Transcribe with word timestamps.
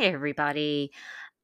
Hey, 0.00 0.14
everybody. 0.14 0.92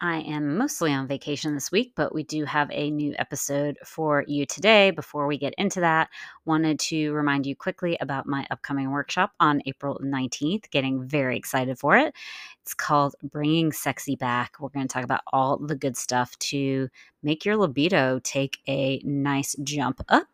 I 0.00 0.20
am 0.20 0.56
mostly 0.56 0.90
on 0.90 1.06
vacation 1.06 1.52
this 1.52 1.70
week, 1.70 1.92
but 1.94 2.14
we 2.14 2.22
do 2.22 2.46
have 2.46 2.70
a 2.72 2.90
new 2.90 3.14
episode 3.18 3.76
for 3.84 4.24
you 4.26 4.46
today. 4.46 4.92
Before 4.92 5.26
we 5.26 5.36
get 5.36 5.52
into 5.58 5.80
that, 5.80 6.08
wanted 6.46 6.78
to 6.78 7.12
remind 7.12 7.44
you 7.44 7.54
quickly 7.54 7.98
about 8.00 8.26
my 8.26 8.46
upcoming 8.50 8.92
workshop 8.92 9.32
on 9.40 9.60
April 9.66 10.00
19th. 10.02 10.70
Getting 10.70 11.06
very 11.06 11.36
excited 11.36 11.78
for 11.78 11.98
it. 11.98 12.14
It's 12.62 12.72
called 12.72 13.14
Bringing 13.22 13.72
Sexy 13.72 14.16
Back. 14.16 14.54
We're 14.58 14.70
going 14.70 14.88
to 14.88 14.92
talk 14.92 15.04
about 15.04 15.20
all 15.34 15.58
the 15.58 15.76
good 15.76 15.98
stuff 15.98 16.34
to 16.38 16.88
make 17.22 17.44
your 17.44 17.58
libido 17.58 18.20
take 18.24 18.60
a 18.66 19.02
nice 19.04 19.54
jump 19.64 20.00
up. 20.08 20.28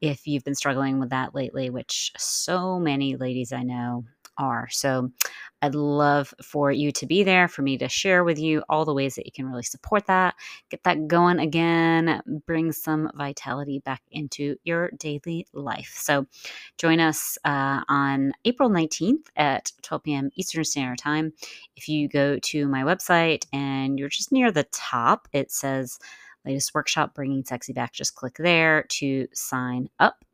If 0.00 0.26
you've 0.26 0.44
been 0.44 0.54
struggling 0.54 0.98
with 0.98 1.10
that 1.10 1.34
lately, 1.34 1.68
which 1.68 2.10
so 2.16 2.78
many 2.80 3.16
ladies 3.16 3.52
I 3.52 3.64
know 3.64 4.06
are. 4.38 4.68
So 4.70 5.10
I'd 5.62 5.74
love 5.74 6.34
for 6.42 6.70
you 6.70 6.92
to 6.92 7.06
be 7.06 7.22
there, 7.22 7.48
for 7.48 7.62
me 7.62 7.78
to 7.78 7.88
share 7.88 8.24
with 8.24 8.38
you 8.38 8.62
all 8.68 8.84
the 8.84 8.94
ways 8.94 9.14
that 9.14 9.26
you 9.26 9.32
can 9.32 9.46
really 9.46 9.62
support 9.62 10.06
that, 10.06 10.34
get 10.70 10.82
that 10.84 11.06
going 11.08 11.38
again, 11.38 12.20
bring 12.46 12.72
some 12.72 13.10
vitality 13.14 13.78
back 13.78 14.02
into 14.10 14.56
your 14.64 14.90
daily 14.98 15.46
life. 15.52 15.94
So 15.96 16.26
join 16.78 17.00
us 17.00 17.38
uh, 17.44 17.80
on 17.88 18.32
April 18.44 18.68
19th 18.68 19.26
at 19.36 19.72
12 19.82 20.02
p.m. 20.02 20.30
Eastern 20.36 20.64
Standard 20.64 20.98
Time. 20.98 21.32
If 21.76 21.88
you 21.88 22.08
go 22.08 22.38
to 22.38 22.68
my 22.68 22.82
website 22.82 23.46
and 23.52 23.98
you're 23.98 24.08
just 24.08 24.32
near 24.32 24.50
the 24.50 24.64
top, 24.64 25.28
it 25.32 25.50
says 25.50 25.98
latest 26.44 26.74
workshop 26.74 27.14
bringing 27.14 27.44
sexy 27.44 27.72
back 27.72 27.92
just 27.92 28.14
click 28.14 28.36
there 28.38 28.84
to 28.90 29.26
sign 29.32 29.88
up 29.98 30.24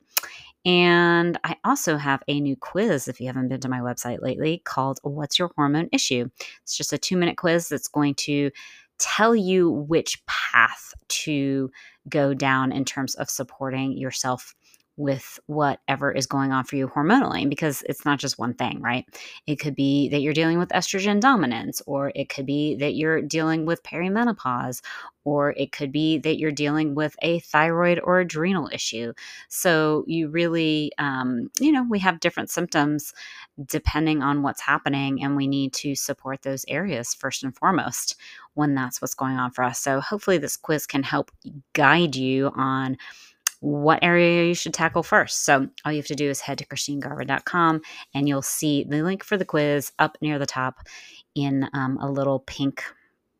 and 0.64 1.38
I 1.44 1.56
also 1.64 1.96
have 1.96 2.22
a 2.28 2.40
new 2.40 2.56
quiz 2.56 3.08
if 3.08 3.20
you 3.20 3.26
haven't 3.26 3.48
been 3.48 3.60
to 3.60 3.68
my 3.68 3.80
website 3.80 4.20
lately 4.20 4.62
called 4.64 5.00
What's 5.02 5.38
Your 5.38 5.50
Hormone 5.56 5.88
Issue? 5.92 6.28
It's 6.62 6.76
just 6.76 6.92
a 6.92 6.98
two 6.98 7.16
minute 7.16 7.36
quiz 7.36 7.68
that's 7.68 7.88
going 7.88 8.14
to 8.16 8.50
tell 8.98 9.34
you 9.34 9.70
which 9.70 10.22
path 10.26 10.92
to 11.08 11.70
go 12.08 12.34
down 12.34 12.70
in 12.72 12.84
terms 12.84 13.14
of 13.14 13.30
supporting 13.30 13.96
yourself 13.96 14.54
with 15.00 15.40
whatever 15.46 16.12
is 16.12 16.26
going 16.26 16.52
on 16.52 16.62
for 16.62 16.76
you 16.76 16.86
hormonally 16.86 17.48
because 17.48 17.82
it's 17.88 18.04
not 18.04 18.18
just 18.18 18.38
one 18.38 18.52
thing, 18.52 18.82
right? 18.82 19.06
It 19.46 19.56
could 19.56 19.74
be 19.74 20.10
that 20.10 20.20
you're 20.20 20.34
dealing 20.34 20.58
with 20.58 20.68
estrogen 20.68 21.20
dominance, 21.20 21.80
or 21.86 22.12
it 22.14 22.28
could 22.28 22.44
be 22.44 22.76
that 22.76 22.94
you're 22.94 23.22
dealing 23.22 23.64
with 23.64 23.82
perimenopause, 23.82 24.82
or 25.24 25.52
it 25.56 25.72
could 25.72 25.90
be 25.90 26.18
that 26.18 26.38
you're 26.38 26.52
dealing 26.52 26.94
with 26.94 27.16
a 27.22 27.40
thyroid 27.40 27.98
or 28.04 28.20
adrenal 28.20 28.68
issue. 28.72 29.14
So 29.48 30.04
you 30.06 30.28
really, 30.28 30.92
um, 30.98 31.50
you 31.58 31.72
know, 31.72 31.86
we 31.88 31.98
have 32.00 32.20
different 32.20 32.50
symptoms 32.50 33.14
depending 33.66 34.22
on 34.22 34.42
what's 34.42 34.60
happening, 34.60 35.22
and 35.22 35.34
we 35.34 35.46
need 35.46 35.72
to 35.74 35.94
support 35.94 36.42
those 36.42 36.66
areas 36.68 37.14
first 37.14 37.42
and 37.42 37.56
foremost 37.56 38.16
when 38.52 38.74
that's 38.74 39.00
what's 39.00 39.14
going 39.14 39.36
on 39.36 39.50
for 39.50 39.64
us. 39.64 39.80
So 39.80 40.00
hopefully, 40.00 40.36
this 40.36 40.58
quiz 40.58 40.86
can 40.86 41.02
help 41.02 41.30
guide 41.72 42.16
you 42.16 42.50
on 42.54 42.98
what 43.60 43.98
area 44.02 44.46
you 44.46 44.54
should 44.54 44.74
tackle 44.74 45.02
first. 45.02 45.44
So 45.44 45.68
all 45.84 45.92
you 45.92 45.98
have 45.98 46.06
to 46.06 46.14
do 46.14 46.28
is 46.28 46.40
head 46.40 46.58
to 46.58 46.66
christinegarvin.com 46.66 47.82
and 48.14 48.28
you'll 48.28 48.42
see 48.42 48.84
the 48.84 49.02
link 49.02 49.22
for 49.22 49.36
the 49.36 49.44
quiz 49.44 49.92
up 49.98 50.16
near 50.20 50.38
the 50.38 50.46
top 50.46 50.80
in 51.34 51.68
um, 51.74 51.98
a 52.00 52.10
little 52.10 52.40
pink 52.40 52.82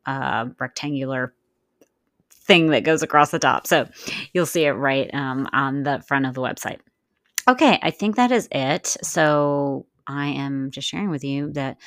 uh, 0.05 0.47
rectangular 0.59 1.33
thing 2.31 2.67
that 2.67 2.83
goes 2.83 3.03
across 3.03 3.31
the 3.31 3.39
top. 3.39 3.67
So 3.67 3.87
you'll 4.33 4.45
see 4.45 4.65
it 4.65 4.71
right 4.71 5.13
um, 5.13 5.47
on 5.53 5.83
the 5.83 6.03
front 6.07 6.25
of 6.25 6.33
the 6.33 6.41
website. 6.41 6.79
Okay, 7.47 7.79
I 7.81 7.91
think 7.91 8.15
that 8.15 8.31
is 8.31 8.47
it. 8.51 8.97
So 9.01 9.85
I 10.07 10.27
am 10.27 10.71
just 10.71 10.87
sharing 10.87 11.09
with 11.09 11.23
you 11.23 11.51
that 11.53 11.77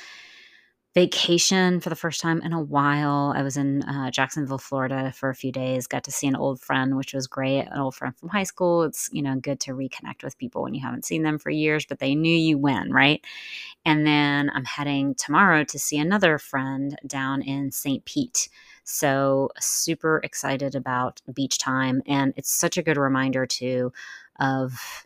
vacation 0.95 1.81
for 1.81 1.89
the 1.89 1.95
first 1.95 2.21
time 2.21 2.41
in 2.41 2.53
a 2.53 2.61
while. 2.61 3.33
I 3.35 3.43
was 3.43 3.57
in 3.57 3.83
uh, 3.83 4.09
Jacksonville, 4.11 4.57
Florida 4.57 5.11
for 5.13 5.29
a 5.29 5.35
few 5.35 5.51
days, 5.51 5.87
got 5.87 6.05
to 6.05 6.11
see 6.11 6.25
an 6.25 6.37
old 6.37 6.61
friend, 6.61 6.95
which 6.95 7.13
was 7.13 7.27
great, 7.27 7.67
an 7.67 7.77
old 7.77 7.95
friend 7.95 8.17
from 8.17 8.29
high 8.29 8.43
school. 8.43 8.83
It's, 8.83 9.09
you 9.11 9.21
know, 9.21 9.35
good 9.35 9.59
to 9.61 9.73
reconnect 9.73 10.23
with 10.23 10.37
people 10.37 10.63
when 10.63 10.73
you 10.73 10.81
haven't 10.81 11.03
seen 11.05 11.23
them 11.23 11.37
for 11.37 11.49
years, 11.49 11.85
but 11.85 11.99
they 11.99 12.15
knew 12.15 12.35
you 12.35 12.57
when, 12.57 12.93
right? 12.93 13.21
And 13.85 14.07
then 14.07 14.49
I'm 14.53 14.65
heading 14.65 15.15
tomorrow 15.15 15.63
to 15.65 15.79
see 15.79 15.97
another 15.99 16.39
friend 16.39 16.97
down 17.07 17.41
in 17.41 17.71
St. 17.71 18.05
Pete. 18.05 18.49
So, 18.83 19.49
super 19.59 20.21
excited 20.23 20.75
about 20.75 21.21
beach 21.33 21.59
time. 21.59 22.01
And 22.07 22.33
it's 22.37 22.51
such 22.51 22.77
a 22.77 22.83
good 22.83 22.97
reminder, 22.97 23.45
too, 23.45 23.91
of 24.39 25.04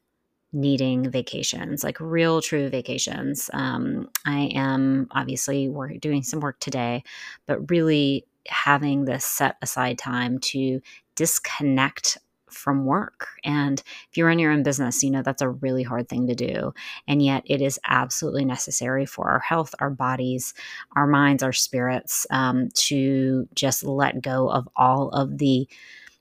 needing 0.52 1.10
vacations, 1.10 1.84
like 1.84 2.00
real 2.00 2.42
true 2.42 2.70
vacations. 2.70 3.50
Um, 3.54 4.10
I 4.26 4.52
am 4.56 5.08
obviously 5.12 5.70
work, 5.70 6.00
doing 6.00 6.24
some 6.24 6.40
work 6.40 6.60
today, 6.60 7.04
but 7.46 7.70
really 7.70 8.26
having 8.48 9.06
this 9.06 9.26
set 9.26 9.58
aside 9.62 9.98
time 9.98 10.40
to 10.40 10.82
disconnect 11.16 12.18
from 12.50 12.86
work. 12.86 13.28
And 13.44 13.82
if 14.10 14.18
you 14.18 14.26
run 14.26 14.40
your 14.40 14.52
own 14.52 14.64
business, 14.64 15.04
you 15.04 15.12
know 15.12 15.22
that's 15.22 15.42
a 15.42 15.50
really 15.50 15.84
hard 15.84 16.10
thing 16.10 16.28
to 16.28 16.36
do. 16.36 16.74
And 17.08 17.22
yet 17.22 17.44
it 17.46 17.62
is 17.62 17.80
absolutely 17.88 18.46
necessary 18.46 19.06
for 19.06 19.30
our 19.30 19.40
health, 19.40 19.76
our 19.80 19.92
bodies, 19.92 20.54
our 20.96 21.06
minds, 21.06 21.44
our 21.44 21.54
spirits 21.54 22.26
um, 22.32 22.70
to 22.74 23.48
just 23.54 23.84
let 23.84 24.22
go 24.22 24.50
of 24.50 24.68
all 24.76 25.10
of 25.10 25.38
the 25.38 25.68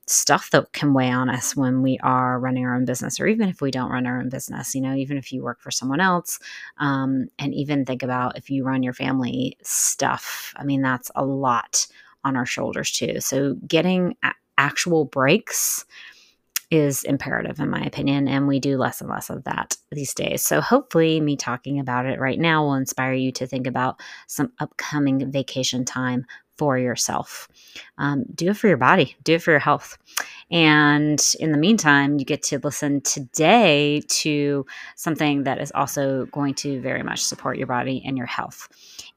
stuff 0.09 0.49
that 0.51 0.71
can 0.73 0.93
weigh 0.93 1.11
on 1.11 1.29
us 1.29 1.55
when 1.55 1.81
we 1.81 1.97
are 1.99 2.39
running 2.39 2.65
our 2.65 2.75
own 2.75 2.85
business, 2.85 3.19
or 3.19 3.27
even 3.27 3.47
if 3.47 3.61
we 3.61 3.71
don't 3.71 3.91
run 3.91 4.07
our 4.07 4.19
own 4.19 4.29
business, 4.29 4.73
you 4.73 4.81
know, 4.81 4.95
even 4.95 5.17
if 5.17 5.31
you 5.31 5.43
work 5.43 5.61
for 5.61 5.71
someone 5.71 5.99
else, 5.99 6.39
um, 6.77 7.27
and 7.37 7.53
even 7.53 7.85
think 7.85 8.03
about 8.03 8.37
if 8.37 8.49
you 8.49 8.63
run 8.63 8.83
your 8.83 8.93
family 8.93 9.57
stuff. 9.61 10.53
I 10.57 10.63
mean, 10.63 10.81
that's 10.81 11.11
a 11.15 11.25
lot 11.25 11.87
on 12.23 12.35
our 12.35 12.45
shoulders 12.45 12.91
too. 12.91 13.19
So 13.19 13.55
getting 13.67 14.15
a- 14.23 14.33
actual 14.57 15.05
breaks 15.05 15.85
is 16.71 17.03
imperative 17.03 17.59
in 17.59 17.69
my 17.69 17.81
opinion 17.81 18.27
and 18.27 18.47
we 18.47 18.59
do 18.59 18.77
less 18.77 19.01
and 19.01 19.09
less 19.09 19.31
of 19.31 19.43
that 19.43 19.75
these 19.91 20.13
days 20.13 20.43
so 20.43 20.61
hopefully 20.61 21.19
me 21.19 21.35
talking 21.35 21.79
about 21.79 22.05
it 22.05 22.19
right 22.19 22.39
now 22.39 22.63
will 22.63 22.75
inspire 22.75 23.13
you 23.13 23.31
to 23.31 23.47
think 23.47 23.65
about 23.65 23.99
some 24.27 24.51
upcoming 24.59 25.31
vacation 25.31 25.83
time 25.83 26.27
for 26.59 26.77
yourself. 26.77 27.47
Um, 27.97 28.25
do 28.35 28.49
it 28.49 28.57
for 28.57 28.67
your 28.67 28.77
body, 28.77 29.15
do 29.23 29.35
it 29.35 29.41
for 29.41 29.51
your 29.51 29.61
health. 29.61 29.97
And 30.51 31.23
in 31.39 31.53
the 31.53 31.57
meantime, 31.57 32.19
you 32.19 32.25
get 32.25 32.43
to 32.43 32.59
listen 32.59 32.99
today 32.99 34.01
to 34.09 34.65
something 34.97 35.43
that 35.43 35.61
is 35.61 35.71
also 35.73 36.25
going 36.25 36.55
to 36.55 36.81
very 36.81 37.01
much 37.01 37.23
support 37.23 37.57
your 37.57 37.67
body 37.67 38.03
and 38.05 38.17
your 38.17 38.27
health. 38.27 38.67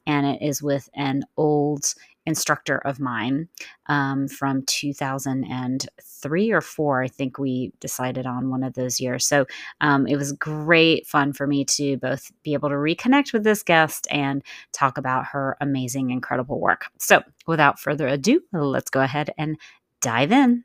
And 0.07 0.25
it 0.25 0.41
is 0.41 0.63
with 0.63 0.89
an 0.95 1.25
old 1.37 1.95
instructor 2.27 2.79
of 2.79 3.01
mine 3.01 3.49
um, 3.87 4.29
from 4.29 4.63
2003 4.67 6.53
or 6.53 6.61
four. 6.61 7.03
I 7.03 7.09
think 7.09 7.39
we 7.39 7.73
decided 7.81 8.27
on 8.27 8.51
one 8.51 8.63
of 8.63 8.75
those 8.75 9.01
years. 9.01 9.27
So 9.27 9.47
um, 9.81 10.07
it 10.07 10.17
was 10.17 10.33
great 10.33 11.07
fun 11.07 11.33
for 11.33 11.47
me 11.47 11.65
to 11.65 11.97
both 11.97 12.31
be 12.43 12.55
able 12.55 12.69
to 12.69 12.77
reconnect 12.77 13.33
with 13.33 13.45
this 13.45 13.63
guest 13.63 14.07
and 14.11 14.43
talk 14.73 14.99
about 14.99 15.27
her 15.27 15.57
amazing, 15.61 16.11
incredible 16.11 16.61
work. 16.61 16.87
So 16.99 17.23
without 17.47 17.81
further 17.81 18.07
ado, 18.07 18.43
let's 18.53 18.91
go 18.91 19.01
ahead 19.01 19.31
and 19.37 19.59
dive 20.01 20.33
in. 20.33 20.65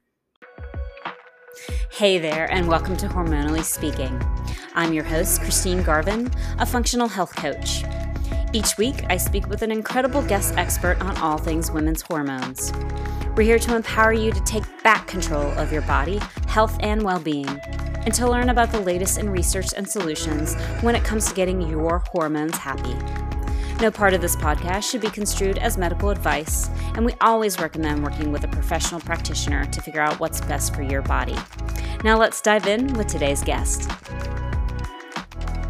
Hey 1.91 2.19
there, 2.19 2.51
and 2.51 2.67
welcome 2.67 2.95
to 2.97 3.07
Hormonally 3.07 3.63
Speaking. 3.63 4.21
I'm 4.75 4.93
your 4.93 5.03
host, 5.03 5.41
Christine 5.41 5.81
Garvin, 5.81 6.31
a 6.59 6.65
functional 6.67 7.07
health 7.07 7.35
coach. 7.35 7.83
Each 8.53 8.77
week, 8.77 9.03
I 9.09 9.17
speak 9.17 9.47
with 9.47 9.61
an 9.61 9.71
incredible 9.71 10.21
guest 10.21 10.55
expert 10.55 11.01
on 11.01 11.17
all 11.17 11.37
things 11.37 11.69
women's 11.69 12.01
hormones. 12.01 12.71
We're 13.35 13.43
here 13.43 13.59
to 13.59 13.75
empower 13.75 14.13
you 14.13 14.31
to 14.31 14.41
take 14.43 14.63
back 14.83 15.05
control 15.05 15.51
of 15.59 15.71
your 15.71 15.81
body, 15.81 16.19
health, 16.47 16.77
and 16.79 17.01
well 17.01 17.19
being, 17.19 17.49
and 17.49 18.13
to 18.13 18.29
learn 18.29 18.49
about 18.49 18.71
the 18.71 18.79
latest 18.79 19.17
in 19.17 19.29
research 19.29 19.73
and 19.75 19.87
solutions 19.87 20.55
when 20.81 20.95
it 20.95 21.03
comes 21.03 21.27
to 21.27 21.35
getting 21.35 21.61
your 21.61 21.99
hormones 22.09 22.55
happy. 22.55 22.95
No 23.81 23.91
part 23.91 24.13
of 24.13 24.21
this 24.21 24.37
podcast 24.37 24.89
should 24.89 25.01
be 25.01 25.09
construed 25.09 25.57
as 25.57 25.77
medical 25.77 26.09
advice, 26.09 26.69
and 26.95 27.05
we 27.05 27.13
always 27.19 27.59
recommend 27.59 28.01
working 28.01 28.31
with 28.31 28.45
a 28.45 28.47
professional 28.47 29.01
practitioner 29.01 29.65
to 29.65 29.81
figure 29.81 30.01
out 30.01 30.21
what's 30.21 30.39
best 30.41 30.73
for 30.73 30.83
your 30.83 31.01
body. 31.01 31.35
Now, 32.03 32.17
let's 32.17 32.41
dive 32.41 32.65
in 32.65 32.93
with 32.93 33.07
today's 33.07 33.43
guest. 33.43 33.91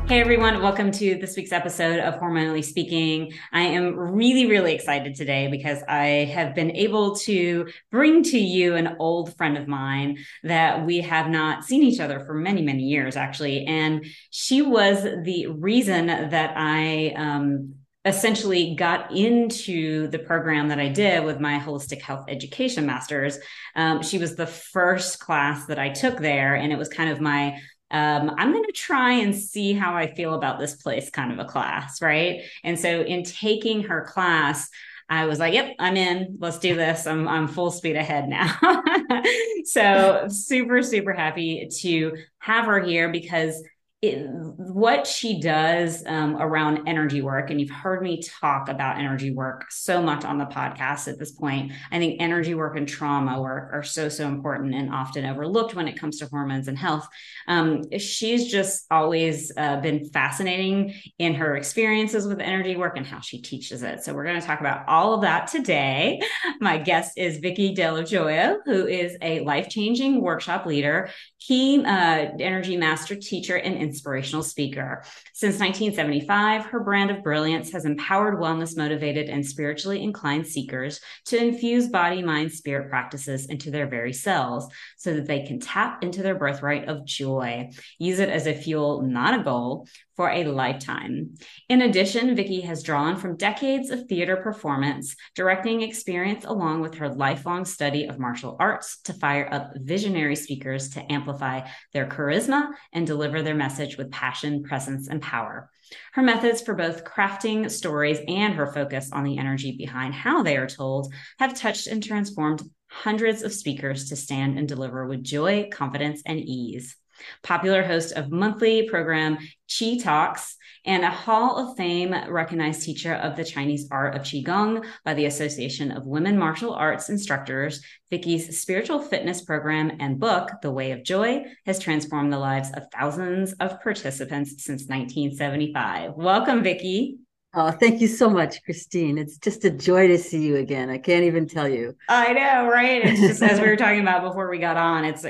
Hey 0.07 0.21
everyone, 0.21 0.61
welcome 0.61 0.89
to 0.91 1.15
this 1.19 1.35
week's 1.35 1.51
episode 1.51 1.99
of 1.99 2.13
Hormonally 2.13 2.63
Speaking. 2.63 3.33
I 3.51 3.63
am 3.63 3.93
really, 3.93 4.45
really 4.45 4.73
excited 4.73 5.15
today 5.15 5.49
because 5.49 5.83
I 5.85 6.31
have 6.33 6.55
been 6.55 6.71
able 6.71 7.17
to 7.17 7.67
bring 7.91 8.23
to 8.23 8.39
you 8.39 8.75
an 8.75 8.95
old 8.99 9.35
friend 9.35 9.57
of 9.57 9.67
mine 9.67 10.19
that 10.43 10.85
we 10.85 11.01
have 11.01 11.29
not 11.29 11.65
seen 11.65 11.83
each 11.83 11.99
other 11.99 12.21
for 12.21 12.33
many, 12.33 12.61
many 12.61 12.83
years, 12.83 13.17
actually. 13.17 13.65
And 13.65 14.05
she 14.31 14.61
was 14.61 15.03
the 15.03 15.47
reason 15.47 16.07
that 16.07 16.53
I, 16.55 17.13
um, 17.17 17.75
essentially 18.05 18.75
got 18.75 19.13
into 19.13 20.07
the 20.07 20.19
program 20.19 20.69
that 20.69 20.79
I 20.79 20.87
did 20.87 21.25
with 21.25 21.41
my 21.41 21.59
holistic 21.59 22.01
health 22.01 22.27
education 22.29 22.85
masters. 22.85 23.37
Um, 23.75 24.01
she 24.01 24.17
was 24.17 24.37
the 24.37 24.47
first 24.47 25.19
class 25.19 25.65
that 25.65 25.77
I 25.77 25.89
took 25.89 26.17
there, 26.17 26.55
and 26.55 26.71
it 26.71 26.77
was 26.77 26.87
kind 26.87 27.09
of 27.09 27.19
my 27.19 27.59
um, 27.89 28.31
I'm 28.37 28.51
going 28.51 28.65
to 28.65 28.71
try 28.71 29.13
and 29.13 29.35
see 29.35 29.73
how 29.73 29.95
I 29.95 30.13
feel 30.13 30.33
about 30.33 30.59
this 30.59 30.75
place 30.75 31.09
kind 31.09 31.31
of 31.31 31.39
a 31.39 31.45
class, 31.45 32.01
right? 32.01 32.41
And 32.63 32.77
so 32.77 33.01
in 33.01 33.23
taking 33.23 33.83
her 33.83 34.05
class, 34.05 34.69
I 35.09 35.25
was 35.25 35.39
like, 35.39 35.53
yep, 35.53 35.73
I'm 35.79 35.95
in. 35.95 36.37
Let's 36.39 36.59
do 36.59 36.75
this. 36.75 37.07
I'm, 37.07 37.27
I'm 37.27 37.47
full 37.47 37.71
speed 37.71 37.95
ahead 37.95 38.27
now. 38.27 38.57
so 39.63 40.27
super, 40.29 40.83
super 40.83 41.13
happy 41.13 41.69
to 41.79 42.17
have 42.39 42.65
her 42.65 42.83
here 42.83 43.09
because 43.09 43.63
it, 44.09 44.27
what 44.29 45.07
she 45.07 45.39
does 45.39 46.05
um, 46.05 46.35
around 46.37 46.87
energy 46.87 47.21
work, 47.21 47.49
and 47.49 47.59
you've 47.59 47.69
heard 47.69 48.01
me 48.01 48.21
talk 48.21 48.69
about 48.69 48.97
energy 48.97 49.31
work 49.31 49.65
so 49.69 50.01
much 50.01 50.25
on 50.25 50.37
the 50.37 50.45
podcast 50.45 51.07
at 51.07 51.19
this 51.19 51.31
point. 51.31 51.71
I 51.91 51.99
think 51.99 52.21
energy 52.21 52.53
work 52.53 52.77
and 52.77 52.87
trauma 52.87 53.41
work 53.41 53.71
are 53.73 53.83
so, 53.83 54.09
so 54.09 54.27
important 54.27 54.73
and 54.73 54.93
often 54.93 55.25
overlooked 55.25 55.75
when 55.75 55.87
it 55.87 55.99
comes 55.99 56.19
to 56.19 56.27
hormones 56.27 56.67
and 56.67 56.77
health. 56.77 57.07
Um, 57.47 57.83
she's 57.97 58.51
just 58.51 58.85
always 58.91 59.51
uh, 59.57 59.77
been 59.81 60.09
fascinating 60.09 60.93
in 61.19 61.33
her 61.35 61.55
experiences 61.55 62.27
with 62.27 62.39
energy 62.39 62.75
work 62.75 62.97
and 62.97 63.05
how 63.05 63.19
she 63.19 63.41
teaches 63.41 63.83
it. 63.83 64.03
So, 64.03 64.13
we're 64.13 64.25
going 64.25 64.39
to 64.39 64.45
talk 64.45 64.59
about 64.59 64.87
all 64.87 65.13
of 65.13 65.21
that 65.21 65.47
today. 65.47 66.19
My 66.59 66.77
guest 66.77 67.17
is 67.17 67.37
Vicki 67.37 67.73
Dello 67.73 68.03
Joio, 68.03 68.59
who 68.65 68.87
is 68.87 69.17
a 69.21 69.41
life 69.41 69.69
changing 69.69 70.21
workshop 70.21 70.65
leader, 70.65 71.09
Qi 71.41 71.85
uh, 71.85 72.31
energy 72.39 72.77
master 72.77 73.15
teacher, 73.15 73.57
and 73.57 73.77
inspirational 73.77 74.43
speaker. 74.43 75.03
Since 75.33 75.59
1975, 75.59 76.65
her 76.65 76.79
brand 76.79 77.11
of 77.11 77.23
brilliance 77.23 77.71
has 77.71 77.85
empowered 77.85 78.39
wellness 78.39 78.75
motivated 78.75 79.29
and 79.29 79.45
spiritually 79.45 80.01
inclined 80.03 80.47
seekers 80.47 80.99
to 81.25 81.37
infuse 81.37 81.89
body, 81.89 82.23
mind, 82.23 82.51
spirit 82.51 82.89
practices 82.89 83.45
into 83.45 83.69
their 83.69 83.87
very 83.87 84.13
selves 84.13 84.67
so 84.97 85.13
that 85.13 85.27
they 85.27 85.43
can 85.43 85.59
tap 85.59 86.03
into 86.03 86.23
their 86.23 86.35
birthright 86.35 86.89
of 86.89 87.05
joy. 87.05 87.69
Use 87.99 88.19
it 88.19 88.29
as 88.29 88.47
a 88.47 88.53
fuel, 88.53 89.03
not 89.03 89.39
a 89.39 89.43
goal, 89.43 89.87
for 90.17 90.31
a 90.31 90.43
lifetime. 90.45 91.35
In 91.69 91.83
addition, 91.83 92.35
Vicki 92.35 92.61
has 92.61 92.83
drawn 92.83 93.15
from 93.15 93.37
decades 93.37 93.91
of 93.91 94.07
theater 94.07 94.35
performance, 94.35 95.15
directing 95.35 95.83
experience, 95.83 96.43
along 96.43 96.81
with 96.81 96.95
her 96.95 97.07
lifelong 97.07 97.63
study 97.65 98.05
of 98.05 98.19
martial 98.19 98.57
arts 98.59 98.99
to 99.03 99.13
fire 99.13 99.47
up 99.49 99.71
visionary 99.75 100.35
speakers 100.35 100.89
to 100.89 101.11
amplify 101.11 101.61
their 101.93 102.07
charisma 102.07 102.71
and 102.91 103.05
deliver 103.05 103.43
their 103.43 103.55
message 103.55 103.95
with 103.95 104.11
passion, 104.11 104.63
presence, 104.63 105.07
and 105.07 105.21
power. 105.21 105.69
Her 106.13 106.23
methods 106.23 106.61
for 106.61 106.73
both 106.73 107.05
crafting 107.05 107.69
stories 107.69 108.19
and 108.27 108.55
her 108.55 108.73
focus 108.73 109.11
on 109.13 109.23
the 109.23 109.37
energy 109.37 109.77
behind 109.77 110.15
how 110.15 110.41
they 110.41 110.57
are 110.57 110.67
told 110.67 111.13
have 111.39 111.57
touched 111.57 111.87
and 111.87 112.03
transformed 112.03 112.63
hundreds 112.89 113.43
of 113.43 113.53
speakers 113.53 114.09
to 114.09 114.15
stand 114.15 114.57
and 114.57 114.67
deliver 114.67 115.05
with 115.05 115.23
joy, 115.23 115.69
confidence, 115.71 116.23
and 116.25 116.39
ease 116.39 116.97
popular 117.43 117.83
host 117.83 118.13
of 118.13 118.31
monthly 118.31 118.87
program 118.89 119.37
Qi 119.69 120.01
Talks, 120.01 120.55
and 120.85 121.03
a 121.03 121.09
Hall 121.09 121.57
of 121.57 121.75
Fame 121.75 122.15
recognized 122.29 122.83
teacher 122.83 123.13
of 123.13 123.35
the 123.35 123.43
Chinese 123.43 123.87
art 123.91 124.15
of 124.15 124.21
Qigong 124.21 124.85
by 125.03 125.13
the 125.13 125.25
Association 125.25 125.91
of 125.91 126.05
Women 126.05 126.37
Martial 126.37 126.73
Arts 126.73 127.09
Instructors. 127.09 127.83
Vicki's 128.09 128.59
spiritual 128.61 128.99
fitness 128.99 129.41
program 129.41 129.91
and 129.99 130.19
book, 130.19 130.49
The 130.61 130.71
Way 130.71 130.91
of 130.91 131.03
Joy, 131.03 131.43
has 131.65 131.79
transformed 131.79 132.31
the 132.31 132.39
lives 132.39 132.71
of 132.73 132.87
thousands 132.93 133.51
of 133.59 133.81
participants 133.81 134.63
since 134.63 134.87
1975. 134.87 136.13
Welcome, 136.15 136.63
Vicki. 136.63 137.17
Oh, 137.59 137.71
thank 137.71 138.01
you 138.01 138.07
so 138.07 138.29
much, 138.29 138.63
Christine. 138.63 139.17
It's 139.17 139.39
just 139.39 139.65
a 139.65 139.71
joy 139.71 140.07
to 140.09 140.19
see 140.19 140.45
you 140.45 140.57
again. 140.57 140.91
I 140.91 140.99
can't 140.99 141.23
even 141.23 141.47
tell 141.47 141.67
you. 141.67 141.95
I 142.07 142.31
know, 142.33 142.69
right? 142.69 143.03
It's 143.03 143.19
just 143.19 143.41
as 143.41 143.59
we 143.59 143.65
were 143.65 143.75
talking 143.83 144.01
about 144.01 144.21
before 144.21 144.47
we 144.47 144.59
got 144.59 144.77
on, 144.77 145.03
it's 145.05 145.25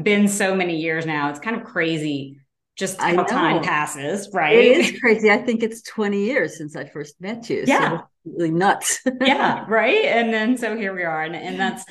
been 0.00 0.28
so 0.28 0.54
many 0.54 0.76
years 0.76 1.06
now. 1.06 1.28
It's 1.28 1.40
kind 1.40 1.56
of 1.56 1.64
crazy 1.64 2.38
just 2.76 3.00
how 3.00 3.24
time 3.24 3.64
passes, 3.64 4.30
right? 4.32 4.56
It 4.56 4.76
is 4.78 5.00
crazy. 5.00 5.28
I 5.28 5.38
think 5.38 5.64
it's 5.64 5.82
20 5.82 6.24
years 6.24 6.56
since 6.56 6.76
I 6.76 6.84
first 6.84 7.20
met 7.20 7.50
you. 7.50 7.64
Yeah. 7.66 7.98
So 7.98 8.04
really 8.26 8.52
nuts. 8.52 9.00
yeah, 9.20 9.64
right. 9.68 10.04
And 10.04 10.32
then 10.32 10.56
so 10.56 10.76
here 10.76 10.94
we 10.94 11.02
are. 11.02 11.24
And, 11.24 11.34
and 11.34 11.58
that's 11.58 11.84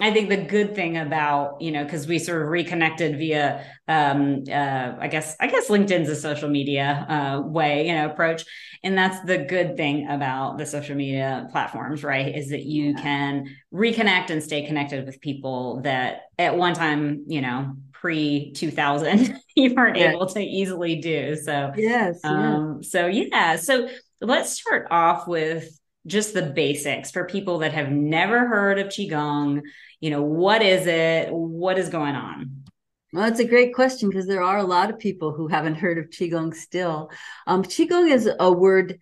I 0.00 0.12
think 0.12 0.28
the 0.28 0.36
good 0.36 0.76
thing 0.76 0.96
about, 0.96 1.60
you 1.60 1.72
know, 1.72 1.82
because 1.82 2.06
we 2.06 2.20
sort 2.20 2.42
of 2.42 2.48
reconnected 2.48 3.18
via, 3.18 3.64
um, 3.88 4.44
uh, 4.48 4.92
I 4.98 5.08
guess, 5.08 5.36
I 5.40 5.48
guess 5.48 5.68
LinkedIn's 5.68 6.08
a 6.08 6.14
social 6.14 6.48
media 6.48 7.04
uh, 7.08 7.40
way, 7.40 7.88
you 7.88 7.94
know, 7.94 8.06
approach, 8.06 8.44
and 8.84 8.96
that's 8.96 9.20
the 9.24 9.38
good 9.38 9.76
thing 9.76 10.08
about 10.08 10.56
the 10.56 10.66
social 10.66 10.94
media 10.94 11.48
platforms, 11.50 12.04
right? 12.04 12.36
Is 12.36 12.50
that 12.50 12.62
you 12.62 12.92
yeah. 12.92 13.02
can 13.02 13.56
reconnect 13.74 14.30
and 14.30 14.40
stay 14.40 14.64
connected 14.64 15.04
with 15.04 15.20
people 15.20 15.80
that 15.82 16.22
at 16.38 16.56
one 16.56 16.74
time, 16.74 17.24
you 17.26 17.40
know, 17.40 17.74
pre 17.92 18.52
2000 18.52 19.36
you 19.56 19.74
weren't 19.74 19.96
yeah. 19.96 20.12
able 20.12 20.26
to 20.26 20.40
easily 20.40 20.96
do. 20.96 21.34
So 21.34 21.72
yes, 21.76 22.20
um, 22.22 22.78
yes. 22.80 22.92
so 22.92 23.06
yeah, 23.06 23.56
so 23.56 23.88
let's 24.20 24.52
start 24.52 24.86
off 24.90 25.26
with 25.26 25.77
just 26.08 26.34
the 26.34 26.42
basics 26.42 27.10
for 27.10 27.24
people 27.24 27.58
that 27.58 27.72
have 27.72 27.90
never 27.90 28.46
heard 28.46 28.78
of 28.78 28.88
qigong. 28.88 29.62
You 30.00 30.10
know 30.10 30.22
what 30.22 30.62
is 30.62 30.86
it? 30.86 31.32
What 31.32 31.78
is 31.78 31.88
going 31.88 32.14
on? 32.14 32.64
Well, 33.12 33.28
it's 33.28 33.40
a 33.40 33.44
great 33.44 33.74
question 33.74 34.10
because 34.10 34.26
there 34.26 34.42
are 34.42 34.58
a 34.58 34.64
lot 34.64 34.90
of 34.90 34.98
people 34.98 35.32
who 35.32 35.48
haven't 35.48 35.76
heard 35.76 35.98
of 35.98 36.10
qigong 36.10 36.54
still. 36.54 37.10
Um, 37.46 37.62
qigong 37.62 38.12
is 38.12 38.28
a 38.38 38.52
word 38.52 38.98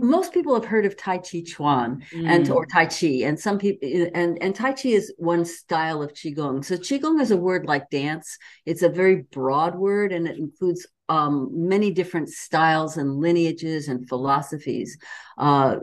most 0.00 0.32
people 0.32 0.54
have 0.54 0.64
heard 0.64 0.84
of 0.84 0.96
tai 0.96 1.18
chi 1.18 1.42
chuan 1.46 2.02
mm. 2.12 2.28
and 2.28 2.50
or 2.50 2.66
tai 2.66 2.86
chi 2.86 3.22
and 3.24 3.38
some 3.38 3.58
people 3.58 3.88
and 4.14 4.36
and 4.42 4.54
tai 4.54 4.72
chi 4.72 4.90
is 4.90 5.12
one 5.18 5.44
style 5.44 6.02
of 6.02 6.12
qigong. 6.12 6.64
So 6.64 6.76
qigong 6.76 7.20
is 7.20 7.30
a 7.30 7.36
word 7.36 7.66
like 7.66 7.88
dance. 7.90 8.36
It's 8.66 8.82
a 8.82 8.88
very 8.88 9.22
broad 9.22 9.74
word 9.74 10.12
and 10.12 10.26
it 10.26 10.36
includes 10.36 10.86
um, 11.08 11.50
many 11.68 11.90
different 11.90 12.28
styles 12.28 12.96
and 12.96 13.20
lineages 13.20 13.88
and 13.88 14.08
philosophies. 14.08 14.96
Uh, 15.36 15.76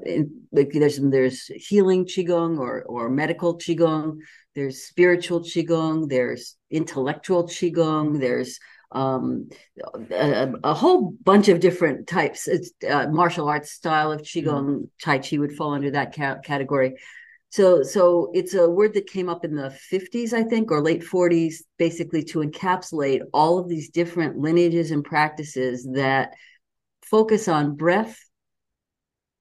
there's 0.51 0.99
there's 0.99 1.45
healing 1.47 2.05
qigong 2.05 2.59
or 2.59 2.83
or 2.83 3.09
medical 3.09 3.57
qigong. 3.57 4.19
There's 4.55 4.83
spiritual 4.83 5.41
qigong. 5.41 6.09
There's 6.09 6.55
intellectual 6.71 7.45
qigong. 7.45 8.19
There's 8.19 8.59
um, 8.91 9.49
a, 10.11 10.51
a, 10.63 10.73
whole 10.73 11.11
bunch 11.23 11.47
of 11.47 11.59
different 11.59 12.07
types. 12.07 12.47
It's 12.47 12.71
uh, 12.89 13.07
martial 13.07 13.47
arts 13.47 13.71
style 13.71 14.11
of 14.11 14.21
qigong. 14.21 14.65
Mm-hmm. 14.65 14.83
Tai 15.03 15.19
chi 15.19 15.37
would 15.37 15.53
fall 15.53 15.73
under 15.73 15.91
that 15.91 16.15
ca- 16.15 16.39
category. 16.39 16.95
So, 17.51 17.81
so 17.81 18.29
it's 18.33 18.53
a 18.53 18.69
word 18.69 18.93
that 18.93 19.07
came 19.07 19.27
up 19.27 19.43
in 19.43 19.55
the 19.55 19.75
50s, 19.91 20.33
I 20.33 20.43
think, 20.43 20.71
or 20.71 20.81
late 20.81 21.01
40s, 21.01 21.55
basically 21.77 22.23
to 22.25 22.39
encapsulate 22.39 23.21
all 23.33 23.57
of 23.57 23.67
these 23.67 23.89
different 23.89 24.37
lineages 24.37 24.91
and 24.91 25.03
practices 25.03 25.87
that 25.93 26.35
focus 27.03 27.47
on 27.47 27.75
breath, 27.75 28.23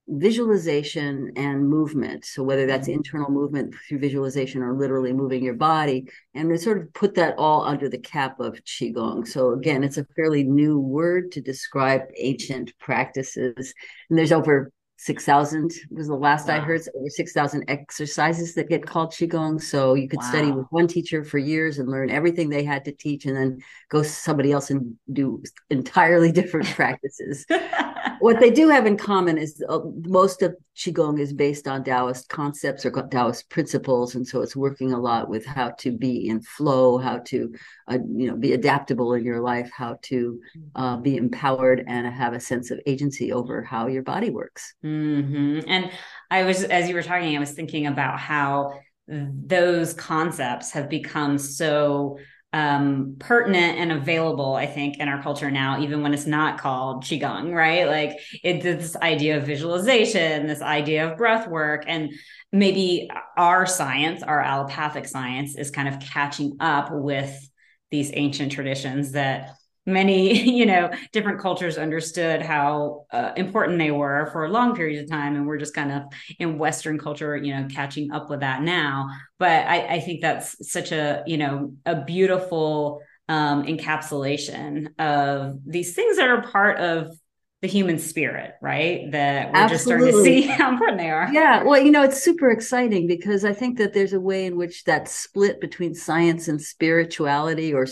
visualization, 0.09 1.33
and 1.37 1.69
movement. 1.69 2.25
So, 2.25 2.43
whether 2.43 2.65
that's 2.65 2.89
mm-hmm. 2.89 2.97
internal 2.97 3.31
movement 3.31 3.75
through 3.87 3.99
visualization 3.99 4.63
or 4.63 4.73
literally 4.75 5.13
moving 5.13 5.45
your 5.45 5.55
body, 5.55 6.09
and 6.33 6.49
we 6.49 6.57
sort 6.57 6.79
of 6.79 6.91
put 6.95 7.15
that 7.17 7.35
all 7.37 7.63
under 7.63 7.91
the 7.91 7.99
cap 7.99 8.41
of 8.41 8.65
Qigong. 8.65 9.29
So, 9.29 9.53
again, 9.53 9.85
it's 9.85 9.99
a 9.99 10.07
fairly 10.17 10.45
new 10.45 10.81
word 10.81 11.31
to 11.33 11.43
describe 11.43 12.09
ancient 12.17 12.73
practices. 12.79 13.75
And 14.09 14.19
there's 14.19 14.33
over 14.33 14.73
6,000 15.01 15.73
was 15.91 16.09
the 16.09 16.15
last 16.15 16.49
wow. 16.49 16.57
I 16.57 16.59
heard. 16.59 16.83
So 16.83 16.91
over 16.97 17.09
6,000 17.09 17.65
exercises 17.69 18.55
that 18.55 18.69
get 18.69 18.85
called 18.85 19.13
Qigong. 19.13 19.63
So 19.63 19.95
you 19.95 20.09
could 20.09 20.19
wow. 20.19 20.29
study 20.29 20.51
with 20.51 20.67
one 20.71 20.89
teacher 20.89 21.23
for 21.23 21.39
years 21.39 21.79
and 21.79 21.89
learn 21.89 22.11
everything 22.11 22.49
they 22.49 22.65
had 22.65 22.85
to 22.87 22.93
teach 22.93 23.25
and 23.25 23.37
then 23.37 23.59
go 23.91 24.03
to 24.03 24.09
somebody 24.09 24.51
else 24.51 24.71
and 24.71 24.97
do 25.13 25.41
entirely 25.71 26.33
different 26.33 26.67
practices. 26.75 27.47
what 28.19 28.41
they 28.41 28.51
do 28.51 28.69
have 28.71 28.87
in 28.87 28.97
common 28.97 29.39
is 29.39 29.63
uh, 29.69 29.79
most 30.03 30.43
of 30.43 30.57
qigong 30.79 31.19
is 31.19 31.33
based 31.33 31.67
on 31.67 31.83
taoist 31.83 32.29
concepts 32.29 32.87
or 32.87 32.91
taoist 33.09 33.51
principles 33.51 34.15
and 34.15 34.27
so 34.27 34.41
it's 34.41 34.55
working 34.55 34.93
a 34.93 34.99
lot 34.99 35.29
with 35.29 35.45
how 35.45 35.71
to 35.71 35.91
be 35.91 36.29
in 36.29 36.41
flow 36.41 36.99
how 36.99 37.19
to 37.19 37.53
uh, 37.89 37.99
you 38.15 38.29
know 38.29 38.37
be 38.37 38.53
adaptable 38.53 39.13
in 39.15 39.25
your 39.25 39.41
life 39.41 39.69
how 39.77 39.99
to 40.03 40.41
uh, 40.77 40.97
be 40.97 41.17
empowered 41.17 41.85
and 41.89 42.07
have 42.07 42.33
a 42.33 42.41
sense 42.41 42.71
of 42.71 42.81
agency 42.87 43.33
over 43.33 43.63
how 43.63 43.89
your 43.89 44.05
body 44.05 44.31
works 44.31 44.75
mm-hmm. 44.85 45.61
and 45.67 45.91
i 46.31 46.45
was 46.45 46.63
as 46.65 46.89
you 46.89 46.95
were 46.95 47.03
talking 47.03 47.37
i 47.37 47.41
was 47.41 47.53
thinking 47.53 47.87
about 47.87 48.19
how 48.21 48.73
those 49.09 49.95
concepts 49.95 50.71
have 50.71 50.89
become 50.89 51.39
so 51.39 52.19
um, 52.53 53.17
pertinent 53.19 53.79
and 53.79 53.93
available, 53.93 54.55
I 54.55 54.67
think, 54.67 54.99
in 54.99 55.09
our 55.09 55.23
culture 55.23 55.51
now, 55.51 55.81
even 55.81 56.03
when 56.03 56.15
it's 56.15 56.27
not 56.27 56.59
called 56.59 57.05
Qigong, 57.05 57.53
right? 57.53 57.87
Like 57.87 58.19
it's 58.43 58.65
this 58.65 58.97
idea 58.97 59.37
of 59.37 59.45
visualization, 59.45 60.47
this 60.47 60.63
idea 60.63 61.11
of 61.11 61.19
breath 61.19 61.47
work, 61.47 61.85
and 61.87 62.11
maybe 62.51 63.11
our 63.37 63.67
science, 63.67 64.23
our 64.23 64.41
allopathic 64.41 65.07
science, 65.07 65.57
is 65.57 65.71
kind 65.71 65.89
of 65.89 66.01
catching 66.01 66.57
up 66.61 66.89
with 66.91 67.51
these 67.91 68.11
ancient 68.15 68.53
traditions 68.53 69.13
that 69.13 69.51
many 69.89 70.39
you 70.59 70.67
know 70.67 70.91
different 71.13 71.41
cultures 71.41 71.79
understood 71.79 72.43
how 72.43 73.07
uh, 73.11 73.33
important 73.37 73.79
they 73.79 73.91
were 73.91 74.29
for 74.33 74.45
a 74.45 74.51
long 74.51 74.77
periods 74.77 75.03
of 75.03 75.11
time 75.11 75.35
and 75.35 75.47
we're 75.47 75.59
just 75.59 75.75
kind 75.75 75.91
of 75.91 76.03
in 76.39 76.59
western 76.59 76.99
culture 76.99 77.37
you 77.37 77.55
know 77.55 77.67
catching 77.69 78.13
up 78.13 78.31
with 78.31 78.41
that 78.41 78.63
now. 78.63 79.09
But 79.39 79.67
i, 79.67 79.97
I 79.97 80.01
think 80.01 80.21
that's 80.21 80.71
such 80.71 80.93
a 80.93 81.23
you 81.27 81.39
know 81.39 81.73
a 81.87 82.05
beautiful 82.05 83.01
um, 83.29 83.65
encapsulation 83.65 84.99
of 84.99 85.59
these 85.67 85.95
things 85.95 86.17
that 86.17 86.29
are 86.29 86.43
part 86.43 86.79
of 86.79 87.15
the 87.61 87.69
human 87.69 87.99
spirit, 87.99 88.55
right? 88.63 89.11
That 89.11 89.53
we're 89.53 89.59
Absolutely. 89.59 89.69
just 89.69 89.85
starting 89.85 90.07
to 90.07 90.23
see 90.25 90.43
how 90.63 90.73
important 90.73 90.99
they 90.99 91.11
are. 91.11 91.29
Yeah. 91.33 91.65
Well, 91.65 91.81
you 91.81 91.91
know, 91.91 92.05
it's 92.05 92.23
super 92.23 92.51
exciting 92.51 93.07
because 93.07 93.45
I 93.45 93.53
think 93.53 93.79
that 93.79 93.93
there's 93.93 94.13
a 94.13 94.21
way 94.21 94.47
in 94.47 94.57
which 94.57 94.85
that 94.85 95.09
split 95.09 95.61
between 95.61 95.95
science 95.95 96.47
and 96.47 96.61
spirituality 96.61 97.75
or 97.75 97.87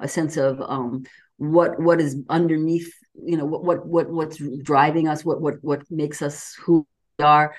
a 0.00 0.08
sense 0.08 0.36
of 0.36 0.60
um, 0.60 1.04
what 1.36 1.80
what 1.80 2.00
is 2.00 2.16
underneath, 2.28 2.92
you 3.14 3.36
know, 3.36 3.44
what 3.44 3.64
what 3.64 3.86
what 3.86 4.10
what's 4.10 4.42
driving 4.62 5.06
us, 5.06 5.24
what 5.24 5.40
what 5.40 5.54
what 5.62 5.82
makes 5.90 6.20
us 6.20 6.56
who 6.60 6.86
we 7.18 7.24
are 7.24 7.54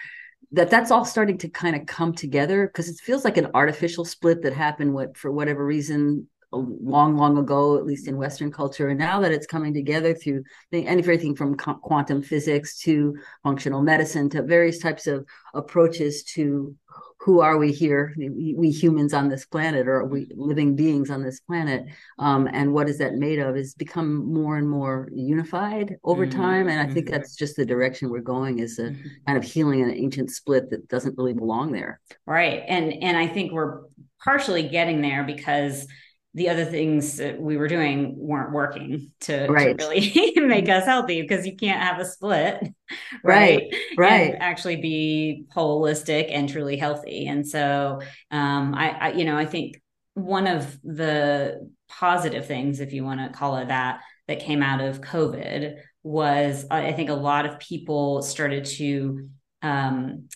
that 0.54 0.70
that's 0.70 0.92
all 0.92 1.06
starting 1.06 1.38
to 1.38 1.48
kind 1.48 1.76
of 1.76 1.86
come 1.86 2.14
together 2.14 2.68
because 2.68 2.90
it 2.90 3.00
feels 3.02 3.24
like 3.24 3.38
an 3.38 3.48
artificial 3.54 4.04
split 4.04 4.42
that 4.42 4.54
happened 4.54 4.94
what 4.94 5.16
for 5.16 5.32
whatever 5.32 5.66
reason 5.66 6.28
long, 6.52 7.16
long 7.18 7.38
ago, 7.38 7.78
at 7.78 7.86
least 7.86 8.08
in 8.08 8.18
Western 8.18 8.52
culture. 8.52 8.90
And 8.90 9.00
now 9.00 9.20
that 9.22 9.32
it's 9.32 9.48
coming 9.48 9.74
together 9.74 10.14
through 10.14 10.44
everything 10.74 11.36
from 11.36 11.56
quantum 11.56 12.22
physics 12.22 12.80
to 12.82 13.18
functional 13.44 13.82
medicine 13.82 14.30
to 14.32 14.44
various 14.44 14.80
types 14.80 15.08
of 15.08 15.26
approaches 15.54 16.24
to 16.24 16.76
who 17.24 17.40
are 17.40 17.58
we 17.58 17.72
here, 17.72 18.16
we, 18.18 18.72
humans 18.72 19.14
on 19.14 19.30
this 19.30 19.46
planet, 19.46 19.88
or 19.88 20.04
we 20.06 20.28
living 20.36 20.76
beings 20.76 21.12
on 21.12 21.22
this 21.22 21.40
planet, 21.40 21.86
um, 22.18 22.50
and 22.52 22.74
what 22.74 22.90
is 22.90 22.98
that 22.98 23.14
made 23.14 23.38
of, 23.38 23.56
is 23.56 23.76
become 23.76 24.26
more 24.34 24.58
and 24.58 24.68
more 24.68 25.08
unified 25.14 25.98
over 26.04 26.26
mm-hmm. 26.26 26.42
time. 26.42 26.68
And 26.68 26.80
I 26.80 26.92
think 26.92 27.06
mm-hmm. 27.06 27.14
that's 27.14 27.36
just 27.36 27.56
the 27.56 27.66
direction 27.66 28.10
we're 28.10 28.22
going, 28.22 28.58
is 28.58 28.80
a 28.80 28.86
mm-hmm. 28.86 29.08
kind 29.28 29.38
of 29.38 29.44
healing 29.44 29.84
an 29.84 29.92
ancient 29.92 30.32
split 30.32 30.72
that 30.72 30.88
doesn't 30.88 31.16
really 31.16 31.34
belong 31.34 31.72
there. 31.72 32.02
Right, 32.26 32.64
and 32.68 32.92
and 32.92 33.16
I 33.16 33.28
think 33.28 33.52
we're 33.52 33.82
partially 34.24 34.64
getting 34.64 35.02
there 35.02 35.24
because 35.24 35.88
the 36.34 36.50
other 36.50 36.64
things 36.64 37.18
that 37.18 37.42
we 37.42 37.58
were 37.58 37.68
doing 37.68 38.16
weren't 38.18 38.54
working 38.54 39.12
to, 39.22 39.48
right. 39.48 39.78
to 39.78 39.86
really 39.86 40.34
make 40.38 40.70
us 40.70 40.86
healthy 40.86 41.22
because 41.22 41.46
you 41.46 41.56
can't 41.58 41.82
have 41.82 42.00
a 42.00 42.06
split 42.06 42.64
right 43.24 43.74
right, 43.98 44.36
actually 44.40 44.78
be 44.78 45.46
holistic 45.54 46.28
and 46.30 46.48
truly 46.48 46.78
healthy. 46.78 47.28
And 47.28 47.48
so 47.48 48.02
um, 48.32 48.74
I, 48.76 48.90
I 48.90 49.12
you 49.14 49.26
know 49.26 49.38
i 49.38 49.46
think 49.46 49.82
one 50.14 50.48
of 50.48 50.80
the 50.84 51.70
positive 51.88 52.46
things 52.46 52.80
if 52.80 52.94
you 52.94 53.04
want 53.04 53.20
to 53.20 53.38
call 53.38 53.58
it 53.58 53.68
that 53.68 54.02
that 54.28 54.40
came 54.40 54.62
out 54.64 54.82
of 54.82 55.02
covid 55.02 55.76
was 56.04 56.66
i 56.72 56.92
think 56.92 57.10
a 57.10 57.14
lot 57.14 57.46
of 57.46 57.60
people 57.60 58.22
started 58.22 58.66
to 58.66 59.30
um, 59.62 60.28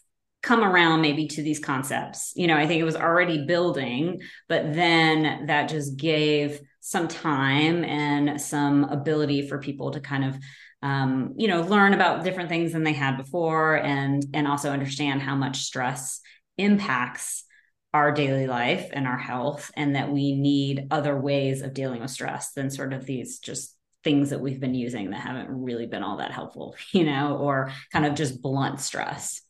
come 0.45 0.63
around 0.63 1.01
maybe 1.01 1.27
to 1.27 1.41
these 1.41 1.59
concepts. 1.59 2.31
You 2.35 2.45
know, 2.45 2.55
I 2.55 2.67
think 2.67 2.79
it 2.79 2.85
was 2.85 2.95
already 2.95 3.47
building, 3.47 4.21
but 4.47 4.75
then 4.75 5.47
that 5.47 5.69
just 5.69 5.97
gave 5.97 6.61
some 6.81 7.07
time 7.07 7.83
and 7.83 8.39
some 8.39 8.83
ability 8.83 9.47
for 9.47 9.57
people 9.57 9.89
to 9.89 9.99
kind 9.99 10.23
of 10.23 10.37
um, 10.83 11.33
you 11.35 11.47
know 11.47 11.61
learn 11.61 11.95
about 11.95 12.23
different 12.23 12.49
things 12.49 12.73
than 12.73 12.83
they 12.83 12.93
had 12.93 13.17
before 13.17 13.77
and 13.77 14.23
and 14.35 14.47
also 14.47 14.69
understand 14.69 15.19
how 15.19 15.35
much 15.35 15.61
stress 15.61 16.21
impacts 16.59 17.43
our 17.91 18.11
daily 18.11 18.45
life 18.45 18.89
and 18.93 19.07
our 19.07 19.17
health 19.17 19.71
and 19.75 19.95
that 19.95 20.11
we 20.11 20.35
need 20.35 20.87
other 20.91 21.19
ways 21.19 21.63
of 21.63 21.73
dealing 21.73 22.01
with 22.01 22.11
stress 22.11 22.51
than 22.51 22.69
sort 22.69 22.93
of 22.93 23.05
these 23.05 23.39
just 23.39 23.75
things 24.03 24.29
that 24.29 24.41
we've 24.41 24.59
been 24.59 24.75
using 24.75 25.09
that 25.09 25.21
haven't 25.21 25.49
really 25.49 25.87
been 25.87 26.03
all 26.03 26.17
that 26.17 26.31
helpful 26.31 26.75
you 26.91 27.03
know 27.03 27.37
or 27.37 27.71
kind 27.91 28.05
of 28.05 28.13
just 28.13 28.43
blunt 28.43 28.79
stress 28.79 29.41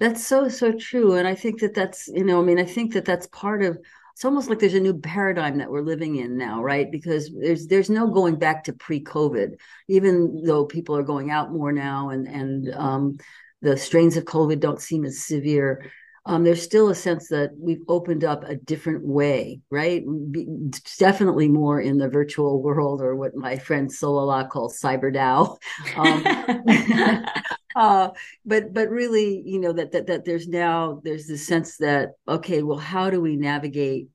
that's 0.00 0.26
so 0.26 0.48
so 0.48 0.72
true, 0.72 1.14
and 1.14 1.26
I 1.26 1.34
think 1.34 1.60
that 1.60 1.74
that's 1.74 2.08
you 2.08 2.24
know 2.24 2.40
I 2.40 2.44
mean 2.44 2.58
I 2.58 2.64
think 2.64 2.92
that 2.94 3.04
that's 3.04 3.26
part 3.28 3.62
of. 3.62 3.78
It's 4.14 4.24
almost 4.24 4.48
like 4.48 4.58
there's 4.58 4.74
a 4.74 4.80
new 4.80 4.98
paradigm 4.98 5.58
that 5.58 5.70
we're 5.70 5.80
living 5.80 6.16
in 6.16 6.36
now, 6.36 6.60
right? 6.60 6.90
Because 6.90 7.30
there's 7.32 7.68
there's 7.68 7.88
no 7.88 8.08
going 8.08 8.36
back 8.36 8.64
to 8.64 8.72
pre-COVID, 8.72 9.54
even 9.86 10.42
though 10.44 10.64
people 10.64 10.96
are 10.96 11.04
going 11.04 11.30
out 11.30 11.52
more 11.52 11.72
now, 11.72 12.10
and 12.10 12.26
and 12.26 12.74
um, 12.74 13.18
the 13.62 13.76
strains 13.76 14.16
of 14.16 14.24
COVID 14.24 14.60
don't 14.60 14.80
seem 14.80 15.04
as 15.04 15.24
severe. 15.24 15.90
Um, 16.26 16.44
there's 16.44 16.62
still 16.62 16.90
a 16.90 16.94
sense 16.94 17.28
that 17.28 17.52
we've 17.56 17.82
opened 17.88 18.22
up 18.22 18.44
a 18.44 18.56
different 18.56 19.04
way, 19.04 19.60
right? 19.70 20.04
definitely 20.98 21.48
more 21.48 21.80
in 21.80 21.96
the 21.96 22.08
virtual 22.08 22.60
world, 22.62 23.00
or 23.00 23.16
what 23.16 23.34
my 23.34 23.56
friend 23.56 23.88
Solala 23.88 24.48
calls 24.48 24.78
cyber 24.78 25.14
DAO. 25.14 25.56
Um, 25.96 27.24
uh, 27.76 28.10
but 28.44 28.72
but 28.72 28.88
really, 28.90 29.42
you 29.44 29.60
know 29.60 29.72
that 29.72 29.92
that 29.92 30.06
that 30.06 30.24
there's 30.24 30.48
now 30.48 31.00
there's 31.04 31.26
this 31.26 31.46
sense 31.46 31.76
that 31.78 32.10
okay, 32.26 32.62
well, 32.62 32.78
how 32.78 33.10
do 33.10 33.20
we 33.20 33.36
navigate? 33.36 34.08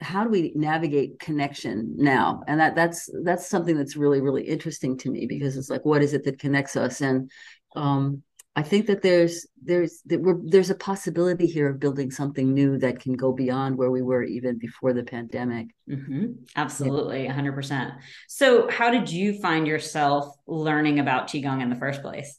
How 0.00 0.24
do 0.24 0.30
we 0.30 0.52
navigate 0.54 1.18
connection 1.18 1.94
now? 1.96 2.42
And 2.46 2.60
that 2.60 2.74
that's 2.74 3.08
that's 3.24 3.48
something 3.48 3.76
that's 3.76 3.96
really 3.96 4.20
really 4.20 4.44
interesting 4.44 4.98
to 4.98 5.10
me 5.10 5.26
because 5.26 5.56
it's 5.56 5.70
like 5.70 5.84
what 5.84 6.02
is 6.02 6.12
it 6.14 6.24
that 6.24 6.38
connects 6.38 6.76
us? 6.76 7.00
And 7.00 7.30
um, 7.74 8.22
I 8.56 8.62
think 8.62 8.86
that 8.86 9.02
there's 9.02 9.46
there's 9.62 10.00
that 10.06 10.20
we're, 10.20 10.38
there's 10.44 10.70
a 10.70 10.76
possibility 10.76 11.46
here 11.46 11.68
of 11.68 11.80
building 11.80 12.10
something 12.10 12.54
new 12.54 12.78
that 12.78 13.00
can 13.00 13.14
go 13.14 13.32
beyond 13.32 13.76
where 13.76 13.90
we 13.90 14.02
were 14.02 14.22
even 14.22 14.58
before 14.58 14.92
the 14.92 15.02
pandemic. 15.02 15.68
Mm-hmm. 15.90 16.26
Absolutely, 16.54 17.26
hundred 17.26 17.50
yeah. 17.50 17.56
percent. 17.56 17.94
So, 18.28 18.70
how 18.70 18.90
did 18.90 19.10
you 19.10 19.40
find 19.40 19.66
yourself 19.66 20.36
learning 20.46 21.00
about 21.00 21.26
qigong 21.26 21.62
in 21.62 21.70
the 21.70 21.76
first 21.76 22.02
place? 22.02 22.38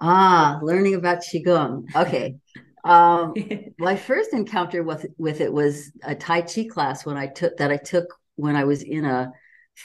Ah, 0.00 0.58
learning 0.62 0.94
about 0.94 1.18
qigong. 1.18 1.84
Okay. 1.94 2.36
Um, 2.84 3.34
my 3.78 3.96
first 3.96 4.32
encounter 4.32 4.82
with 4.82 5.06
with 5.18 5.40
it 5.40 5.52
was 5.52 5.90
a 6.02 6.14
Tai 6.14 6.42
Chi 6.42 6.64
class 6.64 7.06
when 7.06 7.16
I 7.16 7.26
took 7.26 7.56
that 7.56 7.70
I 7.70 7.76
took 7.76 8.06
when 8.36 8.56
I 8.56 8.64
was 8.64 8.82
in 8.82 9.04
a 9.04 9.32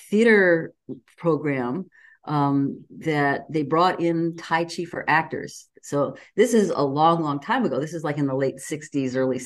theater 0.10 0.74
program 1.18 1.86
um, 2.26 2.86
that 3.00 3.46
they 3.50 3.64
brought 3.64 4.02
in 4.02 4.36
Tai 4.36 4.66
Chi 4.66 4.86
for 4.86 5.10
actors. 5.10 5.68
So 5.82 6.18
this 6.36 6.54
is 6.54 6.70
a 6.70 6.82
long, 6.84 7.24
long 7.24 7.40
time 7.40 7.66
ago. 7.66 7.80
This 7.80 7.94
is 7.94 8.04
like 8.04 8.18
in 8.18 8.28
the 8.28 8.36
late 8.36 8.58
'60s, 8.58 9.16
early 9.16 9.40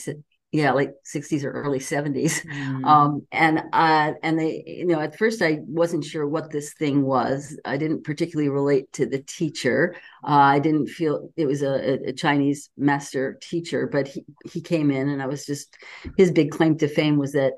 yeah, 0.53 0.71
late 0.71 0.91
60s 1.03 1.43
or 1.43 1.51
early 1.51 1.79
70s. 1.79 2.45
Mm. 2.45 2.85
Um, 2.85 3.27
and 3.31 3.63
uh, 3.73 4.13
and 4.21 4.37
they, 4.37 4.63
you 4.67 4.85
know, 4.85 4.99
at 4.99 5.17
first 5.17 5.41
I 5.41 5.57
wasn't 5.65 6.05
sure 6.05 6.27
what 6.27 6.51
this 6.51 6.73
thing 6.75 7.01
was. 7.01 7.57
I 7.65 7.75
didn't 7.77 8.03
particularly 8.03 8.49
relate 8.49 8.93
to 8.93 9.07
the 9.07 9.17
teacher. 9.17 9.95
Uh, 10.23 10.29
I 10.29 10.59
didn't 10.59 10.87
feel 10.87 11.31
it 11.35 11.47
was 11.47 11.63
a, 11.63 12.07
a, 12.07 12.13
Chinese 12.13 12.69
master 12.77 13.39
teacher, 13.41 13.87
but 13.87 14.07
he, 14.07 14.23
he 14.45 14.61
came 14.61 14.91
in 14.91 15.09
and 15.09 15.23
I 15.23 15.25
was 15.25 15.43
just, 15.43 15.75
his 16.17 16.29
big 16.29 16.51
claim 16.51 16.77
to 16.77 16.87
fame 16.87 17.17
was 17.17 17.33
that 17.33 17.53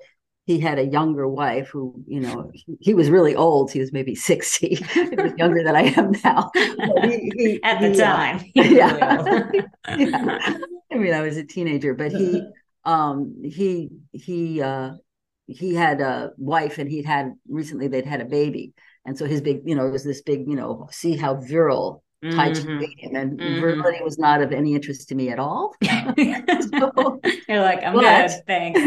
he 0.46 0.60
had 0.60 0.80
a 0.80 0.86
younger 0.86 1.28
wife 1.28 1.68
who, 1.68 2.02
you 2.08 2.22
know, 2.22 2.50
he, 2.54 2.78
he 2.80 2.94
was 2.94 3.10
really 3.10 3.36
old. 3.36 3.72
He 3.72 3.80
was 3.80 3.92
maybe 3.92 4.16
60. 4.16 4.76
he 4.94 5.02
was 5.16 5.34
younger 5.38 5.64
than 5.64 5.76
I 5.76 5.94
am 5.98 6.14
now. 6.24 6.50
He, 7.04 7.32
he, 7.36 7.60
At 7.64 7.82
the 7.82 7.92
uh, 7.92 8.06
time. 8.06 8.38
Uh, 8.38 8.42
yeah. 8.56 9.50
yeah. 9.98 10.58
I 10.92 10.96
mean, 10.98 11.14
I 11.14 11.22
was 11.22 11.36
a 11.36 11.44
teenager, 11.44 11.94
but 11.94 12.14
he, 12.14 12.42
um, 12.86 13.42
he 13.44 13.90
he 14.12 14.62
uh, 14.62 14.92
he 15.48 15.74
had 15.74 16.02
a 16.02 16.32
wife 16.38 16.78
and 16.78 16.90
he'd 16.90 17.06
had 17.06 17.34
recently 17.48 17.88
they'd 17.88 18.06
had 18.06 18.22
a 18.22 18.26
baby, 18.26 18.74
and 19.06 19.18
so 19.18 19.26
his 19.26 19.42
big 19.42 19.62
you 19.66 19.76
know 19.76 19.88
it 19.88 19.92
was 19.92 20.04
this 20.04 20.22
big 20.22 20.48
you 20.48 20.56
know 20.56 20.88
see 20.92 21.18
how 21.18 21.36
virile 21.36 22.04
Tai 22.32 22.54
Chi 22.54 22.60
mm-hmm. 22.60 22.80
made 22.80 22.98
him, 22.98 23.16
and 23.16 23.40
mm-hmm. 23.40 23.60
virility 23.60 24.04
was 24.04 24.18
not 24.18 24.42
of 24.42 24.52
any 24.52 24.74
interest 24.74 25.10
to 25.10 25.16
me 25.16 25.30
at 25.30 25.40
all. 25.40 25.76
so, 25.84 27.20
You're 27.48 27.62
like 27.62 27.84
I'm 27.84 27.94
but, 27.94 28.28
good, 28.28 28.32
thanks. 28.48 28.80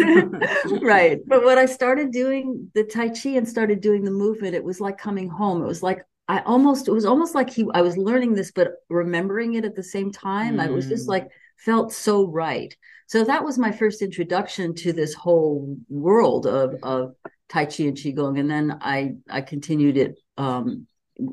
right, 0.83 1.21
but 1.26 1.45
when 1.45 1.59
I 1.59 1.67
started 1.67 2.11
doing 2.11 2.71
the 2.75 2.85
Tai 2.85 3.11
Chi 3.11 3.31
and 3.31 3.49
started 3.49 3.81
doing 3.81 4.05
the 4.05 4.11
movement, 4.11 4.55
it 4.55 4.64
was 4.64 4.81
like 4.81 4.99
coming 4.99 5.28
home. 5.28 5.62
It 5.62 5.67
was 5.67 5.83
like 5.83 6.05
I 6.26 6.40
almost 6.40 6.88
it 6.88 6.93
was 6.93 7.05
almost 7.05 7.35
like 7.35 7.50
he 7.50 7.67
I 7.75 7.83
was 7.83 7.97
learning 7.97 8.35
this 8.35 8.50
but 8.50 8.73
remembering 8.88 9.55
it 9.55 9.64
at 9.64 9.76
the 9.76 9.83
same 9.83 10.11
time. 10.11 10.57
Mm. 10.57 10.62
I 10.62 10.71
was 10.71 10.87
just 10.88 11.07
mm. 11.07 11.11
like 11.11 11.28
felt 11.59 11.93
so 11.93 12.27
right. 12.27 12.75
So 13.07 13.25
that 13.25 13.45
was 13.45 13.59
my 13.59 13.73
first 13.73 14.03
introduction 14.03 14.75
to 14.77 14.93
this 14.93 15.15
whole 15.15 15.77
world 15.88 16.47
of, 16.47 16.77
of 16.83 17.15
Tai 17.49 17.67
Chi 17.67 17.85
and 17.85 17.97
Qigong. 17.97 18.38
And 18.38 18.50
then 18.50 18.79
I, 18.81 19.15
I 19.31 19.41
continued 19.41 19.97
it 19.97 20.19
um, 20.37 20.87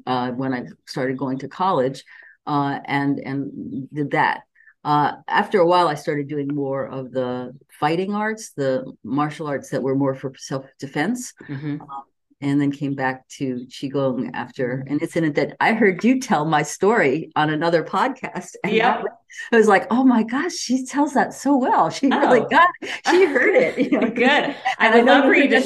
uh, 0.06 0.32
when 0.32 0.54
I 0.54 0.66
started 0.86 1.18
going 1.18 1.40
to 1.40 1.48
college 1.48 2.04
uh, 2.48 2.80
and, 2.86 3.20
and 3.20 3.90
did 3.94 4.12
that. 4.12 4.44
Uh, 4.86 5.14
after 5.28 5.60
a 5.60 5.66
while, 5.66 5.88
I 5.88 5.96
started 5.96 6.28
doing 6.28 6.48
more 6.48 6.86
of 6.86 7.12
the 7.12 7.58
fighting 7.80 8.14
arts, 8.14 8.52
the 8.52 8.94
martial 9.04 9.48
arts 9.48 9.72
that 9.72 9.82
were 9.82 9.96
more 9.96 10.14
for 10.14 10.32
self 10.38 10.66
defense. 10.80 11.34
Mm-hmm. 11.50 11.82
Um, 11.82 12.04
and 12.42 12.60
then 12.60 12.72
came 12.72 12.96
back 12.96 13.28
to 13.30 13.66
qigong 13.70 14.30
after 14.34 14.78
mm-hmm. 14.78 14.94
an 14.94 15.00
incident 15.00 15.36
that 15.36 15.56
I 15.60 15.74
heard 15.74 16.04
you 16.04 16.20
tell 16.20 16.46
my 16.46 16.64
story 16.64 17.32
on 17.36 17.50
another 17.50 17.84
podcast. 17.84 18.56
And 18.64 18.74
yeah, 18.74 19.02
I 19.52 19.56
was 19.56 19.68
like, 19.68 19.88
oh 19.92 20.04
my 20.04 20.24
gosh, 20.24 20.54
she 20.54 20.86
tells 20.86 21.14
that 21.14 21.34
so 21.34 21.58
well. 21.58 21.90
She 21.90 22.10
oh. 22.12 22.20
really 22.20 22.46
got, 22.50 22.68
she 23.10 23.26
heard 23.26 23.56
it. 23.56 23.78
You 23.78 24.00
know? 24.00 24.10
Good. 24.10 24.56
I 24.80 24.96
would 24.96 25.06
love 25.06 25.26
for 25.26 25.34
you 25.34 25.50
to. 25.50 25.62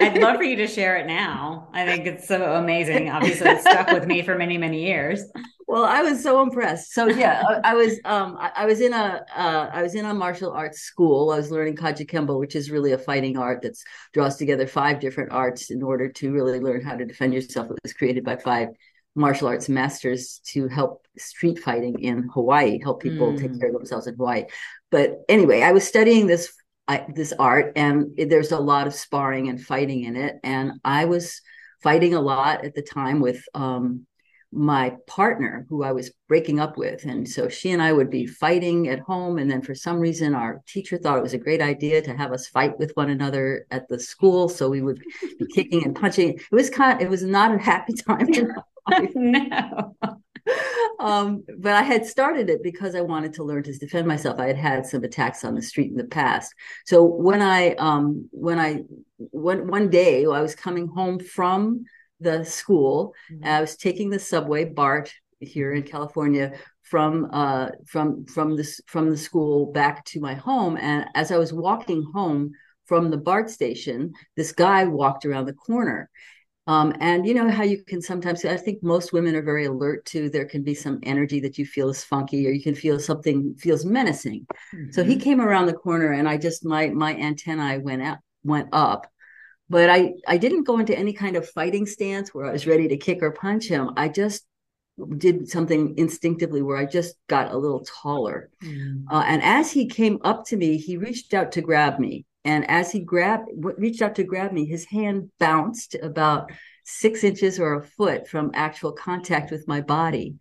I'd 0.00 0.20
love 0.20 0.36
for 0.36 0.42
you 0.42 0.56
to 0.56 0.66
share 0.66 0.96
it 0.96 1.06
now. 1.06 1.68
I 1.72 1.84
think 1.84 2.06
it's 2.06 2.28
so 2.28 2.54
amazing. 2.54 3.10
Obviously, 3.10 3.48
it 3.50 3.60
stuck 3.60 3.90
with 3.90 4.06
me 4.06 4.22
for 4.22 4.36
many, 4.36 4.58
many 4.58 4.84
years 4.84 5.24
well 5.72 5.84
i 5.84 6.02
was 6.02 6.22
so 6.22 6.42
impressed 6.42 6.92
so 6.92 7.06
yeah 7.06 7.42
I, 7.48 7.70
I, 7.70 7.74
was 7.74 7.98
um 8.04 8.36
I, 8.38 8.50
I, 8.56 8.66
was 8.66 8.80
in 8.80 8.92
a 8.92 9.24
uh, 9.34 9.70
I 9.72 9.82
was 9.82 9.94
in 9.94 10.04
a 10.04 10.12
martial 10.12 10.52
arts 10.52 10.80
school 10.80 11.30
i 11.30 11.36
was 11.36 11.50
learning 11.50 11.76
kajukenbo 11.76 12.38
which 12.38 12.54
is 12.54 12.70
really 12.70 12.92
a 12.92 12.98
fighting 12.98 13.38
art 13.38 13.62
that 13.62 13.78
draws 14.12 14.36
together 14.36 14.66
five 14.66 15.00
different 15.00 15.32
arts 15.32 15.70
in 15.70 15.82
order 15.82 16.10
to 16.10 16.30
really 16.30 16.60
learn 16.60 16.82
how 16.82 16.96
to 16.96 17.06
defend 17.06 17.32
yourself 17.32 17.70
it 17.70 17.78
was 17.82 17.94
created 17.94 18.22
by 18.22 18.36
five 18.36 18.68
martial 19.14 19.48
arts 19.48 19.68
masters 19.68 20.40
to 20.44 20.68
help 20.68 21.06
street 21.18 21.58
fighting 21.58 22.00
in 22.00 22.30
Hawaii, 22.32 22.80
help 22.82 23.02
people 23.02 23.32
mm. 23.32 23.38
take 23.38 23.60
care 23.60 23.68
of 23.68 23.74
themselves 23.74 24.06
in 24.06 24.16
Hawaii. 24.16 24.44
But 24.90 25.20
anyway, 25.28 25.60
I 25.60 25.72
was 25.72 25.86
studying 25.86 26.26
this 26.26 26.54
I, 26.88 27.06
this 27.14 27.32
art, 27.38 27.72
and 27.76 28.10
there's 28.16 28.52
a 28.52 28.58
lot 28.58 28.86
of 28.86 28.94
sparring 28.94 29.48
and 29.48 29.60
fighting 29.60 30.04
in 30.04 30.16
it. 30.16 30.36
And 30.42 30.72
I 30.84 31.04
was 31.04 31.40
fighting 31.82 32.14
a 32.14 32.20
lot 32.20 32.64
at 32.64 32.74
the 32.74 32.82
time 32.82 33.20
with 33.20 33.42
um, 33.54 34.06
my 34.52 34.94
partner 35.06 35.66
who 35.68 35.82
I 35.82 35.92
was 35.92 36.12
breaking 36.28 36.60
up 36.60 36.76
with. 36.76 37.04
And 37.04 37.26
so 37.28 37.48
she 37.48 37.70
and 37.70 37.82
I 37.82 37.92
would 37.92 38.10
be 38.10 38.26
fighting 38.26 38.88
at 38.88 39.00
home. 39.00 39.38
And 39.38 39.50
then 39.50 39.62
for 39.62 39.74
some 39.74 39.98
reason, 39.98 40.34
our 40.34 40.62
teacher 40.68 40.98
thought 40.98 41.18
it 41.18 41.22
was 41.22 41.34
a 41.34 41.38
great 41.38 41.62
idea 41.62 42.02
to 42.02 42.16
have 42.16 42.32
us 42.32 42.48
fight 42.48 42.78
with 42.78 42.92
one 42.94 43.10
another 43.10 43.66
at 43.70 43.88
the 43.88 43.98
school. 43.98 44.48
So 44.48 44.68
we 44.68 44.82
would 44.82 45.00
be 45.38 45.46
kicking 45.54 45.84
and 45.84 45.96
punching. 45.96 46.34
It 46.34 46.42
was 46.52 46.68
kind 46.68 47.00
of, 47.00 47.06
it 47.06 47.10
was 47.10 47.22
not 47.22 47.54
a 47.54 47.58
happy 47.58 47.92
time 48.06 48.28
in 48.28 48.52
life. 48.90 49.10
no. 49.14 49.96
Um, 51.00 51.44
but 51.58 51.74
I 51.74 51.82
had 51.82 52.06
started 52.06 52.50
it 52.50 52.62
because 52.62 52.94
I 52.94 53.00
wanted 53.00 53.32
to 53.34 53.44
learn 53.44 53.62
to 53.64 53.72
defend 53.78 54.06
myself. 54.06 54.38
I 54.38 54.46
had 54.46 54.56
had 54.56 54.86
some 54.86 55.04
attacks 55.04 55.44
on 55.44 55.54
the 55.54 55.62
street 55.62 55.90
in 55.90 55.96
the 55.96 56.04
past. 56.04 56.52
So 56.86 57.04
when 57.04 57.42
I, 57.42 57.74
um, 57.74 58.28
when 58.32 58.58
I, 58.58 58.82
one, 59.16 59.68
one 59.68 59.90
day 59.90 60.24
I 60.24 60.40
was 60.40 60.54
coming 60.54 60.88
home 60.88 61.18
from 61.18 61.84
the 62.22 62.44
school. 62.44 63.14
Mm-hmm. 63.32 63.44
I 63.44 63.60
was 63.60 63.76
taking 63.76 64.10
the 64.10 64.18
subway, 64.18 64.64
BART, 64.64 65.12
here 65.40 65.72
in 65.72 65.82
California, 65.82 66.52
from 66.82 67.28
uh, 67.32 67.70
from 67.86 68.24
from 68.26 68.56
this 68.56 68.80
from 68.86 69.10
the 69.10 69.16
school 69.16 69.72
back 69.72 70.04
to 70.06 70.20
my 70.20 70.34
home. 70.34 70.76
And 70.76 71.06
as 71.14 71.30
I 71.30 71.38
was 71.38 71.52
walking 71.52 72.04
home 72.14 72.52
from 72.86 73.10
the 73.10 73.16
BART 73.16 73.50
station, 73.50 74.12
this 74.36 74.52
guy 74.52 74.84
walked 74.84 75.24
around 75.24 75.46
the 75.46 75.52
corner. 75.52 76.10
Um, 76.66 76.94
and 77.00 77.26
you 77.26 77.34
know 77.34 77.50
how 77.50 77.64
you 77.64 77.82
can 77.84 78.00
sometimes, 78.00 78.44
I 78.44 78.56
think 78.56 78.82
most 78.82 79.12
women 79.12 79.34
are 79.34 79.42
very 79.42 79.66
alert 79.66 80.04
to 80.06 80.30
there 80.30 80.44
can 80.44 80.62
be 80.62 80.74
some 80.74 81.00
energy 81.02 81.40
that 81.40 81.58
you 81.58 81.66
feel 81.66 81.90
is 81.90 82.04
funky 82.04 82.46
or 82.46 82.50
you 82.50 82.62
can 82.62 82.76
feel 82.76 83.00
something 83.00 83.54
feels 83.58 83.84
menacing. 83.84 84.46
Mm-hmm. 84.74 84.92
So 84.92 85.02
he 85.02 85.14
mm-hmm. 85.14 85.22
came 85.22 85.40
around 85.40 85.66
the 85.66 85.72
corner 85.72 86.12
and 86.12 86.28
I 86.28 86.36
just, 86.36 86.64
my, 86.64 86.88
my 86.88 87.16
antennae 87.16 87.78
went 87.78 88.02
out, 88.02 88.18
went 88.44 88.68
up 88.72 89.08
but 89.72 89.88
I, 89.88 90.12
I 90.28 90.36
didn't 90.36 90.64
go 90.64 90.78
into 90.78 90.96
any 90.96 91.14
kind 91.14 91.34
of 91.34 91.48
fighting 91.48 91.86
stance 91.86 92.34
where 92.34 92.44
I 92.44 92.52
was 92.52 92.66
ready 92.66 92.88
to 92.88 92.98
kick 92.98 93.22
or 93.22 93.30
punch 93.30 93.68
him. 93.68 93.92
I 93.96 94.08
just 94.08 94.44
did 95.16 95.48
something 95.48 95.94
instinctively 95.96 96.60
where 96.60 96.76
I 96.76 96.84
just 96.84 97.16
got 97.26 97.52
a 97.52 97.56
little 97.56 97.82
taller. 98.02 98.50
Mm. 98.62 99.04
Uh, 99.10 99.24
and 99.26 99.42
as 99.42 99.72
he 99.72 99.86
came 99.86 100.18
up 100.24 100.44
to 100.48 100.56
me, 100.58 100.76
he 100.76 100.98
reached 100.98 101.32
out 101.32 101.52
to 101.52 101.62
grab 101.62 101.98
me. 101.98 102.26
And 102.44 102.68
as 102.68 102.90
he 102.90 103.00
grabbed, 103.00 103.50
reached 103.54 104.02
out 104.02 104.16
to 104.16 104.24
grab 104.24 104.52
me, 104.52 104.66
his 104.66 104.84
hand 104.86 105.30
bounced 105.38 105.94
about 105.94 106.50
six 106.84 107.22
inches 107.22 107.60
or 107.60 107.74
a 107.74 107.82
foot 107.82 108.26
from 108.26 108.50
actual 108.54 108.92
contact 108.92 109.50
with 109.50 109.68
my 109.68 109.80
body. 109.80 110.34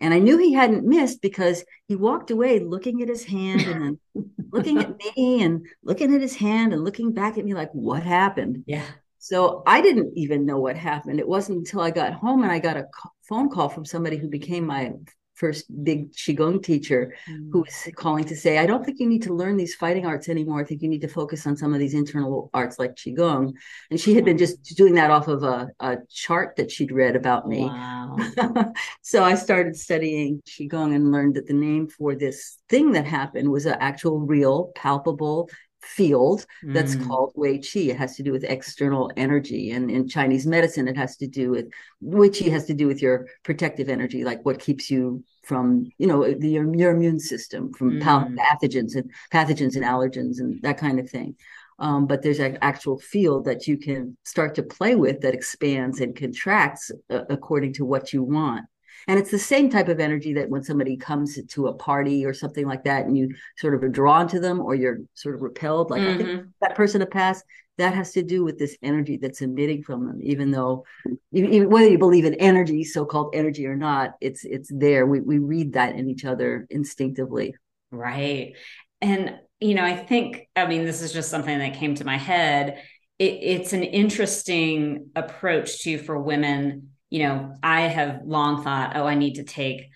And 0.00 0.14
I 0.14 0.18
knew 0.18 0.38
he 0.38 0.52
hadn't 0.52 0.86
missed 0.86 1.20
because 1.22 1.64
he 1.88 1.96
walked 1.96 2.30
away 2.30 2.60
looking 2.60 3.02
at 3.02 3.08
his 3.08 3.24
hand 3.24 3.62
and 3.62 3.82
then 3.82 3.98
looking 4.52 4.78
at 4.78 4.96
me 4.98 5.42
and 5.42 5.66
looking 5.82 6.14
at 6.14 6.20
his 6.20 6.36
hand 6.36 6.72
and 6.72 6.84
looking 6.84 7.12
back 7.12 7.36
at 7.36 7.44
me 7.44 7.54
like, 7.54 7.70
what 7.72 8.02
happened? 8.02 8.64
Yeah. 8.66 8.84
So 9.18 9.62
I 9.66 9.80
didn't 9.80 10.16
even 10.16 10.46
know 10.46 10.60
what 10.60 10.76
happened. 10.76 11.18
It 11.18 11.26
wasn't 11.26 11.58
until 11.58 11.80
I 11.80 11.90
got 11.90 12.12
home 12.12 12.42
and 12.42 12.52
I 12.52 12.60
got 12.60 12.76
a 12.76 12.86
phone 13.22 13.50
call 13.50 13.68
from 13.68 13.84
somebody 13.84 14.16
who 14.16 14.28
became 14.28 14.64
my 14.64 14.92
first 15.38 15.66
big 15.84 16.12
qigong 16.12 16.60
teacher 16.62 17.14
mm. 17.30 17.48
who 17.52 17.60
was 17.60 17.88
calling 17.94 18.24
to 18.24 18.34
say 18.34 18.58
i 18.58 18.66
don't 18.66 18.84
think 18.84 18.98
you 18.98 19.08
need 19.08 19.22
to 19.22 19.32
learn 19.32 19.56
these 19.56 19.74
fighting 19.74 20.04
arts 20.04 20.28
anymore 20.28 20.60
i 20.60 20.64
think 20.64 20.82
you 20.82 20.88
need 20.88 21.00
to 21.00 21.08
focus 21.08 21.46
on 21.46 21.56
some 21.56 21.72
of 21.72 21.78
these 21.78 21.94
internal 21.94 22.50
arts 22.52 22.78
like 22.78 22.94
qigong 22.96 23.52
and 23.90 24.00
she 24.00 24.14
had 24.14 24.24
been 24.24 24.36
just 24.36 24.76
doing 24.76 24.94
that 24.94 25.10
off 25.10 25.28
of 25.28 25.44
a, 25.44 25.68
a 25.78 25.96
chart 26.10 26.56
that 26.56 26.70
she'd 26.70 26.90
read 26.90 27.14
about 27.14 27.46
me 27.46 27.66
wow. 27.66 28.16
so 29.02 29.22
i 29.22 29.34
started 29.34 29.76
studying 29.76 30.42
qigong 30.44 30.94
and 30.94 31.12
learned 31.12 31.34
that 31.34 31.46
the 31.46 31.54
name 31.54 31.86
for 31.86 32.16
this 32.16 32.58
thing 32.68 32.92
that 32.92 33.06
happened 33.06 33.48
was 33.48 33.64
an 33.64 33.76
actual 33.78 34.18
real 34.18 34.72
palpable 34.74 35.48
field 35.80 36.44
that's 36.62 36.96
mm. 36.96 37.06
called 37.06 37.32
Wei 37.34 37.58
Qi. 37.58 37.88
It 37.88 37.96
has 37.96 38.16
to 38.16 38.22
do 38.22 38.32
with 38.32 38.44
external 38.44 39.10
energy. 39.16 39.70
And 39.70 39.90
in 39.90 40.08
Chinese 40.08 40.46
medicine, 40.46 40.88
it 40.88 40.96
has 40.96 41.16
to 41.18 41.26
do 41.26 41.50
with 41.50 41.70
Wei 42.00 42.28
Qi 42.28 42.50
has 42.50 42.66
to 42.66 42.74
do 42.74 42.86
with 42.86 43.00
your 43.00 43.26
protective 43.42 43.88
energy, 43.88 44.24
like 44.24 44.44
what 44.44 44.60
keeps 44.60 44.90
you 44.90 45.24
from, 45.48 45.90
you 45.96 46.06
know, 46.06 46.34
the, 46.34 46.50
your, 46.50 46.76
your 46.76 46.90
immune 46.92 47.18
system 47.18 47.72
from 47.72 47.92
mm. 47.92 48.36
pathogens 48.36 48.94
and 48.94 49.10
pathogens 49.32 49.76
and 49.76 49.84
allergens 49.84 50.40
and 50.40 50.60
that 50.60 50.76
kind 50.76 51.00
of 51.00 51.08
thing. 51.08 51.34
Um, 51.78 52.06
but 52.06 52.22
there's 52.22 52.38
an 52.40 52.58
actual 52.60 52.98
field 52.98 53.46
that 53.46 53.66
you 53.66 53.78
can 53.78 54.16
start 54.24 54.54
to 54.56 54.62
play 54.62 54.94
with 54.94 55.22
that 55.22 55.34
expands 55.34 56.00
and 56.00 56.14
contracts 56.14 56.90
uh, 57.08 57.22
according 57.30 57.72
to 57.74 57.84
what 57.84 58.12
you 58.12 58.22
want. 58.22 58.66
And 59.08 59.18
it's 59.18 59.30
the 59.30 59.38
same 59.38 59.70
type 59.70 59.88
of 59.88 59.98
energy 59.98 60.34
that 60.34 60.50
when 60.50 60.62
somebody 60.62 60.96
comes 60.96 61.38
to 61.44 61.66
a 61.66 61.72
party 61.72 62.24
or 62.24 62.32
something 62.34 62.66
like 62.66 62.84
that, 62.84 63.06
and 63.06 63.16
you 63.16 63.34
sort 63.56 63.74
of 63.74 63.82
are 63.82 63.88
drawn 63.88 64.28
to 64.28 64.38
them 64.38 64.60
or 64.60 64.74
you're 64.74 64.98
sort 65.14 65.34
of 65.34 65.42
repelled, 65.42 65.90
like 65.90 66.02
mm-hmm. 66.02 66.14
I 66.14 66.16
think 66.16 66.28
mm-hmm. 66.28 66.48
that 66.60 66.76
person 66.76 67.00
to 67.00 67.06
pass, 67.06 67.42
that 67.78 67.94
has 67.94 68.12
to 68.12 68.22
do 68.22 68.44
with 68.44 68.58
this 68.58 68.76
energy 68.82 69.16
that's 69.16 69.40
emitting 69.40 69.82
from 69.82 70.06
them, 70.06 70.20
even 70.22 70.50
though 70.50 70.84
even, 71.32 71.70
whether 71.70 71.88
you 71.88 71.96
believe 71.96 72.24
in 72.24 72.34
energy, 72.34 72.84
so-called 72.84 73.34
energy 73.34 73.66
or 73.66 73.76
not, 73.76 74.14
it's 74.20 74.44
it's 74.44 74.70
there. 74.74 75.06
We 75.06 75.20
we 75.20 75.38
read 75.38 75.72
that 75.74 75.94
in 75.94 76.10
each 76.10 76.24
other 76.24 76.66
instinctively. 76.70 77.54
Right. 77.90 78.54
And 79.00 79.38
you 79.60 79.74
know, 79.74 79.84
I 79.84 79.96
think, 79.96 80.48
I 80.54 80.66
mean, 80.66 80.84
this 80.84 81.02
is 81.02 81.12
just 81.12 81.30
something 81.30 81.58
that 81.58 81.74
came 81.74 81.94
to 81.96 82.04
my 82.04 82.16
head. 82.16 82.82
It, 83.18 83.38
it's 83.42 83.72
an 83.72 83.82
interesting 83.82 85.10
approach 85.16 85.82
to 85.82 85.98
for 85.98 86.18
women 86.18 86.90
you 87.10 87.22
know, 87.22 87.54
I 87.62 87.82
have 87.82 88.20
long 88.24 88.62
thought, 88.62 88.96
oh, 88.96 89.06
I 89.06 89.14
need 89.14 89.34
to 89.34 89.44
take 89.44 89.90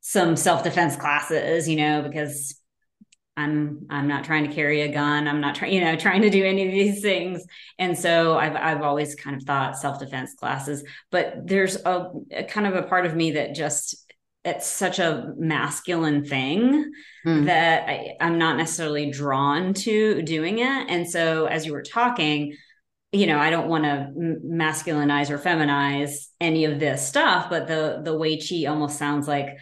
some 0.00 0.36
self-defense 0.36 0.96
classes, 0.96 1.68
you 1.68 1.76
know, 1.76 2.02
because 2.02 2.60
I'm 3.36 3.86
I'm 3.90 4.08
not 4.08 4.24
trying 4.24 4.48
to 4.48 4.54
carry 4.54 4.80
a 4.82 4.88
gun. 4.92 5.28
I'm 5.28 5.40
not 5.40 5.56
trying, 5.56 5.72
you 5.74 5.82
know, 5.82 5.96
trying 5.96 6.22
to 6.22 6.30
do 6.30 6.44
any 6.44 6.66
of 6.66 6.72
these 6.72 7.02
things. 7.02 7.44
And 7.78 7.98
so 7.98 8.38
I've 8.38 8.56
I've 8.56 8.82
always 8.82 9.14
kind 9.14 9.36
of 9.36 9.42
thought 9.42 9.76
self-defense 9.76 10.34
classes, 10.34 10.84
but 11.10 11.34
there's 11.44 11.76
a, 11.76 12.10
a 12.30 12.44
kind 12.44 12.66
of 12.66 12.74
a 12.76 12.84
part 12.84 13.04
of 13.04 13.14
me 13.14 13.32
that 13.32 13.54
just 13.54 14.06
it's 14.44 14.66
such 14.66 15.00
a 15.00 15.32
masculine 15.36 16.24
thing 16.24 16.92
mm. 17.26 17.46
that 17.46 17.88
I, 17.88 18.14
I'm 18.20 18.38
not 18.38 18.56
necessarily 18.56 19.10
drawn 19.10 19.74
to 19.74 20.22
doing 20.22 20.60
it. 20.60 20.86
And 20.88 21.10
so 21.10 21.46
as 21.46 21.66
you 21.66 21.72
were 21.72 21.82
talking, 21.82 22.56
you 23.16 23.26
know, 23.26 23.38
I 23.38 23.50
don't 23.50 23.68
want 23.68 23.84
to 23.84 24.12
masculinize 24.44 25.30
or 25.30 25.38
feminize 25.38 26.26
any 26.40 26.66
of 26.66 26.78
this 26.78 27.06
stuff, 27.06 27.48
but 27.48 27.66
the 27.66 28.00
the 28.04 28.16
Wei 28.16 28.36
Qi 28.36 28.68
almost 28.68 28.98
sounds 28.98 29.26
like 29.26 29.56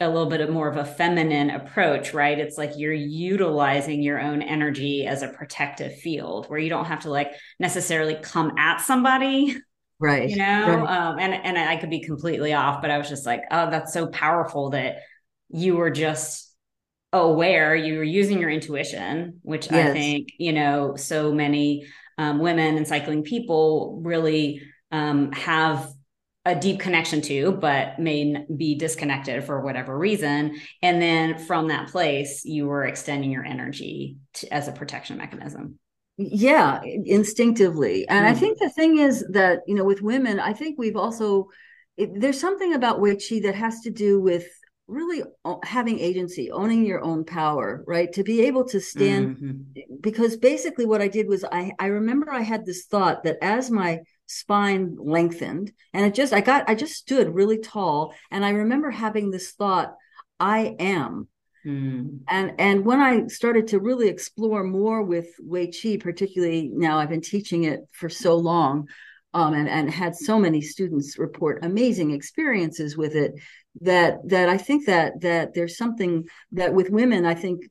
a 0.00 0.08
little 0.08 0.28
bit 0.28 0.40
of 0.40 0.50
more 0.50 0.68
of 0.68 0.76
a 0.76 0.84
feminine 0.84 1.50
approach, 1.50 2.14
right? 2.14 2.38
It's 2.38 2.56
like 2.56 2.72
you're 2.76 2.92
utilizing 2.92 4.02
your 4.02 4.20
own 4.20 4.42
energy 4.42 5.06
as 5.06 5.22
a 5.22 5.28
protective 5.28 5.98
field 5.98 6.46
where 6.48 6.58
you 6.60 6.68
don't 6.68 6.84
have 6.84 7.00
to 7.00 7.10
like 7.10 7.32
necessarily 7.58 8.14
come 8.14 8.56
at 8.58 8.80
somebody. 8.80 9.56
Right. 9.98 10.30
You 10.30 10.36
know, 10.36 10.76
right. 10.76 10.88
Um, 10.88 11.18
and, 11.18 11.34
and 11.34 11.58
I 11.58 11.76
could 11.76 11.90
be 11.90 12.00
completely 12.00 12.52
off, 12.52 12.80
but 12.80 12.92
I 12.92 12.98
was 12.98 13.08
just 13.08 13.26
like, 13.26 13.42
oh, 13.50 13.70
that's 13.70 13.92
so 13.92 14.06
powerful 14.06 14.70
that 14.70 14.98
you 15.48 15.74
were 15.74 15.90
just 15.90 16.54
aware, 17.12 17.74
you 17.74 17.96
were 17.96 18.04
using 18.04 18.38
your 18.38 18.50
intuition, 18.50 19.40
which 19.42 19.68
yes. 19.68 19.90
I 19.90 19.92
think, 19.92 20.28
you 20.38 20.52
know, 20.52 20.94
so 20.94 21.32
many 21.32 21.86
um, 22.18 22.40
women 22.40 22.76
and 22.76 22.86
cycling 22.86 23.22
people 23.22 24.00
really 24.04 24.62
um, 24.90 25.32
have 25.32 25.90
a 26.44 26.54
deep 26.54 26.80
connection 26.80 27.20
to, 27.20 27.52
but 27.52 27.98
may 27.98 28.44
be 28.56 28.74
disconnected 28.74 29.44
for 29.44 29.60
whatever 29.60 29.96
reason. 29.96 30.58
And 30.82 31.00
then 31.00 31.38
from 31.38 31.68
that 31.68 31.88
place, 31.88 32.44
you 32.44 32.66
were 32.66 32.84
extending 32.84 33.30
your 33.30 33.44
energy 33.44 34.16
to, 34.34 34.52
as 34.52 34.66
a 34.66 34.72
protection 34.72 35.18
mechanism. 35.18 35.78
Yeah, 36.16 36.80
instinctively. 36.82 38.08
And 38.08 38.24
mm. 38.24 38.30
I 38.30 38.34
think 38.34 38.58
the 38.58 38.70
thing 38.70 38.98
is 38.98 39.24
that, 39.32 39.60
you 39.66 39.74
know, 39.74 39.84
with 39.84 40.02
women, 40.02 40.40
I 40.40 40.52
think 40.52 40.78
we've 40.78 40.96
also, 40.96 41.48
it, 41.96 42.18
there's 42.18 42.40
something 42.40 42.74
about 42.74 43.00
Wei 43.00 43.16
Qi 43.16 43.42
that 43.42 43.54
has 43.54 43.80
to 43.82 43.90
do 43.90 44.20
with 44.20 44.46
really 44.88 45.22
having 45.64 45.98
agency 46.00 46.50
owning 46.50 46.84
your 46.84 47.04
own 47.04 47.22
power 47.22 47.84
right 47.86 48.10
to 48.14 48.24
be 48.24 48.42
able 48.42 48.64
to 48.64 48.80
stand 48.80 49.36
mm-hmm. 49.36 49.82
because 50.00 50.36
basically 50.36 50.86
what 50.86 51.02
i 51.02 51.08
did 51.08 51.28
was 51.28 51.44
i 51.52 51.70
i 51.78 51.86
remember 51.86 52.32
i 52.32 52.40
had 52.40 52.64
this 52.64 52.86
thought 52.86 53.22
that 53.22 53.36
as 53.42 53.70
my 53.70 54.00
spine 54.26 54.96
lengthened 54.98 55.70
and 55.92 56.06
it 56.06 56.14
just 56.14 56.32
i 56.32 56.40
got 56.40 56.68
i 56.68 56.74
just 56.74 56.94
stood 56.94 57.34
really 57.34 57.58
tall 57.58 58.14
and 58.30 58.44
i 58.44 58.50
remember 58.50 58.90
having 58.90 59.30
this 59.30 59.52
thought 59.52 59.94
i 60.40 60.74
am 60.78 61.28
mm. 61.66 62.18
and 62.26 62.52
and 62.58 62.84
when 62.84 63.00
i 63.00 63.26
started 63.26 63.66
to 63.66 63.78
really 63.78 64.08
explore 64.08 64.64
more 64.64 65.02
with 65.02 65.28
wei 65.40 65.66
Qi, 65.66 66.00
particularly 66.00 66.70
now 66.72 66.98
i've 66.98 67.10
been 67.10 67.20
teaching 67.20 67.64
it 67.64 67.80
for 67.92 68.08
so 68.08 68.36
long 68.36 68.88
um, 69.34 69.52
and, 69.52 69.68
and 69.68 69.90
had 69.90 70.16
so 70.16 70.38
many 70.38 70.62
students 70.62 71.18
report 71.18 71.62
amazing 71.62 72.12
experiences 72.12 72.96
with 72.96 73.14
it 73.14 73.34
that 73.80 74.28
that 74.28 74.48
I 74.48 74.58
think 74.58 74.86
that 74.86 75.20
that 75.20 75.54
there's 75.54 75.76
something 75.76 76.28
that 76.52 76.74
with 76.74 76.90
women 76.90 77.26
I 77.26 77.34
think 77.34 77.62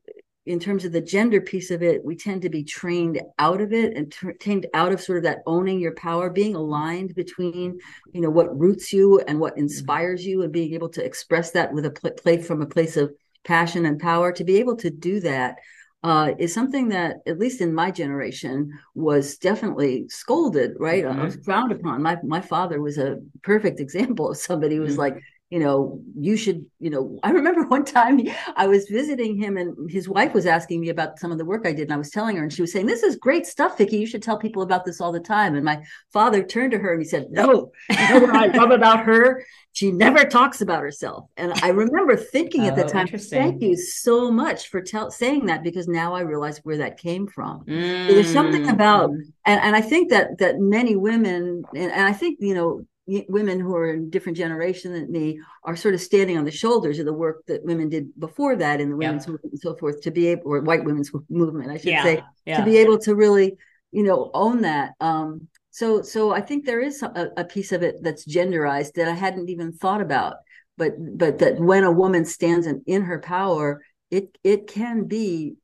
in 0.48 0.58
terms 0.58 0.86
of 0.86 0.92
the 0.92 1.00
gender 1.00 1.42
piece 1.42 1.70
of 1.70 1.82
it, 1.82 2.02
we 2.02 2.16
tend 2.16 2.40
to 2.40 2.48
be 2.48 2.64
trained 2.64 3.20
out 3.38 3.60
of 3.60 3.74
it 3.74 3.94
and 3.94 4.10
t- 4.10 4.32
trained 4.40 4.66
out 4.72 4.92
of 4.92 5.00
sort 5.00 5.18
of 5.18 5.24
that 5.24 5.40
owning 5.46 5.78
your 5.78 5.94
power, 5.94 6.30
being 6.30 6.54
aligned 6.54 7.14
between, 7.14 7.78
you 8.14 8.20
know, 8.22 8.30
what 8.30 8.58
roots 8.58 8.90
you 8.90 9.20
and 9.28 9.38
what 9.38 9.58
inspires 9.58 10.24
you, 10.24 10.42
and 10.42 10.50
being 10.50 10.72
able 10.72 10.88
to 10.88 11.04
express 11.04 11.50
that 11.50 11.74
with 11.74 11.84
a 11.84 11.90
pl- 11.90 12.12
play 12.12 12.40
from 12.40 12.62
a 12.62 12.66
place 12.66 12.96
of 12.96 13.12
passion 13.44 13.84
and 13.84 14.00
power. 14.00 14.32
To 14.32 14.42
be 14.42 14.56
able 14.56 14.76
to 14.76 14.88
do 14.88 15.20
that 15.20 15.56
uh, 16.02 16.32
is 16.38 16.54
something 16.54 16.88
that, 16.88 17.16
at 17.26 17.38
least 17.38 17.60
in 17.60 17.74
my 17.74 17.90
generation, 17.90 18.72
was 18.94 19.36
definitely 19.36 20.08
scolded, 20.08 20.72
right? 20.78 21.04
Mm-hmm. 21.04 21.24
was 21.24 21.36
frowned 21.44 21.72
upon. 21.72 22.02
My 22.02 22.16
my 22.22 22.40
father 22.40 22.80
was 22.80 22.96
a 22.96 23.18
perfect 23.42 23.80
example 23.86 24.30
of 24.30 24.38
somebody 24.38 24.76
who 24.76 24.82
was 24.82 24.92
mm-hmm. 24.92 25.00
like, 25.00 25.22
you 25.50 25.58
know, 25.58 26.02
you 26.14 26.36
should, 26.36 26.66
you 26.78 26.90
know, 26.90 27.18
I 27.22 27.30
remember 27.30 27.62
one 27.68 27.84
time 27.84 28.20
I 28.56 28.66
was 28.66 28.88
visiting 28.88 29.36
him 29.36 29.56
and 29.56 29.90
his 29.90 30.08
wife 30.08 30.34
was 30.34 30.46
asking 30.46 30.80
me 30.80 30.90
about 30.90 31.18
some 31.18 31.32
of 31.32 31.38
the 31.38 31.44
work 31.44 31.66
I 31.66 31.72
did. 31.72 31.84
And 31.84 31.92
I 31.92 31.96
was 31.96 32.10
telling 32.10 32.36
her, 32.36 32.42
and 32.42 32.52
she 32.52 32.62
was 32.62 32.72
saying, 32.72 32.86
This 32.86 33.02
is 33.02 33.16
great 33.16 33.46
stuff, 33.46 33.78
Vicki. 33.78 33.98
You 33.98 34.06
should 34.06 34.22
tell 34.22 34.38
people 34.38 34.62
about 34.62 34.84
this 34.84 35.00
all 35.00 35.12
the 35.12 35.20
time. 35.20 35.54
And 35.54 35.64
my 35.64 35.82
father 36.12 36.42
turned 36.42 36.72
to 36.72 36.78
her 36.78 36.92
and 36.92 37.00
he 37.00 37.08
said, 37.08 37.28
No, 37.30 37.72
you 37.90 37.96
know 37.96 38.20
what 38.20 38.36
I 38.36 38.46
love 38.58 38.70
about 38.70 39.04
her? 39.04 39.44
She 39.72 39.92
never 39.92 40.24
talks 40.24 40.60
about 40.60 40.82
herself. 40.82 41.26
And 41.36 41.52
I 41.62 41.68
remember 41.68 42.16
thinking 42.16 42.66
at 42.66 42.74
the 42.74 42.84
oh, 42.84 42.88
time, 42.88 43.06
Thank 43.06 43.62
you 43.62 43.76
so 43.76 44.30
much 44.30 44.68
for 44.68 44.82
tell, 44.82 45.10
saying 45.10 45.46
that 45.46 45.62
because 45.62 45.86
now 45.86 46.14
I 46.14 46.22
realize 46.22 46.58
where 46.58 46.78
that 46.78 46.98
came 46.98 47.28
from. 47.28 47.64
Mm. 47.64 48.08
So 48.08 48.14
there's 48.14 48.32
something 48.32 48.68
about, 48.68 49.10
mm. 49.10 49.20
and, 49.46 49.60
and 49.60 49.76
I 49.76 49.80
think 49.80 50.10
that 50.10 50.38
that 50.38 50.58
many 50.58 50.96
women, 50.96 51.62
and, 51.74 51.92
and 51.92 52.02
I 52.02 52.12
think, 52.12 52.38
you 52.40 52.54
know, 52.54 52.86
women 53.28 53.58
who 53.58 53.74
are 53.74 53.90
in 53.92 54.10
different 54.10 54.36
generation 54.36 54.92
than 54.92 55.10
me 55.10 55.40
are 55.64 55.76
sort 55.76 55.94
of 55.94 56.00
standing 56.00 56.36
on 56.36 56.44
the 56.44 56.50
shoulders 56.50 56.98
of 56.98 57.06
the 57.06 57.12
work 57.12 57.44
that 57.46 57.64
women 57.64 57.88
did 57.88 58.08
before 58.18 58.54
that 58.56 58.80
in 58.80 58.90
the 58.90 58.96
women's 58.96 59.22
yep. 59.22 59.30
movement 59.30 59.52
and 59.52 59.60
so 59.60 59.74
forth 59.76 60.00
to 60.02 60.10
be 60.10 60.28
able 60.28 60.42
or 60.44 60.60
white 60.60 60.84
women's 60.84 61.10
movement 61.30 61.70
i 61.70 61.76
should 61.76 61.86
yeah. 61.86 62.02
say 62.02 62.22
yeah. 62.44 62.58
to 62.58 62.64
be 62.64 62.76
able 62.76 62.98
to 62.98 63.14
really 63.14 63.56
you 63.92 64.02
know 64.02 64.30
own 64.34 64.60
that 64.62 64.92
um 65.00 65.48
so 65.70 66.02
so 66.02 66.32
i 66.32 66.40
think 66.40 66.64
there 66.64 66.80
is 66.80 67.02
a, 67.02 67.30
a 67.36 67.44
piece 67.44 67.72
of 67.72 67.82
it 67.82 67.96
that's 68.02 68.26
genderized 68.26 68.92
that 68.92 69.08
i 69.08 69.14
hadn't 69.14 69.48
even 69.48 69.72
thought 69.72 70.02
about 70.02 70.36
but 70.76 70.92
but 71.16 71.38
that 71.38 71.58
when 71.58 71.84
a 71.84 71.90
woman 71.90 72.24
stands 72.24 72.66
in, 72.66 72.82
in 72.86 73.02
her 73.02 73.18
power 73.18 73.80
it 74.10 74.36
it 74.44 74.66
can 74.66 75.04
be 75.04 75.54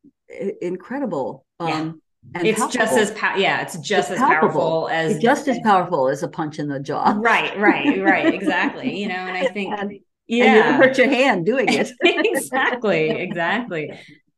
incredible 0.62 1.44
um 1.60 2.00
and 2.34 2.46
it's 2.46 2.58
palpable. 2.58 2.84
just 2.84 2.98
as 2.98 3.10
pa- 3.12 3.34
yeah 3.36 3.62
it's 3.62 3.76
just 3.78 4.10
it's 4.10 4.20
as 4.20 4.26
powerful 4.26 4.88
as 4.90 5.12
it's 5.12 5.22
just 5.22 5.48
as 5.48 5.58
powerful 5.62 6.08
as 6.08 6.22
a 6.22 6.28
punch 6.28 6.58
in 6.58 6.68
the 6.68 6.80
jaw. 6.80 7.12
Right 7.18 7.58
right 7.58 8.02
right 8.02 8.34
exactly 8.40 8.98
you 9.00 9.08
know 9.08 9.14
and 9.14 9.36
i 9.36 9.46
think 9.52 9.72
and, 9.78 9.98
yeah 10.26 10.44
and 10.44 10.56
you 10.56 10.82
hurt 10.82 10.98
your 10.98 11.08
hand 11.08 11.46
doing 11.46 11.66
it. 11.68 11.90
Exactly 12.02 13.10
exactly. 13.10 13.90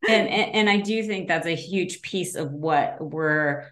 And, 0.08 0.28
and 0.28 0.54
and 0.54 0.70
i 0.70 0.78
do 0.78 1.02
think 1.02 1.28
that's 1.28 1.46
a 1.46 1.54
huge 1.54 2.02
piece 2.02 2.34
of 2.34 2.52
what 2.52 2.96
we're 3.00 3.64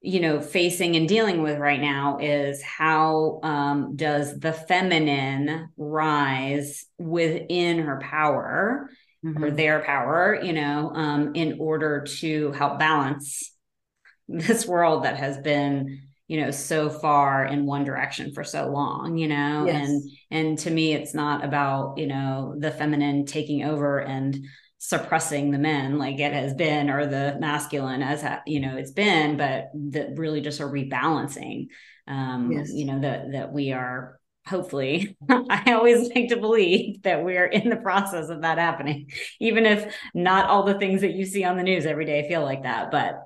you 0.00 0.20
know 0.20 0.40
facing 0.40 0.96
and 0.96 1.08
dealing 1.08 1.42
with 1.42 1.58
right 1.58 1.80
now 1.80 2.18
is 2.18 2.62
how 2.62 3.40
um, 3.42 3.96
does 3.96 4.38
the 4.38 4.52
feminine 4.52 5.68
rise 5.76 6.86
within 6.98 7.78
her 7.80 7.98
power 8.00 8.88
mm-hmm. 9.24 9.44
or 9.44 9.50
their 9.50 9.80
power, 9.80 10.38
you 10.42 10.52
know, 10.52 10.90
um, 10.94 11.34
in 11.34 11.58
order 11.60 12.04
to 12.20 12.52
help 12.52 12.78
balance 12.78 13.54
this 14.28 14.66
world 14.66 15.04
that 15.04 15.16
has 15.16 15.38
been 15.38 16.02
you 16.30 16.40
know 16.40 16.52
so 16.52 16.88
far 16.88 17.44
in 17.44 17.66
one 17.66 17.82
direction 17.82 18.32
for 18.32 18.44
so 18.44 18.68
long 18.68 19.18
you 19.18 19.26
know 19.26 19.64
yes. 19.66 19.88
and 19.88 20.10
and 20.30 20.58
to 20.60 20.70
me 20.70 20.92
it's 20.92 21.12
not 21.12 21.44
about 21.44 21.98
you 21.98 22.06
know 22.06 22.54
the 22.56 22.70
feminine 22.70 23.26
taking 23.26 23.64
over 23.64 23.98
and 23.98 24.46
suppressing 24.78 25.50
the 25.50 25.58
men 25.58 25.98
like 25.98 26.20
it 26.20 26.32
has 26.32 26.54
been 26.54 26.88
or 26.88 27.04
the 27.04 27.36
masculine 27.40 28.00
as 28.00 28.22
ha- 28.22 28.42
you 28.46 28.60
know 28.60 28.76
it's 28.76 28.92
been 28.92 29.36
but 29.36 29.70
that 29.74 30.16
really 30.16 30.40
just 30.40 30.60
a 30.60 30.62
rebalancing 30.62 31.66
um 32.06 32.52
yes. 32.52 32.70
you 32.72 32.84
know 32.84 33.00
that 33.00 33.32
that 33.32 33.52
we 33.52 33.72
are 33.72 34.19
hopefully 34.50 35.16
i 35.28 35.72
always 35.72 36.10
like 36.14 36.28
to 36.28 36.36
believe 36.36 37.00
that 37.02 37.24
we're 37.24 37.46
in 37.46 37.70
the 37.70 37.76
process 37.76 38.28
of 38.28 38.42
that 38.42 38.58
happening 38.58 39.10
even 39.38 39.64
if 39.64 39.94
not 40.12 40.50
all 40.50 40.64
the 40.64 40.78
things 40.78 41.00
that 41.00 41.14
you 41.14 41.24
see 41.24 41.44
on 41.44 41.56
the 41.56 41.62
news 41.62 41.86
every 41.86 42.04
day 42.04 42.28
feel 42.28 42.42
like 42.42 42.64
that 42.64 42.90
but 42.90 43.22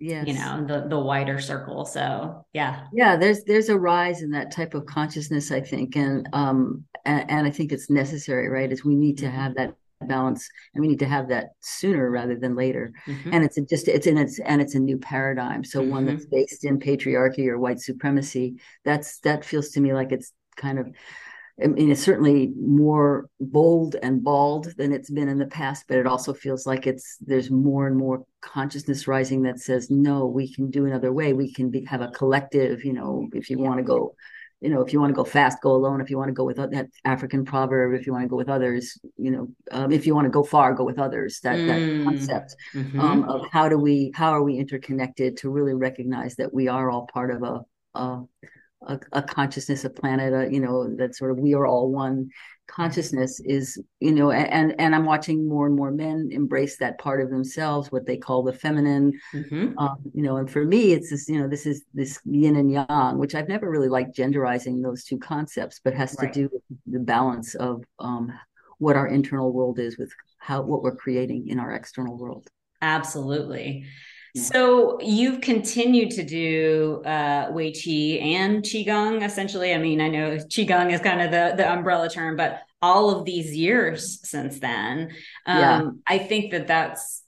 yes. 0.00 0.26
you 0.26 0.34
know 0.34 0.64
the 0.66 0.88
the 0.88 0.98
wider 0.98 1.40
circle 1.40 1.84
so 1.84 2.44
yeah 2.52 2.86
yeah 2.92 3.16
there's 3.16 3.44
there's 3.44 3.68
a 3.68 3.78
rise 3.78 4.20
in 4.22 4.30
that 4.30 4.50
type 4.50 4.74
of 4.74 4.84
consciousness 4.86 5.50
i 5.52 5.60
think 5.60 5.96
and 5.96 6.28
um 6.32 6.84
and, 7.04 7.30
and 7.30 7.46
i 7.46 7.50
think 7.50 7.72
it's 7.72 7.88
necessary 7.88 8.48
right 8.48 8.72
is 8.72 8.84
we 8.84 8.96
need 8.96 9.16
to 9.16 9.26
mm-hmm. 9.26 9.36
have 9.36 9.54
that 9.54 9.74
balance 10.06 10.48
and 10.74 10.82
we 10.82 10.88
need 10.88 10.98
to 10.98 11.06
have 11.06 11.28
that 11.28 11.50
sooner 11.60 12.10
rather 12.10 12.36
than 12.36 12.54
later 12.54 12.92
mm-hmm. 13.06 13.30
and 13.32 13.44
it's 13.44 13.58
just 13.68 13.88
it's 13.88 14.06
in 14.06 14.18
its 14.18 14.38
and 14.40 14.60
it's 14.60 14.74
a 14.74 14.78
new 14.78 14.98
paradigm 14.98 15.64
so 15.64 15.80
mm-hmm. 15.80 15.90
one 15.90 16.06
that's 16.06 16.26
based 16.26 16.64
in 16.64 16.78
patriarchy 16.78 17.46
or 17.46 17.58
white 17.58 17.80
supremacy 17.80 18.54
that's 18.84 19.18
that 19.20 19.44
feels 19.44 19.70
to 19.70 19.80
me 19.80 19.92
like 19.92 20.12
it's 20.12 20.32
kind 20.56 20.78
of 20.78 20.88
I 21.62 21.68
mean, 21.68 21.92
it's 21.92 22.02
certainly 22.02 22.52
more 22.60 23.28
bold 23.38 23.94
and 24.02 24.24
bald 24.24 24.76
than 24.76 24.92
it's 24.92 25.10
been 25.10 25.28
in 25.28 25.38
the 25.38 25.46
past, 25.46 25.84
but 25.86 25.98
it 25.98 26.06
also 26.06 26.34
feels 26.34 26.66
like 26.66 26.86
it's 26.86 27.16
there's 27.20 27.48
more 27.48 27.86
and 27.86 27.96
more 27.96 28.24
consciousness 28.40 29.06
rising 29.06 29.42
that 29.42 29.60
says, 29.60 29.88
no, 29.88 30.26
we 30.26 30.52
can 30.52 30.70
do 30.70 30.84
another 30.86 31.12
way. 31.12 31.32
We 31.32 31.52
can 31.52 31.70
be, 31.70 31.84
have 31.84 32.00
a 32.00 32.08
collective. 32.08 32.84
You 32.84 32.94
know, 32.94 33.28
if 33.32 33.50
you 33.50 33.58
want 33.60 33.78
to 33.78 33.84
go, 33.84 34.16
you 34.60 34.68
know, 34.68 34.80
if 34.80 34.92
you 34.92 34.98
want 34.98 35.10
to 35.10 35.14
go 35.14 35.22
fast, 35.22 35.62
go 35.62 35.70
alone. 35.70 36.00
If 36.00 36.10
you 36.10 36.18
want 36.18 36.28
to 36.28 36.34
go 36.34 36.44
with 36.44 36.56
that 36.56 36.88
African 37.04 37.44
proverb, 37.44 37.94
if 37.94 38.04
you 38.04 38.12
want 38.12 38.24
to 38.24 38.28
go 38.28 38.36
with 38.36 38.48
others, 38.48 38.98
you 39.16 39.30
know, 39.30 39.48
um, 39.70 39.92
if 39.92 40.08
you 40.08 40.14
want 40.14 40.24
to 40.24 40.30
go 40.30 40.42
far, 40.42 40.74
go 40.74 40.84
with 40.84 40.98
others. 40.98 41.38
That 41.44 41.56
mm. 41.56 41.68
that 41.68 42.04
concept 42.04 42.56
mm-hmm. 42.74 42.98
um, 42.98 43.28
of 43.28 43.42
how 43.52 43.68
do 43.68 43.78
we, 43.78 44.10
how 44.12 44.30
are 44.30 44.42
we 44.42 44.56
interconnected 44.56 45.36
to 45.38 45.50
really 45.50 45.74
recognize 45.74 46.34
that 46.36 46.52
we 46.52 46.66
are 46.66 46.90
all 46.90 47.06
part 47.06 47.30
of 47.30 47.44
a, 47.44 47.60
a 47.96 48.22
a, 48.86 49.00
a 49.12 49.22
consciousness, 49.22 49.84
a 49.84 49.90
planet, 49.90 50.32
a, 50.32 50.52
you 50.52 50.60
know, 50.60 50.94
that 50.96 51.14
sort 51.14 51.30
of 51.30 51.38
we 51.38 51.54
are 51.54 51.66
all 51.66 51.90
one 51.90 52.30
consciousness 52.66 53.40
is, 53.40 53.82
you 54.00 54.12
know, 54.12 54.30
and 54.30 54.74
and 54.78 54.94
I'm 54.94 55.04
watching 55.04 55.48
more 55.48 55.66
and 55.66 55.76
more 55.76 55.90
men 55.90 56.30
embrace 56.32 56.78
that 56.78 56.98
part 56.98 57.20
of 57.20 57.30
themselves, 57.30 57.92
what 57.92 58.06
they 58.06 58.16
call 58.16 58.42
the 58.42 58.52
feminine, 58.52 59.12
mm-hmm. 59.32 59.78
um, 59.78 59.96
you 60.14 60.22
know, 60.22 60.36
and 60.36 60.50
for 60.50 60.64
me, 60.64 60.92
it's 60.92 61.10
this, 61.10 61.28
you 61.28 61.40
know, 61.40 61.48
this 61.48 61.66
is 61.66 61.84
this 61.92 62.20
yin 62.24 62.56
and 62.56 62.70
yang, 62.70 63.18
which 63.18 63.34
I've 63.34 63.48
never 63.48 63.70
really 63.70 63.88
liked 63.88 64.16
genderizing 64.16 64.82
those 64.82 65.04
two 65.04 65.18
concepts, 65.18 65.80
but 65.82 65.94
has 65.94 66.16
right. 66.20 66.32
to 66.32 66.40
do 66.40 66.50
with 66.52 66.62
the 66.86 67.00
balance 67.00 67.54
of 67.54 67.84
um, 67.98 68.32
what 68.78 68.96
our 68.96 69.08
internal 69.08 69.52
world 69.52 69.78
is 69.78 69.98
with 69.98 70.12
how 70.38 70.62
what 70.62 70.82
we're 70.82 70.96
creating 70.96 71.48
in 71.48 71.58
our 71.58 71.72
external 71.72 72.16
world. 72.16 72.48
Absolutely. 72.82 73.86
So 74.36 74.98
you've 75.00 75.40
continued 75.40 76.10
to 76.12 76.24
do 76.24 77.02
uh, 77.04 77.50
Wei 77.52 77.70
Qi 77.70 78.20
and 78.20 78.64
Qigong, 78.64 79.24
essentially. 79.24 79.72
I 79.72 79.78
mean, 79.78 80.00
I 80.00 80.08
know 80.08 80.36
Qigong 80.36 80.92
is 80.92 81.00
kind 81.00 81.22
of 81.22 81.30
the, 81.30 81.54
the 81.56 81.70
umbrella 81.70 82.10
term, 82.10 82.36
but 82.36 82.62
all 82.82 83.10
of 83.10 83.24
these 83.24 83.56
years 83.56 84.28
since 84.28 84.58
then, 84.58 85.12
um, 85.46 85.58
yeah. 85.58 85.90
I 86.08 86.18
think 86.18 86.50
that 86.50 86.66
that's 86.66 87.22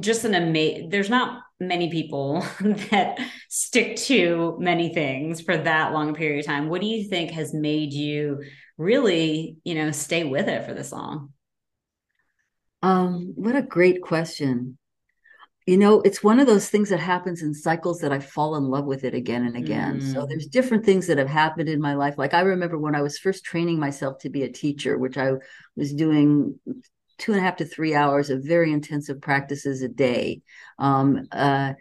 just 0.00 0.24
an 0.24 0.34
amazing, 0.34 0.88
there's 0.88 1.08
not 1.08 1.42
many 1.60 1.88
people 1.88 2.40
that 2.90 3.20
stick 3.48 3.94
to 3.96 4.56
many 4.58 4.92
things 4.92 5.40
for 5.40 5.56
that 5.56 5.92
long 5.92 6.10
a 6.10 6.14
period 6.14 6.40
of 6.40 6.46
time. 6.46 6.68
What 6.68 6.80
do 6.80 6.88
you 6.88 7.08
think 7.08 7.30
has 7.30 7.54
made 7.54 7.92
you 7.92 8.42
really, 8.76 9.56
you 9.62 9.76
know, 9.76 9.92
stay 9.92 10.24
with 10.24 10.48
it 10.48 10.64
for 10.64 10.74
this 10.74 10.90
long? 10.90 11.32
Um, 12.82 13.34
what 13.36 13.54
a 13.54 13.62
great 13.62 14.02
question 14.02 14.78
you 15.70 15.76
know 15.76 16.00
it's 16.00 16.20
one 16.20 16.40
of 16.40 16.48
those 16.48 16.68
things 16.68 16.88
that 16.88 16.98
happens 16.98 17.42
in 17.42 17.54
cycles 17.54 18.00
that 18.00 18.10
i 18.10 18.18
fall 18.18 18.56
in 18.56 18.64
love 18.64 18.86
with 18.86 19.04
it 19.04 19.14
again 19.14 19.46
and 19.46 19.56
again 19.56 20.00
mm. 20.00 20.12
so 20.12 20.26
there's 20.26 20.48
different 20.48 20.84
things 20.84 21.06
that 21.06 21.16
have 21.16 21.28
happened 21.28 21.68
in 21.68 21.80
my 21.80 21.94
life 21.94 22.18
like 22.18 22.34
i 22.34 22.40
remember 22.40 22.76
when 22.76 22.96
i 22.96 23.00
was 23.00 23.20
first 23.20 23.44
training 23.44 23.78
myself 23.78 24.18
to 24.18 24.28
be 24.28 24.42
a 24.42 24.50
teacher 24.50 24.98
which 24.98 25.16
i 25.16 25.30
was 25.76 25.94
doing 25.94 26.58
two 27.18 27.30
and 27.30 27.40
a 27.40 27.44
half 27.44 27.54
to 27.54 27.64
three 27.64 27.94
hours 27.94 28.30
of 28.30 28.42
very 28.42 28.72
intensive 28.72 29.20
practices 29.20 29.80
a 29.82 29.88
day 29.88 30.42
um, 30.80 31.28
uh, 31.30 31.72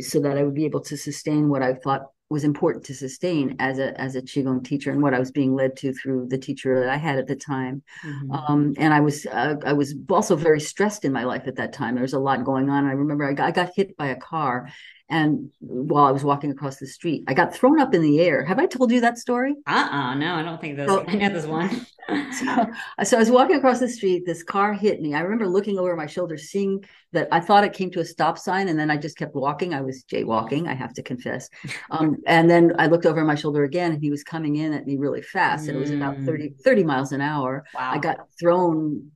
so 0.00 0.20
that 0.20 0.36
i 0.36 0.42
would 0.42 0.54
be 0.54 0.66
able 0.66 0.82
to 0.82 0.96
sustain 0.98 1.48
what 1.48 1.62
i 1.62 1.72
thought 1.72 2.08
was 2.32 2.44
important 2.44 2.84
to 2.86 2.94
sustain 2.94 3.54
as 3.58 3.78
a 3.78 3.98
as 4.00 4.16
a 4.16 4.22
qigong 4.22 4.64
teacher 4.64 4.90
and 4.90 5.02
what 5.02 5.14
I 5.14 5.18
was 5.18 5.30
being 5.30 5.54
led 5.54 5.76
to 5.76 5.92
through 5.92 6.28
the 6.28 6.38
teacher 6.38 6.80
that 6.80 6.88
I 6.88 6.96
had 6.96 7.18
at 7.18 7.26
the 7.26 7.36
time. 7.36 7.82
Mm-hmm. 8.04 8.32
Um, 8.32 8.74
and 8.78 8.92
I 8.94 9.00
was 9.00 9.26
uh, 9.26 9.56
I 9.64 9.74
was 9.74 9.94
also 10.10 10.34
very 10.34 10.60
stressed 10.60 11.04
in 11.04 11.12
my 11.12 11.24
life 11.24 11.44
at 11.46 11.56
that 11.56 11.72
time. 11.72 11.94
There 11.94 12.02
was 12.02 12.14
a 12.14 12.18
lot 12.18 12.44
going 12.44 12.70
on. 12.70 12.86
I 12.86 12.92
remember 12.92 13.28
I 13.28 13.34
got, 13.34 13.48
I 13.48 13.50
got 13.50 13.74
hit 13.76 13.96
by 13.96 14.08
a 14.08 14.16
car, 14.16 14.70
and 15.12 15.50
while 15.60 16.06
I 16.06 16.10
was 16.10 16.24
walking 16.24 16.50
across 16.50 16.78
the 16.78 16.86
street, 16.86 17.24
I 17.28 17.34
got 17.34 17.54
thrown 17.54 17.78
up 17.78 17.92
in 17.94 18.00
the 18.00 18.20
air. 18.20 18.44
Have 18.46 18.58
I 18.58 18.64
told 18.64 18.90
you 18.90 19.02
that 19.02 19.18
story? 19.18 19.54
Uh 19.66 19.70
uh-uh, 19.70 19.96
uh 19.96 20.14
no, 20.14 20.34
I 20.34 20.42
don't 20.42 20.58
think 20.58 20.76
this. 20.78 20.88
So, 20.88 21.04
I 21.06 21.14
know 21.16 21.28
this 21.28 21.44
one. 21.44 21.86
so, 22.32 22.66
so 23.04 23.16
I 23.18 23.20
was 23.20 23.30
walking 23.30 23.56
across 23.56 23.78
the 23.78 23.90
street. 23.90 24.24
This 24.24 24.42
car 24.42 24.72
hit 24.72 25.02
me. 25.02 25.14
I 25.14 25.20
remember 25.20 25.46
looking 25.46 25.78
over 25.78 25.94
my 25.94 26.06
shoulder, 26.06 26.38
seeing 26.38 26.82
that 27.12 27.28
I 27.30 27.40
thought 27.40 27.62
it 27.62 27.74
came 27.74 27.90
to 27.90 28.00
a 28.00 28.04
stop 28.06 28.38
sign, 28.38 28.68
and 28.68 28.78
then 28.78 28.90
I 28.90 28.96
just 28.96 29.18
kept 29.18 29.34
walking. 29.34 29.74
I 29.74 29.82
was 29.82 30.02
jaywalking, 30.04 30.66
I 30.66 30.72
have 30.72 30.94
to 30.94 31.02
confess. 31.02 31.50
Um, 31.90 32.16
and 32.26 32.50
then 32.50 32.72
I 32.78 32.86
looked 32.86 33.04
over 33.04 33.22
my 33.22 33.34
shoulder 33.34 33.64
again, 33.64 33.92
and 33.92 34.00
he 34.00 34.10
was 34.10 34.24
coming 34.24 34.56
in 34.56 34.72
at 34.72 34.86
me 34.86 34.96
really 34.96 35.20
fast, 35.20 35.68
and 35.68 35.76
it 35.76 35.80
was 35.80 35.90
about 35.90 36.16
30, 36.24 36.48
mm. 36.48 36.60
30 36.64 36.84
miles 36.84 37.12
an 37.12 37.20
hour. 37.20 37.64
Wow. 37.74 37.92
I 37.92 37.98
got 37.98 38.16
thrown 38.40 39.10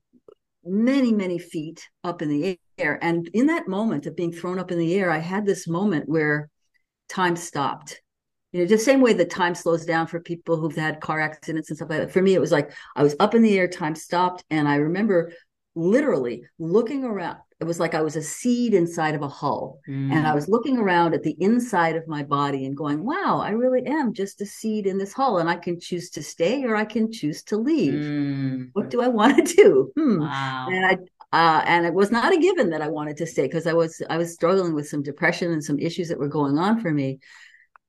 many, 0.66 1.12
many 1.12 1.38
feet 1.38 1.88
up 2.04 2.22
in 2.22 2.28
the 2.28 2.58
air. 2.78 2.98
And 3.02 3.28
in 3.32 3.46
that 3.46 3.68
moment 3.68 4.06
of 4.06 4.16
being 4.16 4.32
thrown 4.32 4.58
up 4.58 4.70
in 4.70 4.78
the 4.78 4.94
air, 4.94 5.10
I 5.10 5.18
had 5.18 5.46
this 5.46 5.66
moment 5.66 6.08
where 6.08 6.50
time 7.08 7.36
stopped. 7.36 8.00
You 8.52 8.60
know, 8.60 8.66
the 8.66 8.78
same 8.78 9.00
way 9.00 9.12
that 9.12 9.30
time 9.30 9.54
slows 9.54 9.84
down 9.84 10.06
for 10.06 10.20
people 10.20 10.56
who've 10.56 10.74
had 10.74 11.00
car 11.00 11.20
accidents 11.20 11.68
and 11.68 11.76
stuff 11.76 11.90
like 11.90 12.00
that. 12.00 12.12
For 12.12 12.22
me, 12.22 12.34
it 12.34 12.40
was 12.40 12.52
like 12.52 12.72
I 12.94 13.02
was 13.02 13.16
up 13.20 13.34
in 13.34 13.42
the 13.42 13.58
air, 13.58 13.68
time 13.68 13.94
stopped. 13.94 14.44
And 14.50 14.68
I 14.68 14.76
remember 14.76 15.32
literally 15.74 16.44
looking 16.58 17.04
around. 17.04 17.38
It 17.58 17.64
was 17.64 17.80
like 17.80 17.94
I 17.94 18.02
was 18.02 18.16
a 18.16 18.22
seed 18.22 18.74
inside 18.74 19.14
of 19.14 19.22
a 19.22 19.28
hull. 19.28 19.80
Mm. 19.88 20.12
And 20.12 20.26
I 20.26 20.34
was 20.34 20.48
looking 20.48 20.76
around 20.76 21.14
at 21.14 21.22
the 21.22 21.36
inside 21.40 21.96
of 21.96 22.06
my 22.06 22.22
body 22.22 22.66
and 22.66 22.76
going, 22.76 23.02
wow, 23.02 23.40
I 23.42 23.50
really 23.50 23.86
am 23.86 24.12
just 24.12 24.42
a 24.42 24.46
seed 24.46 24.86
in 24.86 24.98
this 24.98 25.14
hull. 25.14 25.38
And 25.38 25.48
I 25.48 25.56
can 25.56 25.80
choose 25.80 26.10
to 26.10 26.22
stay 26.22 26.64
or 26.64 26.76
I 26.76 26.84
can 26.84 27.10
choose 27.10 27.42
to 27.44 27.56
leave. 27.56 27.94
Mm. 27.94 28.70
What 28.74 28.90
do 28.90 29.00
I 29.00 29.08
want 29.08 29.36
to 29.36 29.42
do? 29.56 29.92
Hmm. 29.96 30.20
Wow. 30.20 30.66
And 30.70 30.84
I, 30.84 30.96
uh, 31.32 31.62
and 31.66 31.86
it 31.86 31.94
was 31.94 32.10
not 32.10 32.34
a 32.34 32.38
given 32.38 32.70
that 32.70 32.82
I 32.82 32.88
wanted 32.88 33.16
to 33.18 33.26
stay 33.26 33.46
because 33.46 33.66
I 33.66 33.72
was 33.72 34.00
I 34.08 34.16
was 34.16 34.32
struggling 34.32 34.74
with 34.74 34.88
some 34.88 35.02
depression 35.02 35.52
and 35.52 35.62
some 35.62 35.78
issues 35.78 36.08
that 36.08 36.18
were 36.18 36.28
going 36.28 36.58
on 36.58 36.80
for 36.80 36.90
me. 36.90 37.20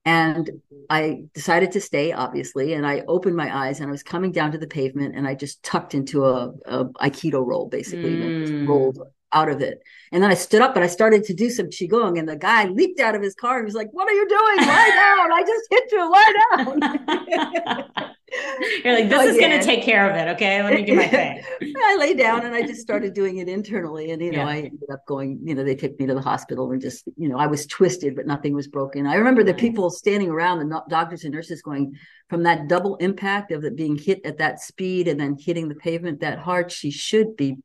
And 0.06 0.50
I 0.90 1.24
decided 1.34 1.74
to 1.74 1.82
stay, 1.82 2.14
obviously. 2.14 2.74
And 2.74 2.88
I 2.88 3.04
opened 3.10 3.36
my 3.36 3.54
eyes 3.54 3.82
and 3.82 3.90
I 3.90 3.92
was 3.92 4.04
coming 4.04 4.32
down 4.32 4.54
to 4.54 4.58
the 4.58 4.66
pavement 4.66 5.16
and 5.16 5.28
I 5.28 5.36
just 5.36 5.62
tucked 5.64 5.94
into 5.94 6.24
a, 6.24 6.54
a 6.66 6.86
Aikido 6.86 7.46
roll, 7.46 7.68
basically, 7.68 8.16
mm. 8.16 8.68
rolled 8.68 9.00
out 9.38 9.50
of 9.50 9.62
it. 9.62 9.82
And 10.12 10.24
then 10.24 10.32
I 10.32 10.36
stood 10.36 10.62
up 10.62 10.76
and 10.76 10.84
I 10.84 10.88
started 10.88 11.24
to 11.26 11.34
do 11.34 11.50
some 11.50 11.68
qigong, 11.68 12.18
and 12.18 12.28
the 12.28 12.38
guy 12.38 12.66
leaped 12.66 13.00
out 13.00 13.16
of 13.16 13.22
his 13.22 13.36
car 13.36 13.58
and 13.58 13.66
was 13.66 13.76
like, 13.76 13.90
"What 13.92 14.08
are 14.08 14.14
you 14.14 14.28
doing? 14.28 14.58
Lie 14.68 14.92
down! 15.04 15.32
I 15.40 15.44
just 15.52 15.66
hit 15.70 15.92
you. 15.92 16.12
Lie 16.18 16.34
down." 16.48 18.14
You're 18.84 18.94
like, 18.94 19.10
this 19.10 19.34
is 19.34 19.40
going 19.40 19.58
to 19.58 19.66
take 19.66 19.84
care 19.84 20.10
of 20.10 20.16
it. 20.16 20.28
Okay, 20.36 20.62
let 20.62 20.74
me 20.74 20.84
do 20.84 20.96
my 20.96 21.08
thing. 21.18 21.42
I 21.62 21.96
lay 21.98 22.14
down 22.14 22.46
and 22.46 22.54
I 22.54 22.62
just 22.62 22.82
started 22.82 23.14
doing 23.14 23.38
it 23.38 23.48
internally, 23.48 24.12
and 24.12 24.22
you 24.22 24.32
know, 24.32 24.40
yeah. 24.40 24.48
I 24.48 24.58
ended 24.58 24.90
up 24.92 25.06
going. 25.06 25.40
You 25.44 25.56
know, 25.56 25.64
they 25.64 25.76
took 25.76 25.98
me 26.00 26.08
to 26.08 26.14
the 26.14 26.22
hospital 26.22 26.72
and 26.72 26.82
just, 26.82 27.08
you 27.16 27.30
know, 27.30 27.38
I 27.38 27.48
was 27.48 27.66
twisted, 27.66 28.16
but 28.16 28.28
nothing 28.28 28.54
was 28.54 28.68
broken. 28.68 29.08
I 29.08 29.16
remember 29.16 29.44
the 29.44 29.54
people 29.54 29.90
standing 29.90 30.30
around, 30.30 30.60
the 30.60 30.84
doctors 30.90 31.24
and 31.24 31.34
nurses, 31.34 31.62
going 31.62 31.96
from 32.30 32.44
that 32.44 32.68
double 32.68 32.96
impact 32.98 33.52
of 33.52 33.64
it 33.64 33.76
being 33.76 33.98
hit 33.98 34.26
at 34.26 34.38
that 34.40 34.62
speed 34.62 35.08
and 35.08 35.20
then 35.20 35.38
hitting 35.40 35.70
the 35.70 35.76
pavement 35.76 36.20
that 36.20 36.40
hard. 36.40 36.72
She 36.72 36.92
should 36.92 37.38
be 37.38 37.58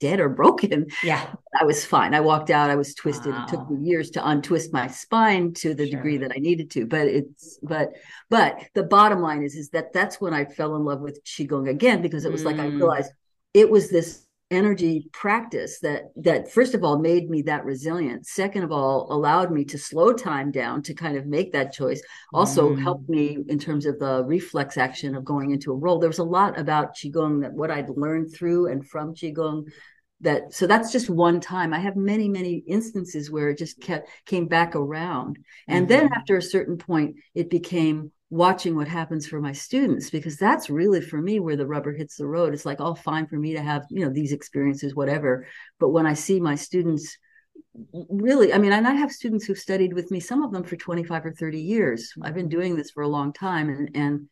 dead 0.00 0.20
or 0.20 0.28
broken. 0.28 0.86
Yeah. 1.02 1.26
I 1.58 1.64
was 1.64 1.84
fine. 1.84 2.14
I 2.14 2.20
walked 2.20 2.50
out. 2.50 2.70
I 2.70 2.76
was 2.76 2.94
twisted. 2.94 3.32
Wow. 3.32 3.44
It 3.44 3.48
took 3.48 3.70
me 3.70 3.88
years 3.88 4.10
to 4.10 4.28
untwist 4.28 4.72
my 4.72 4.88
spine 4.88 5.54
to 5.54 5.74
the 5.74 5.88
sure. 5.88 5.96
degree 5.96 6.18
that 6.18 6.32
I 6.32 6.38
needed 6.38 6.70
to. 6.72 6.86
But 6.86 7.06
it's 7.08 7.58
but 7.62 7.92
but 8.28 8.60
the 8.74 8.82
bottom 8.82 9.20
line 9.20 9.42
is 9.42 9.54
is 9.54 9.70
that 9.70 9.92
that's 9.92 10.20
when 10.20 10.34
I 10.34 10.44
fell 10.44 10.76
in 10.76 10.84
love 10.84 11.00
with 11.00 11.24
qigong 11.24 11.68
again 11.68 12.02
because 12.02 12.24
it 12.24 12.32
was 12.32 12.42
mm. 12.42 12.46
like 12.46 12.58
I 12.58 12.68
mm. 12.68 12.76
realized 12.76 13.12
it 13.54 13.70
was 13.70 13.90
this 13.90 14.25
energy 14.50 15.08
practice 15.12 15.80
that 15.80 16.04
that 16.14 16.50
first 16.52 16.74
of 16.74 16.84
all 16.84 16.98
made 16.98 17.28
me 17.28 17.42
that 17.42 17.64
resilient. 17.64 18.26
Second 18.26 18.62
of 18.62 18.70
all 18.70 19.12
allowed 19.12 19.50
me 19.50 19.64
to 19.64 19.78
slow 19.78 20.12
time 20.12 20.52
down 20.52 20.82
to 20.82 20.94
kind 20.94 21.16
of 21.16 21.26
make 21.26 21.52
that 21.52 21.72
choice. 21.72 22.00
Also 22.32 22.70
mm. 22.70 22.80
helped 22.80 23.08
me 23.08 23.38
in 23.48 23.58
terms 23.58 23.86
of 23.86 23.98
the 23.98 24.24
reflex 24.24 24.76
action 24.76 25.16
of 25.16 25.24
going 25.24 25.50
into 25.50 25.72
a 25.72 25.76
roll. 25.76 25.98
There 25.98 26.08
was 26.08 26.18
a 26.18 26.24
lot 26.24 26.58
about 26.58 26.94
qigong 26.94 27.42
that 27.42 27.52
what 27.52 27.70
i'd 27.70 27.90
learned 27.90 28.32
through 28.32 28.68
and 28.68 28.86
from 28.86 29.14
qigong 29.14 29.64
that 30.20 30.52
so 30.54 30.66
that's 30.66 30.92
just 30.92 31.10
one 31.10 31.40
time. 31.40 31.74
I 31.74 31.78
have 31.78 31.96
many 31.96 32.28
many 32.28 32.62
instances 32.66 33.30
where 33.30 33.50
it 33.50 33.58
just 33.58 33.80
kept 33.80 34.08
came 34.24 34.46
back 34.46 34.74
around. 34.74 35.38
And 35.68 35.88
mm-hmm. 35.88 36.00
then 36.00 36.10
after 36.14 36.36
a 36.36 36.42
certain 36.42 36.78
point 36.78 37.16
it 37.34 37.50
became 37.50 38.12
watching 38.30 38.74
what 38.74 38.88
happens 38.88 39.26
for 39.26 39.40
my 39.40 39.52
students 39.52 40.10
because 40.10 40.36
that's 40.36 40.68
really 40.68 41.00
for 41.00 41.20
me 41.20 41.38
where 41.38 41.56
the 41.56 41.66
rubber 41.66 41.92
hits 41.92 42.16
the 42.16 42.26
road 42.26 42.52
it's 42.52 42.66
like 42.66 42.80
all 42.80 42.94
fine 42.94 43.26
for 43.26 43.36
me 43.36 43.52
to 43.52 43.62
have 43.62 43.84
you 43.88 44.04
know 44.04 44.12
these 44.12 44.32
experiences 44.32 44.96
whatever 44.96 45.46
but 45.78 45.90
when 45.90 46.06
i 46.06 46.14
see 46.14 46.40
my 46.40 46.56
students 46.56 47.18
really 48.10 48.52
i 48.52 48.58
mean 48.58 48.72
and 48.72 48.88
i 48.88 48.94
have 48.94 49.12
students 49.12 49.44
who've 49.44 49.58
studied 49.58 49.92
with 49.92 50.10
me 50.10 50.18
some 50.18 50.42
of 50.42 50.50
them 50.50 50.64
for 50.64 50.74
25 50.74 51.26
or 51.26 51.32
30 51.32 51.60
years 51.60 52.12
i've 52.22 52.34
been 52.34 52.48
doing 52.48 52.74
this 52.74 52.90
for 52.90 53.04
a 53.04 53.08
long 53.08 53.32
time 53.32 53.68
and 53.68 53.90
and 53.94 54.28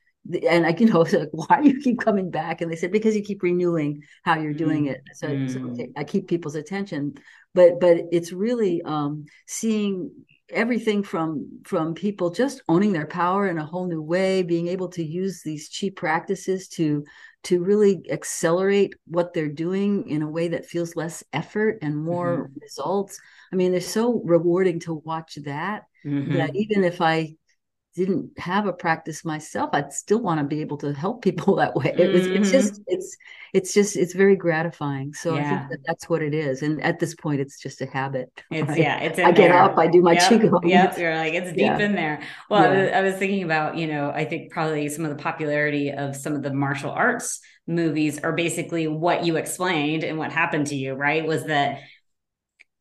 and 0.49 0.67
I, 0.67 0.75
you 0.79 0.87
know, 0.87 1.01
like, 1.13 1.29
why 1.33 1.61
do 1.61 1.69
you 1.69 1.81
keep 1.81 2.01
coming 2.01 2.31
back? 2.31 2.61
And 2.61 2.73
they 2.73 2.77
said, 2.77 2.93
because 2.93 3.15
you 3.15 3.23
keep 3.23 3.43
renewing 3.43 4.03
how 4.23 4.39
you're 4.39 4.55
doing 4.55 4.87
mm. 4.87 4.93
it. 4.93 5.03
So, 5.13 5.29
mm. 5.29 5.77
so, 5.77 5.87
I 5.97 6.05
keep 6.05 6.29
people's 6.29 6.55
attention, 6.55 7.15
but, 7.55 7.79
but 7.79 7.99
it's 8.11 8.33
really 8.33 8.81
um, 8.83 9.27
seeing 9.47 10.11
everything 10.51 11.03
from 11.03 11.49
from 11.65 11.95
people 11.95 12.31
just 12.31 12.63
owning 12.69 12.93
their 12.93 13.07
power 13.07 13.49
in 13.49 13.59
a 13.59 13.65
whole 13.65 13.87
new 13.87 14.03
way 14.03 14.43
being 14.43 14.69
able 14.69 14.89
to 14.89 15.03
use 15.03 15.43
these 15.43 15.71
cheap 15.71 15.97
practices 15.97 16.69
to 16.69 17.05
to 17.45 17.63
really 17.63 18.03
accelerate 18.11 18.95
what 19.07 19.33
they're 19.33 19.49
doing 19.49 20.09
in 20.09 20.23
a 20.23 20.29
way 20.29 20.49
that 20.49 20.67
feels 20.67 20.97
less 20.97 21.25
effort 21.33 21.79
and 21.81 21.97
more 21.97 22.49
mm-hmm. 22.49 22.59
results 22.61 23.19
i 23.53 23.57
mean 23.57 23.73
they're 23.73 23.81
so 23.81 24.21
rewarding 24.25 24.79
to 24.79 24.95
watch 24.95 25.37
that 25.45 25.85
mm-hmm. 26.05 26.35
that 26.35 26.55
even 26.55 26.85
if 26.85 27.01
i 27.01 27.35
didn't 27.95 28.37
have 28.39 28.67
a 28.67 28.73
practice 28.73 29.25
myself 29.25 29.71
i'd 29.73 29.93
still 29.93 30.21
want 30.21 30.39
to 30.41 30.45
be 30.45 30.61
able 30.61 30.77
to 30.77 30.93
help 30.93 31.23
people 31.23 31.57
that 31.57 31.75
way 31.75 31.95
it 31.97 32.13
was 32.13 32.23
mm-hmm. 32.23 32.43
it's 32.43 32.51
just 32.51 32.81
it's 32.87 33.17
it's 33.53 33.73
just 33.73 33.97
it's 33.97 34.15
very 34.15 34.37
gratifying 34.37 35.13
so 35.15 35.35
yeah. 35.35 35.47
i 35.47 35.59
think 35.59 35.71
that 35.71 35.79
that's 35.87 36.09
what 36.09 36.23
it 36.23 36.35
is 36.35 36.63
and 36.63 36.83
at 36.83 36.99
this 36.99 37.15
point 37.15 37.41
it's 37.41 37.59
just 37.61 37.81
a 37.81 37.87
habit 37.87 38.31
it's 38.51 38.69
right? 38.69 38.79
yeah 38.79 38.99
it's 38.99 39.19
i 39.19 39.31
get 39.31 39.51
up 39.51 39.79
i 39.79 39.87
do 39.87 40.03
my 40.03 40.13
yep, 40.13 40.23
qigong 40.23 40.61
yep 40.65 40.99
you're 40.99 41.15
like 41.15 41.35
it's 41.35 41.51
deep 41.51 41.59
yeah. 41.59 41.79
in 41.79 41.95
there 41.95 42.21
well 42.51 42.63
yeah. 42.63 42.69
I, 42.69 42.83
was, 42.83 42.91
I 42.93 43.01
was 43.03 43.15
thinking 43.15 43.45
about 43.45 43.77
you 43.77 43.87
know 43.87 44.11
i 44.11 44.25
think 44.25 44.51
probably 44.51 44.89
some 44.89 45.05
of 45.05 45.17
the 45.17 45.23
popularity 45.23 45.93
of 45.93 46.17
some 46.17 46.35
of 46.35 46.43
the 46.43 46.53
martial 46.53 46.91
arts 46.91 47.41
movies 47.67 48.19
are 48.19 48.33
basically 48.33 48.87
what 48.87 49.25
you 49.25 49.37
explained 49.37 50.05
and 50.05 50.19
what 50.19 50.33
happened 50.33 50.67
to 50.67 50.75
you 50.75 50.95
right 50.95 51.27
was 51.27 51.45
that 51.45 51.81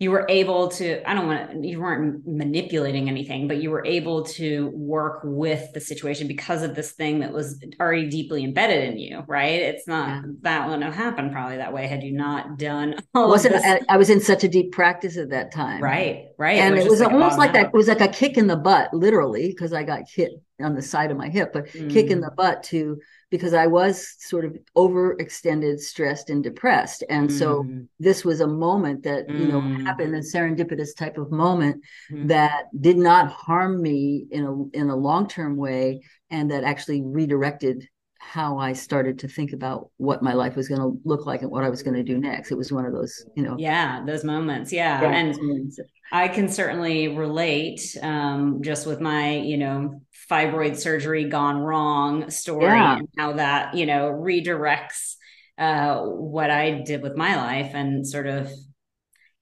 you 0.04 0.12
were 0.12 0.26
able 0.30 0.68
to 0.68 1.10
i 1.10 1.14
don't 1.14 1.28
want 1.28 1.52
to 1.52 1.68
you 1.68 1.80
weren't 1.80 2.22
manipulating 2.28 3.10
anything 3.10 3.48
but 3.48 3.58
you 3.58 3.72
were 3.72 3.86
able 3.86 4.24
to 4.24 4.70
work 4.76 5.22
with 5.24 5.72
the 5.74 5.80
situation 5.80 6.28
because 6.28 6.62
of 6.62 6.76
this 6.76 6.92
thing 6.92 7.20
that 7.20 7.32
was 7.32 7.64
already 7.80 8.10
deeply 8.10 8.44
embedded 8.44 8.84
in 8.84 8.98
you 8.98 9.24
right? 9.28 9.62
It's 9.62 9.88
not 9.88 10.08
yeah. 10.08 10.22
that 10.42 10.66
wouldn't 10.66 10.84
have 10.84 10.94
happened 10.94 11.32
probably 11.32 11.58
that 11.58 11.74
way 11.74 11.88
had 11.88 12.04
you 12.04 12.12
not 12.12 12.58
done 12.58 12.96
all 13.16 13.30
wasn't 13.30 13.56
I, 13.56 13.80
I, 13.90 13.98
was 13.98 14.10
in 14.10 14.20
such 14.20 14.44
a 14.44 14.48
deep 14.48 14.72
practice 14.72 15.18
at 15.18 15.30
that 15.30 15.52
time. 15.52 15.82
Right 15.82 16.28
right 16.44 16.60
and 16.60 16.78
it 16.78 16.90
was, 16.90 17.00
like 17.00 17.12
almost 17.12 17.38
like 17.38 17.54
that 17.54 17.68
it 17.68 17.74
was 17.74 17.88
like 17.88 18.02
a 18.02 18.08
kick 18.08 18.38
in 18.38 18.48
the 18.48 18.56
butt 18.56 18.94
literally 18.94 19.48
because 19.48 19.74
i 19.74 19.84
got 19.84 20.02
hit 20.08 20.32
on 20.62 20.76
the 20.76 20.82
side 20.82 21.12
of 21.12 21.18
my 21.18 21.30
hip 21.30 21.52
but 21.54 21.66
mm. 21.68 21.92
kick 21.92 22.12
in 22.12 22.20
mm. 22.20 22.26
the 22.26 22.32
butt 22.32 22.64
to 22.64 23.00
because 23.34 23.56
I 23.56 23.66
was 23.66 24.14
sort 24.20 24.46
of 24.46 24.56
overextended, 24.78 25.80
stressed, 25.80 26.30
and 26.30 26.44
depressed. 26.44 27.04
And 27.10 27.32
mm. 27.32 27.40
so 27.40 27.66
this 28.00 28.24
was 28.24 28.42
a 28.42 28.48
moment 28.48 29.02
that, 29.06 29.28
mm. 29.28 29.40
you 29.40 29.48
know, 29.48 29.60
mm. 29.60 29.84
happened, 29.84 30.14
a 30.14 30.20
serendipitous 30.20 30.96
type 30.96 31.18
of 31.18 31.32
moment 31.32 31.84
mm. 32.12 32.28
that 32.28 32.66
did 32.80 32.96
not 32.96 33.32
harm 33.32 33.82
me 33.82 34.28
in 34.30 34.46
a 34.46 34.78
in 34.78 34.92
a 34.92 34.96
long-term 34.96 35.58
way 35.58 36.04
and 36.30 36.52
that 36.52 36.64
actually 36.64 37.02
redirected 37.02 37.90
how 38.20 38.60
I 38.60 38.74
started 38.74 39.18
to 39.20 39.28
think 39.28 39.52
about 39.52 39.90
what 39.98 40.22
my 40.22 40.34
life 40.34 40.56
was 40.56 40.70
going 40.70 40.82
to 40.82 41.02
look 41.04 41.26
like 41.26 41.42
and 41.42 41.50
what 41.50 41.64
I 41.64 41.70
was 41.70 41.82
going 41.82 41.96
to 41.96 42.04
do 42.04 42.20
next. 42.20 42.52
It 42.52 42.58
was 42.58 42.72
one 42.72 42.86
of 42.86 42.94
those, 42.94 43.26
you 43.36 43.42
know. 43.42 43.56
Yeah, 43.58 44.06
those 44.06 44.24
moments. 44.24 44.72
Yeah. 44.72 45.02
yeah 45.02 45.10
and 45.10 45.74
I 46.12 46.28
can 46.28 46.50
certainly 46.50 47.08
relate 47.08 47.98
um, 48.02 48.62
just 48.62 48.86
with 48.86 49.02
my, 49.02 49.38
you 49.38 49.58
know, 49.58 50.02
fibroid 50.30 50.78
surgery 50.78 51.26
gone 51.26 51.58
wrong 51.58 52.30
story 52.30 52.66
yeah. 52.66 52.98
and 52.98 53.10
how 53.18 53.34
that 53.34 53.76
you 53.76 53.86
know 53.86 54.12
redirects 54.12 55.16
uh, 55.58 56.00
what 56.00 56.50
I 56.50 56.82
did 56.82 57.02
with 57.02 57.16
my 57.16 57.36
life 57.36 57.72
and 57.74 58.08
sort 58.08 58.28
of 58.28 58.50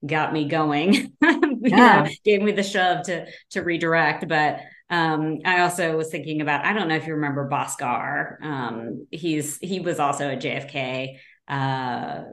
got 0.06 0.34
me 0.34 0.48
going 0.48 1.14
yeah. 1.22 2.04
know, 2.04 2.08
gave 2.26 2.42
me 2.42 2.52
the 2.52 2.64
shove 2.64 3.06
to 3.06 3.26
to 3.52 3.62
redirect 3.62 4.28
but 4.28 4.60
um, 4.90 5.40
I 5.46 5.62
also 5.62 5.96
was 5.96 6.10
thinking 6.10 6.42
about 6.42 6.66
I 6.66 6.74
don't 6.74 6.88
know 6.88 6.96
if 6.96 7.08
you 7.08 7.14
remember 7.14 7.48
Bhaskar 7.50 8.44
um, 8.44 9.08
he's 9.12 9.58
he 9.60 9.80
was 9.80 10.00
also 10.00 10.30
at 10.30 10.42
JFK 10.42 11.18
uh, 11.48 12.24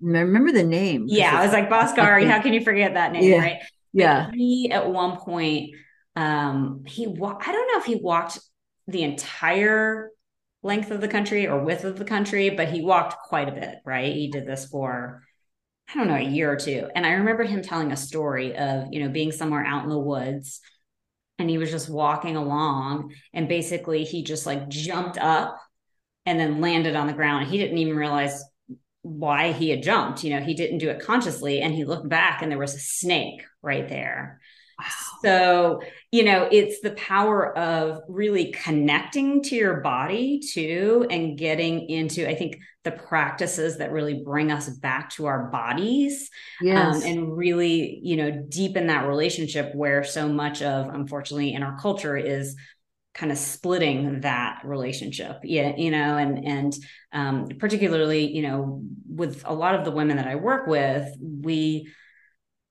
remember 0.00 0.52
the 0.52 0.64
name 0.64 1.04
yeah 1.06 1.38
I 1.38 1.44
was 1.44 1.52
like 1.52 1.68
Bhaskar 1.68 2.26
how 2.26 2.40
can 2.40 2.52
you 2.52 2.62
forget 2.62 2.94
that 2.94 3.12
name 3.12 3.24
yeah. 3.24 3.38
right 3.38 3.62
yeah 3.92 4.26
but 4.26 4.34
he 4.34 4.70
at 4.70 4.90
one 4.90 5.16
point 5.16 5.74
um, 6.16 6.84
he 6.86 7.06
wa- 7.06 7.38
I 7.40 7.52
don't 7.52 7.68
know 7.68 7.78
if 7.78 7.84
he 7.84 7.94
walked 7.94 8.40
the 8.88 9.02
entire 9.02 10.10
length 10.62 10.90
of 10.90 11.00
the 11.00 11.08
country 11.08 11.46
or 11.46 11.64
width 11.64 11.84
of 11.84 11.98
the 11.98 12.04
country, 12.04 12.50
but 12.50 12.68
he 12.68 12.82
walked 12.82 13.14
quite 13.28 13.48
a 13.48 13.52
bit, 13.52 13.76
right? 13.84 14.12
He 14.12 14.28
did 14.28 14.46
this 14.46 14.66
for 14.66 15.22
I 15.88 15.98
don't 15.98 16.06
know, 16.06 16.14
a 16.14 16.20
year 16.20 16.52
or 16.52 16.56
two. 16.56 16.88
And 16.94 17.04
I 17.04 17.12
remember 17.12 17.42
him 17.42 17.62
telling 17.62 17.90
a 17.90 17.96
story 17.96 18.56
of, 18.56 18.92
you 18.92 19.02
know, 19.02 19.08
being 19.08 19.32
somewhere 19.32 19.64
out 19.64 19.82
in 19.82 19.90
the 19.90 19.98
woods 19.98 20.60
and 21.38 21.50
he 21.50 21.58
was 21.58 21.70
just 21.70 21.90
walking 21.90 22.36
along 22.36 23.12
and 23.34 23.48
basically 23.48 24.04
he 24.04 24.22
just 24.22 24.46
like 24.46 24.68
jumped 24.68 25.18
up 25.18 25.60
and 26.26 26.38
then 26.38 26.60
landed 26.60 26.94
on 26.94 27.08
the 27.08 27.12
ground. 27.12 27.48
He 27.48 27.58
didn't 27.58 27.78
even 27.78 27.96
realize 27.96 28.40
why 29.02 29.52
he 29.52 29.70
had 29.70 29.82
jumped. 29.82 30.24
You 30.24 30.30
know, 30.30 30.44
he 30.44 30.54
didn't 30.54 30.78
do 30.78 30.90
it 30.90 31.00
consciously 31.00 31.60
and 31.60 31.74
he 31.74 31.84
looked 31.84 32.08
back 32.08 32.42
and 32.42 32.50
there 32.50 32.58
was 32.58 32.74
a 32.74 32.80
snake 32.80 33.42
right 33.62 33.88
there 33.88 34.40
So, 35.22 35.82
you 36.10 36.24
know, 36.24 36.48
it's 36.50 36.80
the 36.80 36.92
power 36.92 37.56
of 37.56 38.00
really 38.08 38.52
connecting 38.52 39.42
to 39.44 39.54
your 39.54 39.80
body 39.80 40.40
too 40.40 41.06
and 41.10 41.36
getting 41.36 41.88
into, 41.88 42.28
I 42.28 42.34
think, 42.34 42.58
the 42.84 42.92
practices 42.92 43.78
that 43.78 43.92
really 43.92 44.22
bring 44.24 44.50
us 44.50 44.68
back 44.68 45.10
to 45.10 45.26
our 45.26 45.50
bodies 45.50 46.30
um, 46.62 46.66
yes. 46.66 46.96
um, 46.96 47.02
and 47.02 47.36
really, 47.36 48.00
you 48.02 48.16
know, 48.16 48.30
deepen 48.48 48.86
that 48.86 49.06
relationship 49.06 49.74
where 49.74 50.02
so 50.02 50.28
much 50.28 50.62
of, 50.62 50.88
unfortunately, 50.88 51.52
in 51.52 51.62
our 51.62 51.78
culture 51.78 52.16
is 52.16 52.56
kind 53.14 53.32
of 53.32 53.38
splitting 53.38 54.20
that 54.20 54.60
relationship 54.64 55.38
yeah 55.42 55.74
you 55.76 55.90
know 55.90 56.16
and 56.16 56.44
and 56.44 56.74
um, 57.12 57.48
particularly 57.58 58.30
you 58.30 58.42
know 58.42 58.82
with 59.08 59.42
a 59.46 59.54
lot 59.54 59.74
of 59.74 59.84
the 59.84 59.90
women 59.90 60.16
that 60.16 60.28
i 60.28 60.36
work 60.36 60.66
with 60.66 61.06
we 61.20 61.88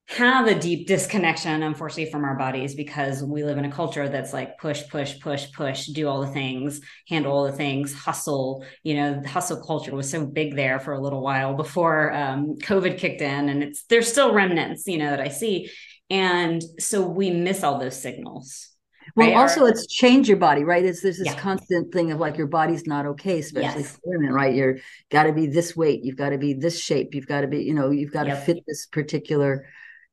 have 0.10 0.48
a 0.48 0.60
deep 0.60 0.88
disconnection, 0.88 1.62
unfortunately, 1.62 2.12
from 2.12 2.24
our 2.24 2.36
bodies 2.36 2.74
because 2.74 3.24
we 3.24 3.44
live 3.44 3.60
in 3.60 3.66
a 3.66 3.72
culture 3.72 4.10
that's 4.10 4.34
like 4.34 4.58
push, 4.58 4.82
push, 4.90 5.20
push, 5.20 5.52
push, 5.52 5.86
do 5.86 6.08
all 6.08 6.22
the 6.22 6.32
things, 6.32 6.82
handle 7.08 7.32
all 7.32 7.44
the 7.46 7.52
things, 7.52 7.94
hustle. 7.94 8.66
You 8.82 8.96
know, 8.96 9.22
hustle 9.28 9.64
culture 9.64 9.96
was 9.96 10.10
so 10.10 10.26
big 10.26 10.56
there 10.56 10.80
for 10.80 10.94
a 10.94 11.00
little 11.00 11.22
while 11.22 11.54
before 11.54 12.12
um, 12.12 12.56
COVID 12.56 12.98
kicked 12.98 13.22
in, 13.22 13.50
and 13.50 13.62
it's 13.62 13.84
there's 13.84 14.12
still 14.12 14.34
remnants, 14.34 14.88
you 14.88 14.98
know, 14.98 15.12
that 15.12 15.22
I 15.22 15.28
see, 15.28 15.70
and 16.10 16.64
so 16.80 17.08
we 17.08 17.30
miss 17.30 17.64
all 17.64 17.78
those 17.78 18.02
signals. 18.02 18.69
Well, 19.16 19.28
right? 19.28 19.38
also 19.38 19.66
it's 19.66 19.88
change 19.88 20.28
your 20.28 20.38
body, 20.38 20.64
right? 20.64 20.84
It's 20.84 21.02
there's 21.02 21.18
this 21.18 21.28
yeah. 21.28 21.40
constant 21.40 21.92
thing 21.94 22.12
of 22.12 22.20
like 22.20 22.38
your 22.38 22.48
body's 22.48 22.86
not 22.88 23.06
okay, 23.06 23.40
especially 23.40 23.82
yes. 23.82 23.94
for 23.94 24.02
women, 24.06 24.34
right? 24.34 24.54
You're 24.54 24.78
got 25.10 25.24
to 25.24 25.34
be 25.34 25.48
this 25.48 25.76
weight, 25.76 26.04
you've 26.04 26.18
got 26.18 26.30
to 26.30 26.38
be 26.38 26.54
this 26.54 26.80
shape, 26.82 27.14
you've 27.14 27.28
got 27.28 27.42
to 27.42 27.48
be, 27.48 27.64
you 27.64 27.74
know, 27.74 27.90
you've 27.90 28.12
got 28.12 28.24
to 28.24 28.30
yep. 28.30 28.46
fit 28.46 28.64
this 28.68 28.86
particular 28.86 29.66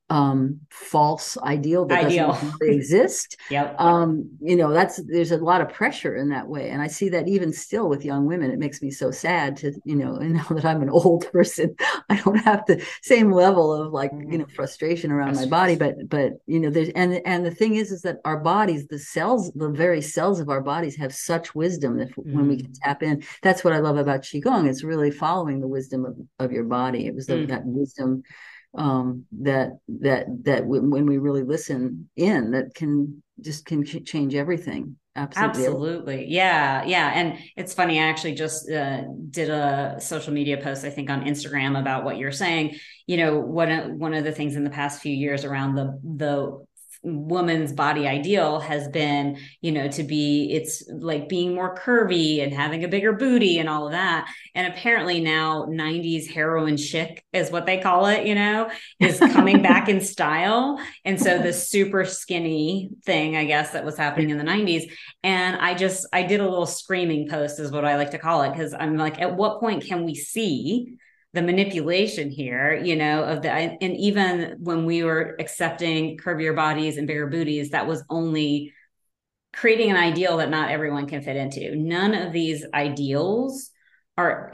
um 0.09 0.61
false 0.71 1.37
ideal 1.38 1.85
that 1.85 2.05
ideal. 2.05 2.29
doesn't 2.29 2.55
really 2.61 2.77
exist 2.77 3.37
yep. 3.51 3.75
um 3.81 4.31
you 4.40 4.55
know 4.55 4.73
that's 4.73 5.01
there's 5.09 5.33
a 5.33 5.37
lot 5.38 5.61
of 5.61 5.69
pressure 5.69 6.14
in 6.14 6.29
that 6.29 6.47
way 6.47 6.71
and 6.71 6.81
i 6.81 6.87
see 6.87 7.09
that 7.09 7.27
even 7.27 7.53
still 7.53 7.88
with 7.88 8.05
young 8.05 8.25
women 8.25 8.53
it 8.53 8.59
makes 8.59 8.81
me 8.81 8.88
so 8.88 9.11
sad 9.11 9.57
to 9.57 9.73
you 9.85 9.97
know 9.97 10.14
and 10.14 10.35
now 10.35 10.47
that 10.51 10.64
i'm 10.64 10.81
an 10.81 10.90
old 10.90 11.31
person 11.33 11.75
i 12.09 12.16
don't 12.21 12.38
have 12.38 12.64
the 12.66 12.81
same 13.03 13.33
level 13.33 13.75
of 13.75 13.92
like 13.92 14.12
mm-hmm. 14.12 14.31
you 14.31 14.38
know 14.38 14.47
frustration 14.55 15.11
around 15.11 15.35
that's 15.35 15.47
my 15.47 15.51
body 15.51 15.75
but 15.75 16.09
but 16.09 16.35
you 16.47 16.61
know 16.61 16.71
there's 16.71 16.90
and 16.90 17.21
and 17.27 17.45
the 17.45 17.51
thing 17.51 17.75
is 17.75 17.90
is 17.90 18.03
that 18.03 18.19
our 18.25 18.38
bodies 18.38 18.87
the 18.87 18.99
cells 18.99 19.51
the 19.57 19.71
very 19.71 20.01
cells 20.01 20.38
of 20.38 20.49
our 20.49 20.61
bodies 20.61 20.95
have 20.95 21.12
such 21.12 21.53
wisdom 21.53 21.99
if 21.99 22.11
mm-hmm. 22.11 22.37
when 22.37 22.49
we 22.49 22.59
can 22.59 22.71
mm. 22.71 22.79
tap 22.81 23.03
in 23.03 23.21
that's 23.42 23.64
what 23.64 23.73
i 23.73 23.79
love 23.79 23.97
about 23.97 24.23
qigong 24.23 24.69
it's 24.69 24.85
really 24.85 25.11
following 25.11 25.61
the 25.61 25.66
wisdom 25.66 26.05
of, 26.05 26.16
of 26.38 26.53
your 26.53 26.64
body 26.64 27.09
it 27.09 27.14
was 27.14 27.27
the, 27.27 27.35
mm-hmm. 27.35 27.51
that 27.51 27.62
wisdom 27.64 28.23
um, 28.77 29.25
that 29.41 29.79
that 29.89 30.27
that 30.45 30.67
when 30.67 31.07
we 31.07 31.19
really 31.19 31.43
listen 31.43 32.09
in, 32.17 32.53
that 32.53 32.75
can 32.75 33.23
just 33.41 33.67
can 33.67 33.85
change 33.85 34.35
everything. 34.35 34.97
Absolutely. 35.17 35.65
Absolutely. 35.65 36.27
Yeah. 36.29 36.85
Yeah. 36.85 37.11
And 37.15 37.39
it's 37.57 37.73
funny. 37.73 37.99
I 37.99 38.05
actually 38.05 38.35
just 38.35 38.71
uh, 38.71 39.03
did 39.31 39.49
a 39.49 39.97
social 39.99 40.33
media 40.33 40.59
post, 40.59 40.85
I 40.85 40.91
think 40.91 41.09
on 41.09 41.25
Instagram 41.25 41.79
about 41.81 42.05
what 42.05 42.19
you're 42.19 42.33
saying. 42.33 42.77
You 43.07 43.17
know, 43.17 43.39
one, 43.39 43.99
one 43.99 44.12
of 44.12 44.25
the 44.25 44.33
things 44.33 44.57
in 44.57 44.65
the 44.65 44.71
past 44.71 45.01
few 45.01 45.15
years 45.15 45.45
around 45.45 45.75
the, 45.75 45.99
the 46.03 46.65
woman's 47.07 47.73
body 47.73 48.09
ideal 48.09 48.59
has 48.59 48.88
been 48.88 49.38
you 49.61 49.71
know 49.71 49.87
to 49.88 50.03
be 50.03 50.51
it's 50.53 50.83
like 50.90 51.29
being 51.29 51.55
more 51.55 51.77
curvy 51.77 52.42
and 52.42 52.53
having 52.53 52.83
a 52.83 52.88
bigger 52.88 53.12
booty 53.12 53.59
and 53.59 53.69
all 53.69 53.87
of 53.87 53.92
that. 53.92 54.29
And 54.55 54.73
apparently 54.73 55.21
now 55.21 55.66
90s 55.66 56.27
heroin 56.29 56.77
chic 56.77 57.25
is 57.33 57.51
what 57.51 57.64
they 57.64 57.79
call 57.79 58.07
it 58.07 58.27
you 58.27 58.35
know 58.35 58.69
is 58.99 59.19
coming 59.19 59.62
back 59.62 59.88
in 59.88 60.01
style. 60.16 60.81
And 61.05 61.21
so 61.21 61.40
the 61.40 61.53
super 61.53 62.05
skinny 62.05 62.90
thing 63.05 63.37
i 63.37 63.45
guess 63.45 63.71
that 63.71 63.85
was 63.85 63.97
happening 63.97 64.31
in 64.31 64.38
the 64.38 64.45
90s 64.45 64.90
and 65.23 65.57
i 65.57 65.75
just 65.75 66.07
i 66.12 66.23
did 66.23 66.40
a 66.40 66.49
little 66.49 66.66
screaming 66.66 67.29
post 67.29 67.61
is 67.61 67.71
what 67.71 67.85
i 67.85 67.97
like 67.97 68.11
to 68.11 68.19
call 68.19 68.42
it. 68.42 68.51
Because 68.51 68.75
i'm 68.75 68.97
like 68.97 69.21
at 69.21 69.37
what 69.37 69.61
point 69.61 69.85
can 69.85 70.05
we 70.05 70.14
see 70.14 70.97
the 71.37 71.42
manipulation 71.42 72.31
here, 72.31 72.75
you 72.75 72.96
know, 72.96 73.22
of 73.22 73.42
the, 73.42 73.51
and 73.51 73.96
even 73.96 74.57
when 74.59 74.87
we 74.87 75.05
were 75.05 75.37
accepting 75.38 76.16
curvier 76.16 76.57
bodies 76.57 76.96
and 76.96 77.07
bigger 77.07 77.27
booties, 77.27 77.70
that 77.70 77.87
was 77.87 78.03
only 78.09 78.72
creating 79.53 79.90
an 79.90 79.96
ideal 79.99 80.38
that 80.38 80.49
not 80.49 80.70
everyone 80.70 81.07
can 81.07 81.20
fit 81.20 81.37
into. 81.37 81.77
None 81.77 82.14
of 82.14 82.33
these 82.33 82.64
ideals 82.72 83.70
are 84.16 84.51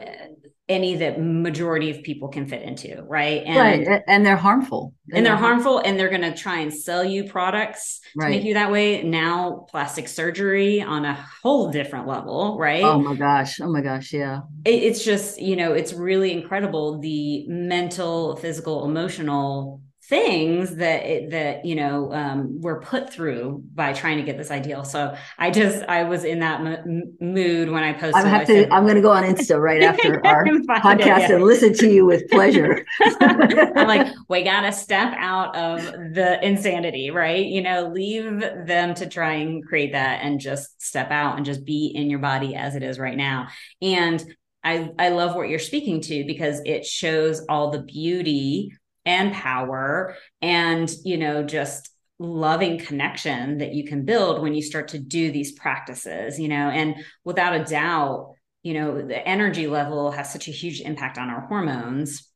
any 0.68 0.96
that 0.96 1.20
majority 1.20 1.90
of 1.90 2.03
people 2.03 2.29
can 2.29 2.46
fit 2.46 2.62
into 2.62 3.03
right 3.09 3.42
and 3.44 3.87
right. 3.87 4.03
and 4.07 4.25
they're 4.25 4.37
harmful 4.37 4.94
and 5.12 5.27
they're 5.27 5.37
harmful 5.37 5.81
and 5.81 5.98
they're 5.98 6.09
going 6.09 6.22
to 6.22 6.35
try 6.35 6.61
and 6.61 6.72
sell 6.72 7.05
you 7.05 7.25
products 7.25 8.01
right. 8.16 8.27
to 8.27 8.31
make 8.31 8.44
you 8.44 8.55
that 8.55 8.70
way 8.70 9.03
now 9.03 9.66
plastic 9.68 10.07
surgery 10.07 10.81
on 10.81 11.05
a 11.05 11.14
whole 11.42 11.70
different 11.70 12.07
level 12.07 12.57
right 12.59 12.85
oh 12.85 12.98
my 12.98 13.14
gosh 13.14 13.61
oh 13.61 13.70
my 13.70 13.81
gosh 13.81 14.12
yeah 14.12 14.40
it, 14.64 14.83
it's 14.83 15.05
just 15.05 15.40
you 15.40 15.57
know 15.57 15.72
it's 15.72 15.92
really 15.92 16.33
incredible 16.33 17.01
the 17.01 17.44
mental 17.48 18.37
physical 18.37 18.85
emotional 18.85 19.83
things 20.12 20.77
that 20.77 21.07
it, 21.07 21.31
that 21.31 21.64
you 21.64 21.75
know 21.75 22.12
um, 22.12 22.61
were 22.61 22.83
put 22.83 23.11
through 23.11 23.64
by 23.75 23.94
trying 23.94 24.18
to 24.18 24.22
get 24.22 24.37
this 24.37 24.51
ideal. 24.51 24.85
So 24.85 25.16
I 25.38 25.51
just 25.51 25.83
I 25.88 26.05
was 26.05 26.25
in 26.25 26.40
that 26.40 26.61
m- 26.61 27.16
mood 27.18 27.70
when 27.70 27.83
I 27.83 27.94
posted. 27.94 28.16
I 28.16 28.29
have 28.29 28.46
to. 28.48 28.70
I'm 28.70 28.85
going 28.85 28.96
to 28.96 29.01
go 29.01 29.11
on 29.11 29.22
Insta 29.22 29.59
right 29.59 29.81
after 29.90 30.25
our 30.27 30.44
podcast 30.44 30.98
it, 30.98 31.07
yeah. 31.07 31.33
and 31.33 31.44
listen 31.44 31.72
to 31.72 31.90
you 31.90 32.05
with 32.05 32.29
pleasure. 32.29 32.85
I'm 33.20 33.88
like, 33.88 34.07
we 34.29 34.42
got 34.42 34.61
to 34.61 34.72
step 34.72 35.14
out 35.16 35.57
of 35.57 35.83
the 35.83 36.38
insanity, 36.46 37.11
right? 37.11 37.46
You 37.46 37.62
know, 37.62 37.88
leave 37.88 38.40
them 38.40 38.92
to 38.96 39.09
try 39.09 39.37
and 39.37 39.66
create 39.66 39.92
that, 39.92 40.20
and 40.22 40.38
just 40.38 40.83
step 40.83 41.11
out 41.11 41.38
and 41.38 41.46
just 41.46 41.64
be 41.64 41.87
in 41.87 42.11
your 42.11 42.18
body 42.18 42.55
as 42.55 42.77
it 42.77 42.83
is 42.83 42.98
right 42.98 43.16
now. 43.16 43.48
And 43.81 44.22
I 44.62 44.90
I 44.98 45.09
love 45.09 45.35
what 45.35 45.48
you're 45.48 45.59
speaking 45.59 46.03
to 46.03 46.25
because 46.27 46.61
it 46.66 46.85
shows 46.85 47.46
all 47.48 47.70
the 47.70 47.83
beauty 47.83 48.72
and 49.05 49.33
power 49.33 50.17
and 50.41 50.91
you 51.05 51.17
know 51.17 51.43
just 51.43 51.91
loving 52.19 52.79
connection 52.79 53.59
that 53.59 53.75
you 53.75 53.85
can 53.85 54.05
build 54.05 54.41
when 54.41 54.55
you 54.55 54.62
start 54.62 54.88
to 54.88 54.99
do 54.99 55.33
these 55.33 55.53
practices 55.53 56.38
you 56.38 56.49
know 56.49 56.69
and 56.71 56.95
without 57.25 57.55
a 57.55 57.65
doubt 57.65 58.35
you 58.62 58.75
know 58.75 59.03
the 59.03 59.27
energy 59.27 59.67
level 59.67 60.11
has 60.11 60.33
such 60.33 60.47
a 60.49 60.53
huge 60.53 60.81
impact 60.81 61.19
on 61.19 61.31
our 61.31 61.41
hormones 61.47 62.29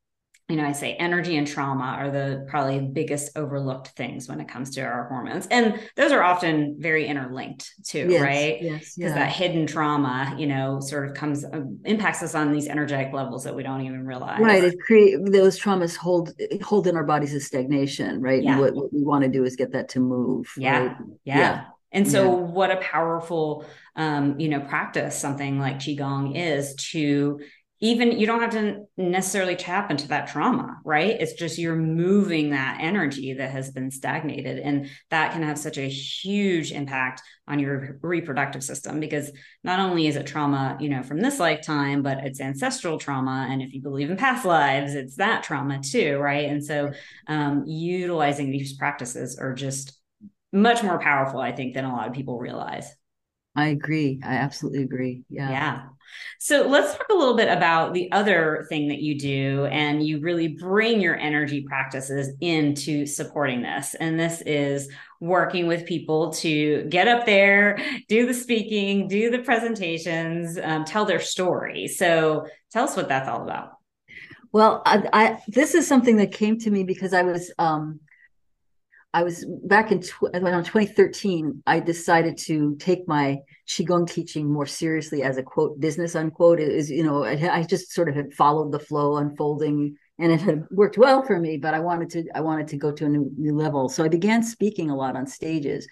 you 0.49 0.55
know, 0.55 0.65
I 0.65 0.73
say 0.73 0.95
energy 0.95 1.37
and 1.37 1.47
trauma 1.47 1.97
are 1.99 2.11
the 2.11 2.47
probably 2.49 2.79
biggest 2.79 3.37
overlooked 3.37 3.89
things 3.89 4.29
when 4.29 4.41
it 4.41 4.47
comes 4.47 4.71
to 4.77 4.83
our 4.83 5.09
hormones. 5.09 5.49
And 5.51 5.81
those 5.97 6.13
are 6.13 6.23
often 6.23 6.77
very 6.79 7.07
interlinked 7.07 7.73
too, 7.85 8.07
yes, 8.09 8.23
right? 8.23 8.63
Yes. 8.63 8.95
Because 8.95 9.11
yeah. 9.11 9.15
that 9.15 9.33
hidden 9.33 9.67
trauma, 9.67 10.37
you 10.39 10.47
know, 10.47 10.79
sort 10.79 11.09
of 11.09 11.17
comes, 11.17 11.45
uh, 11.45 11.63
impacts 11.85 12.23
us 12.23 12.37
on 12.37 12.53
these 12.53 12.69
energetic 12.69 13.13
levels 13.13 13.43
that 13.43 13.57
we 13.57 13.65
don't 13.65 13.81
even 13.81 14.07
realize. 14.07 14.41
Right. 14.41 14.63
It 14.63 14.79
create 14.79 15.17
those 15.25 15.59
traumas 15.59 15.97
hold, 15.97 16.33
hold 16.63 16.87
in 16.87 16.95
our 16.95 17.05
bodies 17.05 17.35
as 17.35 17.45
stagnation, 17.45 18.21
right? 18.21 18.41
Yeah. 18.41 18.53
And 18.53 18.61
what, 18.61 18.75
what 18.77 18.93
we 18.93 19.03
want 19.03 19.25
to 19.25 19.29
do 19.29 19.45
is 19.45 19.57
get 19.57 19.73
that 19.73 19.89
to 19.91 20.01
move. 20.01 20.53
Yeah. 20.57 20.79
Right? 20.79 20.97
Yeah. 21.25 21.39
yeah. 21.39 21.65
And 21.93 22.07
so, 22.07 22.25
yeah. 22.25 22.43
what 22.53 22.71
a 22.71 22.77
powerful, 22.77 23.65
um, 23.95 24.39
you 24.39 24.49
know, 24.49 24.61
practice 24.61 25.17
something 25.19 25.59
like 25.59 25.79
qigong 25.79 26.37
is 26.37 26.75
to 26.91 27.41
even 27.81 28.19
you 28.19 28.27
don't 28.27 28.41
have 28.41 28.53
to 28.53 28.85
necessarily 28.97 29.55
tap 29.55 29.91
into 29.91 30.09
that 30.09 30.29
trauma, 30.29 30.79
right? 30.85 31.17
It's 31.21 31.35
just 31.35 31.59
you're 31.59 31.77
moving 31.77 32.51
that 32.51 32.79
energy 32.81 33.35
that 33.35 33.51
has 33.51 33.71
been 33.71 33.91
stagnated. 33.91 34.59
And 34.59 34.89
that 35.11 35.33
can 35.33 35.43
have 35.43 35.59
such 35.59 35.77
a 35.77 35.89
huge 35.89 36.73
impact 36.73 37.21
on 37.47 37.59
your 37.59 37.99
reproductive 38.01 38.65
system 38.65 38.99
because 38.99 39.31
not 39.63 39.79
only 39.79 40.07
is 40.07 40.17
it 40.17 40.27
trauma, 40.27 40.79
you 40.81 40.89
know, 40.89 41.03
from 41.03 41.21
this 41.21 41.39
lifetime, 41.39 42.03
but 42.03 42.19
it's 42.25 42.41
ancestral 42.41 42.99
trauma. 42.99 43.47
And 43.51 43.61
if 43.61 43.75
you 43.75 43.83
believe 43.83 44.11
in 44.11 44.17
past 44.17 44.47
lives, 44.47 44.95
it's 44.95 45.17
that 45.17 45.43
trauma 45.43 45.81
too, 45.83 46.17
right? 46.17 46.49
And 46.49 46.65
so 46.65 46.93
um, 47.27 47.65
utilizing 47.67 48.51
these 48.51 48.77
practices 48.77 49.39
are 49.39 49.53
just 49.53 49.99
much 50.51 50.83
more 50.83 50.99
powerful, 50.99 51.41
I 51.41 51.53
think, 51.53 51.75
than 51.75 51.85
a 51.85 51.93
lot 51.93 52.09
of 52.09 52.15
people 52.15 52.39
realize. 52.39 52.91
I 53.57 53.69
agree. 53.69 54.21
I 54.23 54.35
absolutely 54.35 54.83
agree. 54.83 55.25
Yeah. 55.31 55.51
Yeah. 55.51 55.83
So 56.39 56.69
let's 56.69 56.95
talk 56.95 57.09
a 57.11 57.15
little 57.15 57.37
bit 57.37 57.49
about 57.49 57.93
the 57.93 58.11
other 58.13 58.67
thing 58.69 58.89
that 58.89 59.01
you 59.01 59.19
do, 59.19 59.67
and 59.67 60.07
you 60.07 60.21
really 60.21 60.49
bring 60.49 61.01
your 61.01 61.17
energy 61.17 61.63
practices 61.63 62.35
into 62.41 63.07
supporting 63.07 63.63
this. 63.63 63.95
And 63.95 64.19
this 64.19 64.43
is 64.43 64.89
working 65.21 65.67
with 65.67 65.87
people 65.87 66.33
to 66.35 66.85
get 66.85 67.09
up 67.09 67.27
there, 67.27 67.79
do 68.09 68.27
the 68.27 68.35
speaking, 68.35 69.09
do 69.09 69.31
the 69.31 69.41
presentations, 69.41 70.59
um, 70.63 70.85
tell 70.85 71.05
their 71.05 71.21
story. 71.21 71.89
So 71.89 72.47
tell 72.71 72.85
us 72.85 72.97
what 72.97 73.09
that's 73.09 73.29
all 73.29 73.43
about. 73.43 73.73
Well, 74.53 74.83
I, 74.87 75.09
I, 75.13 75.43
this 75.49 75.75
is 75.75 75.87
something 75.87 76.17
that 76.19 76.33
came 76.33 76.59
to 76.61 76.71
me 76.71 76.85
because 76.85 77.13
I 77.13 77.23
was 77.23 77.53
um, 77.59 78.01
I 79.17 79.23
was 79.23 79.47
back 79.65 79.93
in 79.93 80.03
tw- 80.03 80.35
around 80.35 80.65
2013. 80.65 81.63
I 81.67 81.81
decided 81.81 82.37
to 82.49 82.77
take 82.77 83.09
my 83.09 83.39
qigong 83.67 84.07
teaching 84.07 84.53
more 84.53 84.67
seriously 84.67 85.23
as 85.23 85.39
a 85.39 85.43
quote 85.43 85.81
business 85.81 86.15
unquote. 86.15 86.61
It 86.61 86.69
is 86.69 86.91
you 86.91 87.03
know 87.03 87.25
I, 87.25 87.61
I 87.61 87.63
just 87.63 87.93
sort 87.93 88.11
of 88.11 88.15
had 88.15 88.35
followed 88.35 88.73
the 88.73 88.79
flow, 88.79 89.17
unfolding 89.17 89.97
and 90.19 90.33
it 90.33 90.43
had 90.43 90.65
worked 90.71 90.99
well 90.99 91.23
for 91.23 91.39
me 91.39 91.57
but 91.59 91.75
i 91.75 91.81
wanted 91.81 92.09
to 92.11 92.25
i 92.35 92.41
wanted 92.41 92.69
to 92.69 92.77
go 92.77 92.91
to 92.91 93.05
a 93.05 93.09
new, 93.09 93.31
new 93.37 93.55
level 93.55 93.89
so 93.89 94.03
i 94.05 94.09
began 94.09 94.43
speaking 94.43 94.89
a 94.91 94.97
lot 94.97 95.15
on 95.15 95.27
stages 95.27 95.87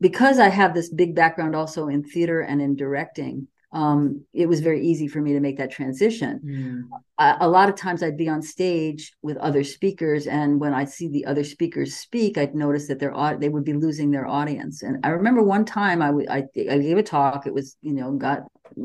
because 0.00 0.40
i 0.40 0.48
have 0.48 0.74
this 0.74 0.90
big 0.90 1.14
background 1.14 1.54
also 1.54 1.86
in 1.86 2.02
theater 2.02 2.40
and 2.40 2.60
in 2.60 2.74
directing 2.74 3.46
um, 3.72 4.24
it 4.32 4.46
was 4.46 4.60
very 4.60 4.86
easy 4.86 5.08
for 5.08 5.20
me 5.20 5.34
to 5.34 5.40
make 5.40 5.58
that 5.58 5.70
transition. 5.70 6.40
Mm. 6.44 6.98
A, 7.18 7.46
a, 7.46 7.48
lot 7.48 7.68
of 7.68 7.74
times 7.74 8.02
I'd 8.02 8.16
be 8.16 8.28
on 8.28 8.40
stage 8.40 9.12
with 9.20 9.36
other 9.36 9.62
speakers, 9.62 10.26
and 10.26 10.58
when 10.58 10.72
I'd 10.72 10.88
see 10.88 11.08
the 11.08 11.26
other 11.26 11.44
speakers 11.44 11.94
speak, 11.94 12.38
I'd 12.38 12.54
notice 12.54 12.88
that 12.88 12.98
their 12.98 13.12
they 13.38 13.50
would 13.50 13.64
be 13.64 13.74
losing 13.74 14.10
their 14.10 14.26
audience. 14.26 14.82
And 14.82 15.04
I 15.04 15.10
remember 15.10 15.42
one 15.42 15.66
time 15.66 16.00
I, 16.00 16.06
w- 16.06 16.28
I, 16.30 16.44
I 16.70 16.78
gave 16.78 16.96
a 16.96 17.02
talk. 17.02 17.46
It 17.46 17.52
was 17.52 17.76
you 17.82 17.92
know 17.92 18.12
got 18.12 18.44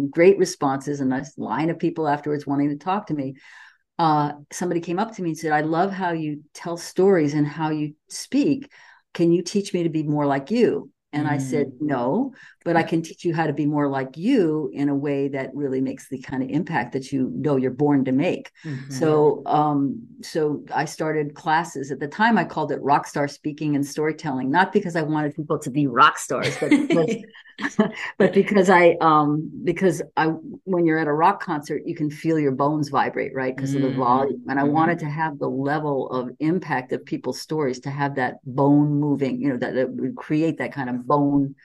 great 0.10 0.38
responses, 0.38 1.00
and 1.00 1.14
a 1.14 1.18
nice 1.18 1.38
line 1.38 1.70
of 1.70 1.80
people 1.80 2.08
afterwards 2.08 2.46
wanting 2.46 2.70
to 2.70 2.78
talk 2.78 3.08
to 3.08 3.14
me. 3.14 3.36
Uh, 3.98 4.34
somebody 4.52 4.82
came 4.82 5.00
up 5.00 5.16
to 5.16 5.22
me 5.22 5.30
and 5.30 5.38
said, 5.38 5.54
"I 5.54 5.62
love 5.62 5.94
how 5.94 6.12
you 6.12 6.44
tell 6.54 6.76
stories 6.76 7.34
and 7.34 7.48
how 7.48 7.70
you 7.70 7.96
speak. 8.10 8.70
Can 9.14 9.32
you 9.32 9.44
teach 9.44 9.74
me 9.74 9.84
to 9.84 9.90
be 9.90 10.04
more 10.04 10.26
like 10.26 10.52
you?" 10.52 10.92
And 11.14 11.28
mm. 11.28 11.32
I 11.32 11.38
said, 11.38 11.68
mm. 11.68 11.82
no, 11.82 12.34
but 12.64 12.76
I 12.76 12.84
can 12.84 13.02
teach 13.02 13.26
you 13.26 13.34
how 13.34 13.48
to 13.48 13.54
be 13.54 13.66
more 13.66 13.88
like 13.88 14.18
you 14.18 14.70
in 14.74 14.90
a 14.90 14.96
way 14.96 15.28
that 15.30 15.54
really 15.54 15.82
makes 15.82 16.10
the 16.10 16.20
kind 16.20 16.42
of 16.42 16.50
impact 16.50 16.94
that 16.94 17.12
you 17.12 17.32
know 17.36 17.58
you're 17.58 17.72
born 17.72 18.06
to 18.06 18.12
make. 18.12 18.52
Mm-hmm. 18.66 18.92
So, 18.92 19.44
um, 19.46 20.02
so 20.22 20.64
I 20.74 20.86
started 20.86 21.36
classes 21.36 21.92
at 21.92 22.00
the 22.00 22.08
time. 22.08 22.38
I 22.38 22.46
called 22.46 22.72
it 22.72 22.82
rock 22.82 23.08
star 23.08 23.28
speaking 23.28 23.76
and 23.76 23.86
storytelling, 23.86 24.50
not 24.50 24.72
because 24.72 24.96
I 24.96 25.02
wanted 25.02 25.36
people 25.36 25.60
to 25.60 25.70
be 25.70 25.88
rock 25.88 26.18
stars, 26.18 26.58
but 26.60 26.70
because, 26.70 27.18
but 28.18 28.34
because 28.34 28.70
I, 28.70 28.96
um, 29.02 29.52
because 29.64 30.02
I, 30.16 30.28
when 30.64 30.86
you're 30.86 31.00
at 31.00 31.08
a 31.08 31.14
rock 31.14 31.44
concert, 31.44 31.84
you 31.86 31.96
can 31.96 32.10
feel 32.10 32.40
your 32.40 32.52
bones 32.52 32.90
vibrate, 32.90 33.36
right? 33.36 33.56
Because 33.56 33.76
mm-hmm. 33.76 33.86
of 33.86 33.92
the 33.92 33.98
volume. 33.98 34.44
And 34.48 34.60
I 34.60 34.64
mm-hmm. 34.64 34.74
wanted 34.74 35.00
to 35.00 35.06
have 35.06 35.38
the 35.38 35.50
level 35.50 36.10
of 36.10 36.30
impact 36.40 36.94
of 36.94 37.06
people's 37.06 37.42
stories 37.42 37.80
to 37.82 37.90
have 37.90 38.16
that 38.16 38.38
bone 38.46 39.00
moving, 39.00 39.42
you 39.42 39.50
know, 39.50 39.58
that, 39.58 39.76
that 39.76 39.90
would 39.92 40.16
create 40.16 40.58
that 40.58 40.72
kind 40.72 40.90
of 40.90 41.03
bone 41.08 41.56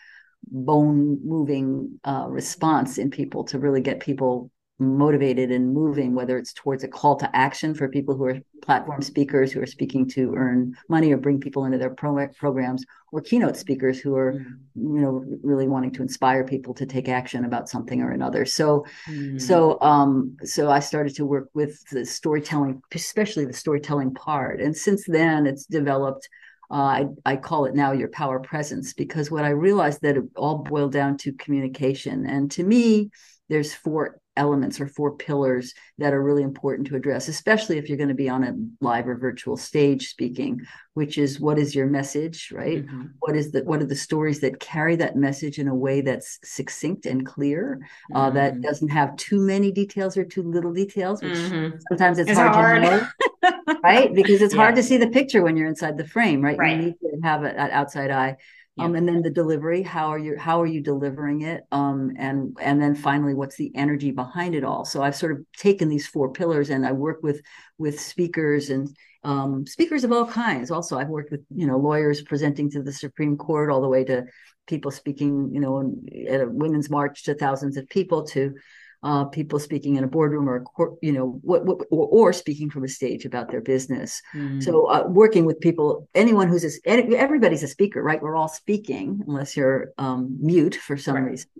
bone 0.51 1.19
moving 1.25 1.99
uh, 2.05 2.27
response 2.29 2.99
in 2.99 3.11
people 3.11 3.45
to 3.45 3.59
really 3.59 3.81
get 3.81 4.01
people 4.01 4.51
motivated 4.79 5.51
and 5.51 5.75
moving, 5.75 6.15
whether 6.15 6.39
it's 6.39 6.53
towards 6.53 6.85
a 6.85 6.89
call 6.89 7.17
to 7.17 7.37
action 7.37 7.75
for 7.75 7.89
people 7.89 8.17
who 8.17 8.25
are 8.25 8.39
platform 8.63 9.03
speakers 9.03 9.51
who 9.51 9.61
are 9.61 9.67
speaking 9.67 10.09
to 10.09 10.35
earn 10.37 10.73
money 10.89 11.13
or 11.13 11.17
bring 11.17 11.41
people 11.41 11.65
into 11.65 11.79
their 11.79 11.91
pro- 11.91 12.29
programs, 12.39 12.85
or 13.11 13.21
keynote 13.21 13.57
speakers 13.57 13.99
who 13.99 14.15
are, 14.15 14.35
mm-hmm. 14.35 14.97
you 14.97 15.01
know, 15.01 15.25
really 15.43 15.67
wanting 15.67 15.91
to 15.91 16.03
inspire 16.03 16.45
people 16.45 16.75
to 16.75 16.87
take 16.87 17.09
action 17.09 17.45
about 17.45 17.69
something 17.69 18.01
or 18.03 18.11
another. 18.11 18.45
So, 18.45 18.87
mm. 19.09 19.41
so, 19.41 19.81
um, 19.81 20.37
so 20.45 20.71
I 20.71 20.79
started 20.79 21.15
to 21.17 21.27
work 21.27 21.49
with 21.55 21.83
the 21.91 22.05
storytelling, 22.05 22.81
especially 22.95 23.47
the 23.47 23.53
storytelling 23.53 24.15
part, 24.15 24.61
and 24.61 24.77
since 24.77 25.05
then 25.09 25.47
it's 25.47 25.67
developed 25.67 26.29
uh, 26.71 26.75
I, 26.75 27.07
I 27.25 27.37
call 27.37 27.65
it 27.65 27.75
now 27.75 27.93
your 27.93 28.09
power 28.09 28.41
presence 28.41 28.93
because 28.93 29.31
what 29.31 29.45
I 29.45 29.51
realized 29.51 30.03
that 30.03 30.17
it 30.17 30.25
all 30.37 30.59
boiled 30.59 30.93
down 30.93 31.17
to 31.19 31.33
communication. 31.33 32.27
And 32.27 32.51
to 32.53 32.65
me, 32.65 33.11
there's 33.49 33.73
four 33.73 34.21
elements 34.39 34.81
or 34.81 34.87
four 34.87 35.17
pillars 35.17 35.75
that 35.99 36.15
are 36.15 36.23
really 36.23 36.45
important 36.45 36.87
to 36.87 36.97
address, 36.97 37.29
especially 37.29 37.77
if 37.77 37.89
you're 37.89 37.99
going 37.99 38.09
to 38.09 38.15
be 38.15 38.29
on 38.29 38.45
a 38.45 38.55
live 38.81 39.09
or 39.09 39.17
virtual 39.17 39.57
stage 39.57 40.09
speaking, 40.09 40.61
which 40.95 41.19
is 41.19 41.41
what 41.41 41.59
is 41.59 41.75
your 41.75 41.87
message, 41.87 42.51
right? 42.53 42.87
Mm-hmm. 42.87 43.03
What 43.19 43.37
is 43.37 43.51
the 43.51 43.65
what 43.65 43.83
are 43.83 43.87
the 43.87 43.97
stories 43.97 44.41
that 44.41 44.61
carry 44.61 44.97
that 44.97 45.17
message 45.17 45.59
in 45.59 45.69
a 45.69 45.75
way 45.75 46.01
that's 46.01 46.39
succinct 46.45 47.05
and 47.05 47.27
clear, 47.27 47.81
mm-hmm. 48.13 48.17
uh, 48.17 48.31
that 48.31 48.53
mm-hmm. 48.53 48.63
doesn't 48.63 48.89
have 48.89 49.17
too 49.17 49.41
many 49.41 49.73
details 49.73 50.17
or 50.17 50.25
too 50.25 50.43
little 50.43 50.73
details, 50.73 51.21
which 51.21 51.33
mm-hmm. 51.33 51.77
sometimes 51.89 52.19
it's, 52.19 52.31
it's 52.31 52.39
hard, 52.39 52.55
hard, 52.55 52.83
to 52.83 53.11
know, 53.43 53.58
right? 53.83 54.15
Because 54.15 54.43
it's 54.43 54.55
yeah. 54.55 54.61
hard 54.61 54.77
to 54.77 54.83
see 54.83 54.97
the 54.97 55.09
picture 55.09 55.43
when 55.43 55.57
you're 55.57 55.69
inside 55.69 55.97
the 55.97 56.07
frame, 56.07 56.41
right? 56.43 56.59
right. 56.59 56.77
You 56.77 56.83
need 56.83 56.95
to 57.01 57.21
have 57.23 57.43
an 57.45 57.57
outside 57.57 58.11
eye 58.11 58.37
um, 58.79 58.95
and 58.95 59.09
then 59.09 59.23
the 59.23 59.31
delivery 59.31 59.83
how 59.83 60.09
are 60.09 60.19
you 60.19 60.37
how 60.39 60.61
are 60.61 60.67
you 60.67 60.81
delivering 60.81 61.43
it 61.43 61.65
um, 61.73 62.13
and 62.19 62.57
and 62.61 62.81
then 62.81 62.95
finally 62.95 63.35
what's 63.35 63.57
the 63.57 63.73
energy 63.75 64.11
behind 64.11 64.55
it 64.55 64.65
all 64.65 64.85
so 64.85 65.03
i've 65.03 65.17
sort 65.17 65.33
of 65.33 65.45
taken 65.57 65.89
these 65.89 66.07
four 66.07 66.33
pillars 66.33 66.71
and 66.71 66.87
i 66.87 66.93
work 66.93 67.23
with 67.23 67.41
with 67.79 68.01
speakers 68.01 68.71
and 68.71 68.89
um, 69.25 69.67
speakers 69.67 70.05
of 70.05 70.13
all 70.13 70.27
kinds 70.27 70.71
also 70.71 70.99
i've 70.99 71.09
worked 71.09 71.31
with 71.31 71.45
you 71.55 71.67
know 71.67 71.77
lawyers 71.77 72.23
presenting 72.23 72.71
to 72.71 72.83
the 72.83 72.93
supreme 72.93 73.37
court 73.37 73.71
all 73.71 73.81
the 73.81 73.89
way 73.89 74.05
to 74.05 74.25
people 74.67 74.91
speaking 74.91 75.51
you 75.53 75.61
know 75.61 75.95
at 76.29 76.43
a 76.43 76.49
women's 76.49 76.91
march 76.91 77.25
to 77.25 77.35
thousands 77.35 77.77
of 77.77 77.89
people 77.89 78.25
to 78.25 78.55
uh, 79.03 79.25
people 79.27 79.59
speaking 79.61 79.97
in 79.97 80.05
a 80.05 80.09
boardroom 80.09 80.49
or 80.49 80.57
a 80.57 80.61
court, 80.61 80.95
you 81.03 81.13
know, 81.13 81.39
what, 81.43 81.65
what 81.65 81.87
or, 81.91 82.09
or, 82.09 82.33
speaking 82.33 82.69
from 82.69 82.85
a 82.85 82.89
stage 82.89 83.25
about 83.25 83.51
their 83.51 83.61
business. 83.61 84.21
Mm. 84.35 84.63
So 84.63 84.87
uh, 84.87 85.05
working 85.07 85.45
with 85.45 85.61
people, 85.61 86.09
anyone 86.15 86.49
who's 86.49 86.65
a, 86.65 86.89
everybody's 87.17 87.63
a 87.63 87.69
speaker, 87.69 88.03
right? 88.03 88.21
We're 88.21 88.35
all 88.35 88.49
speaking 88.49 89.23
unless 89.27 89.57
you're 89.57 89.93
um, 89.99 90.37
mute 90.41 90.75
for 90.75 90.97
some 90.97 91.15
right. 91.15 91.31
reason. 91.31 91.51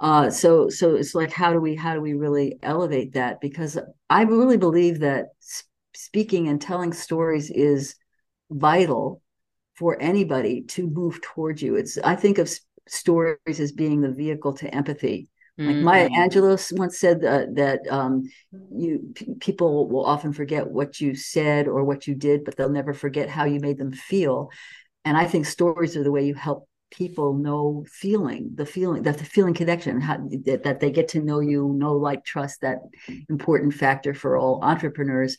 Uh, 0.00 0.30
so 0.30 0.68
so 0.68 0.94
it's 0.94 1.14
like 1.14 1.32
how 1.32 1.52
do 1.52 1.60
we 1.60 1.74
how 1.74 1.94
do 1.94 2.00
we 2.00 2.14
really 2.14 2.58
elevate 2.62 3.14
that? 3.14 3.40
Because 3.40 3.78
I 4.08 4.22
really 4.22 4.56
believe 4.56 5.00
that 5.00 5.26
speaking 5.94 6.48
and 6.48 6.60
telling 6.60 6.92
stories 6.92 7.50
is 7.50 7.96
vital 8.50 9.20
for 9.74 10.00
anybody 10.00 10.62
to 10.62 10.88
move 10.88 11.20
towards 11.22 11.62
you. 11.62 11.76
It's 11.76 11.98
I 11.98 12.14
think 12.16 12.38
of 12.38 12.50
stories 12.86 13.60
as 13.60 13.72
being 13.72 14.00
the 14.00 14.12
vehicle 14.12 14.52
to 14.54 14.72
empathy 14.74 15.28
like 15.56 15.76
Maya 15.76 16.08
mm-hmm. 16.08 16.20
Angelou 16.20 16.78
once 16.78 16.98
said 16.98 17.24
uh, 17.24 17.46
that 17.54 17.80
um, 17.88 18.24
you 18.72 19.12
p- 19.14 19.34
people 19.38 19.88
will 19.88 20.04
often 20.04 20.32
forget 20.32 20.68
what 20.68 21.00
you 21.00 21.14
said 21.14 21.68
or 21.68 21.84
what 21.84 22.08
you 22.08 22.14
did, 22.14 22.44
but 22.44 22.56
they'll 22.56 22.68
never 22.68 22.92
forget 22.92 23.28
how 23.28 23.44
you 23.44 23.60
made 23.60 23.78
them 23.78 23.92
feel. 23.92 24.50
And 25.04 25.16
I 25.16 25.26
think 25.26 25.46
stories 25.46 25.96
are 25.96 26.02
the 26.02 26.10
way 26.10 26.26
you 26.26 26.34
help 26.34 26.68
people 26.90 27.34
know 27.34 27.84
feeling, 27.90 28.50
the 28.54 28.66
feeling, 28.66 29.02
that 29.02 29.18
the 29.18 29.24
feeling 29.24 29.54
connection, 29.54 30.00
how, 30.00 30.18
that, 30.44 30.62
that 30.64 30.80
they 30.80 30.90
get 30.90 31.08
to 31.08 31.20
know 31.20 31.40
you, 31.40 31.72
know, 31.76 31.94
like, 31.94 32.24
trust. 32.24 32.60
That 32.62 32.78
important 33.28 33.74
factor 33.74 34.14
for 34.14 34.36
all 34.36 34.62
entrepreneurs 34.62 35.36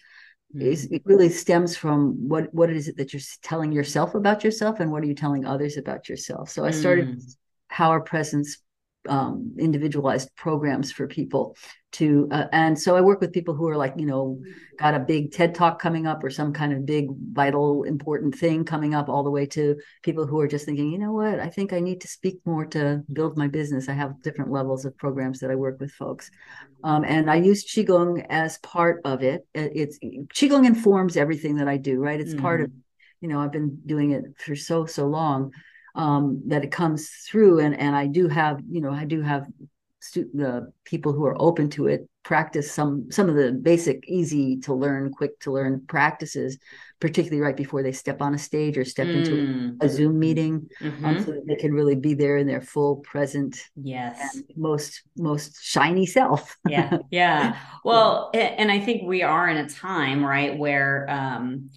is 0.57 0.85
mm-hmm. 0.85 0.95
it 0.95 1.01
really 1.05 1.29
stems 1.29 1.75
from 1.75 2.29
what 2.29 2.53
what 2.53 2.69
is 2.69 2.87
it 2.87 2.97
that 2.97 3.11
you're 3.11 3.21
telling 3.41 3.71
yourself 3.71 4.15
about 4.15 4.43
yourself, 4.43 4.79
and 4.79 4.91
what 4.91 5.03
are 5.03 5.07
you 5.07 5.15
telling 5.15 5.45
others 5.45 5.75
about 5.77 6.07
yourself. 6.07 6.49
So 6.49 6.63
I 6.63 6.71
started 6.71 7.17
mm. 7.17 7.35
Power 7.69 7.99
Presence 7.99 8.57
um, 9.07 9.55
individualized 9.57 10.29
programs 10.35 10.91
for 10.91 11.07
people 11.07 11.55
to 11.91 12.27
uh, 12.31 12.45
and 12.51 12.77
so 12.77 12.97
i 12.97 13.01
work 13.01 13.21
with 13.21 13.31
people 13.31 13.55
who 13.55 13.67
are 13.69 13.77
like 13.77 13.93
you 13.95 14.05
know 14.05 14.41
got 14.77 14.93
a 14.93 14.99
big 14.99 15.31
ted 15.31 15.55
talk 15.55 15.79
coming 15.79 16.05
up 16.05 16.23
or 16.23 16.29
some 16.29 16.51
kind 16.51 16.73
of 16.73 16.85
big 16.85 17.07
vital 17.31 17.83
important 17.83 18.35
thing 18.35 18.65
coming 18.65 18.93
up 18.93 19.07
all 19.07 19.23
the 19.23 19.29
way 19.31 19.45
to 19.45 19.77
people 20.03 20.27
who 20.27 20.39
are 20.39 20.47
just 20.47 20.65
thinking 20.65 20.91
you 20.91 20.97
know 20.97 21.13
what? 21.13 21.39
I 21.39 21.47
think 21.49 21.71
i 21.71 21.79
need 21.79 22.01
to 22.01 22.07
speak 22.07 22.39
more 22.45 22.65
to 22.67 23.01
build 23.13 23.37
my 23.37 23.47
business. 23.47 23.87
I 23.87 23.93
have 23.93 24.21
different 24.21 24.51
levels 24.51 24.83
of 24.83 24.97
programs 24.97 25.39
that 25.39 25.51
i 25.51 25.55
work 25.55 25.79
with 25.79 25.91
folks. 25.91 26.29
Um, 26.83 27.05
and 27.05 27.31
i 27.31 27.35
use 27.35 27.65
qigong 27.65 28.25
as 28.29 28.57
part 28.57 29.01
of 29.05 29.23
it. 29.23 29.47
It's 29.53 29.97
qigong 29.99 30.65
informs 30.65 31.15
everything 31.15 31.55
that 31.57 31.69
i 31.69 31.77
do 31.77 31.99
right? 31.99 32.19
It's 32.19 32.33
mm. 32.33 32.41
part 32.41 32.61
of 32.61 32.71
you 33.21 33.29
know 33.29 33.39
i've 33.39 33.51
been 33.51 33.79
doing 33.85 34.11
it 34.11 34.23
for 34.37 34.55
so 34.55 34.85
so 34.85 35.07
long 35.07 35.51
um, 35.95 36.43
that 36.47 36.63
it 36.63 36.71
comes 36.71 37.09
through. 37.27 37.59
And 37.59 37.77
and 37.79 37.95
I 37.95 38.07
do 38.07 38.27
have, 38.27 38.61
you 38.69 38.81
know, 38.81 38.91
I 38.91 39.05
do 39.05 39.21
have 39.21 39.47
stu- 39.99 40.29
the 40.33 40.71
people 40.83 41.13
who 41.13 41.25
are 41.25 41.41
open 41.41 41.69
to 41.71 41.87
it 41.87 42.07
practice 42.25 42.71
some 42.71 43.09
some 43.11 43.29
of 43.29 43.35
the 43.35 43.51
basic, 43.51 44.03
easy 44.07 44.57
to 44.57 44.73
learn, 44.73 45.11
quick 45.11 45.39
to 45.39 45.51
learn 45.51 45.85
practices, 45.87 46.57
particularly 46.99 47.39
right 47.39 47.55
before 47.55 47.83
they 47.83 47.91
step 47.91 48.21
on 48.21 48.33
a 48.33 48.37
stage 48.37 48.77
or 48.77 48.83
step 48.83 49.07
mm. 49.07 49.15
into 49.15 49.77
a 49.79 49.87
Zoom 49.87 50.19
meeting, 50.19 50.67
um, 50.81 50.91
mm-hmm. 50.91 51.05
um, 51.05 51.23
so 51.23 51.31
that 51.31 51.45
they 51.47 51.55
can 51.55 51.71
really 51.71 51.95
be 51.95 52.15
there 52.15 52.37
in 52.37 52.47
their 52.47 52.61
full 52.61 52.97
present, 52.97 53.57
yes, 53.75 54.39
most 54.57 55.03
most 55.15 55.63
shiny 55.63 56.05
self. 56.05 56.57
yeah, 56.67 56.97
yeah. 57.11 57.57
Well, 57.85 58.31
and 58.33 58.71
I 58.71 58.79
think 58.79 59.03
we 59.03 59.21
are 59.21 59.47
in 59.47 59.57
a 59.57 59.69
time 59.69 60.25
right 60.25 60.57
where. 60.57 61.07
um 61.09 61.69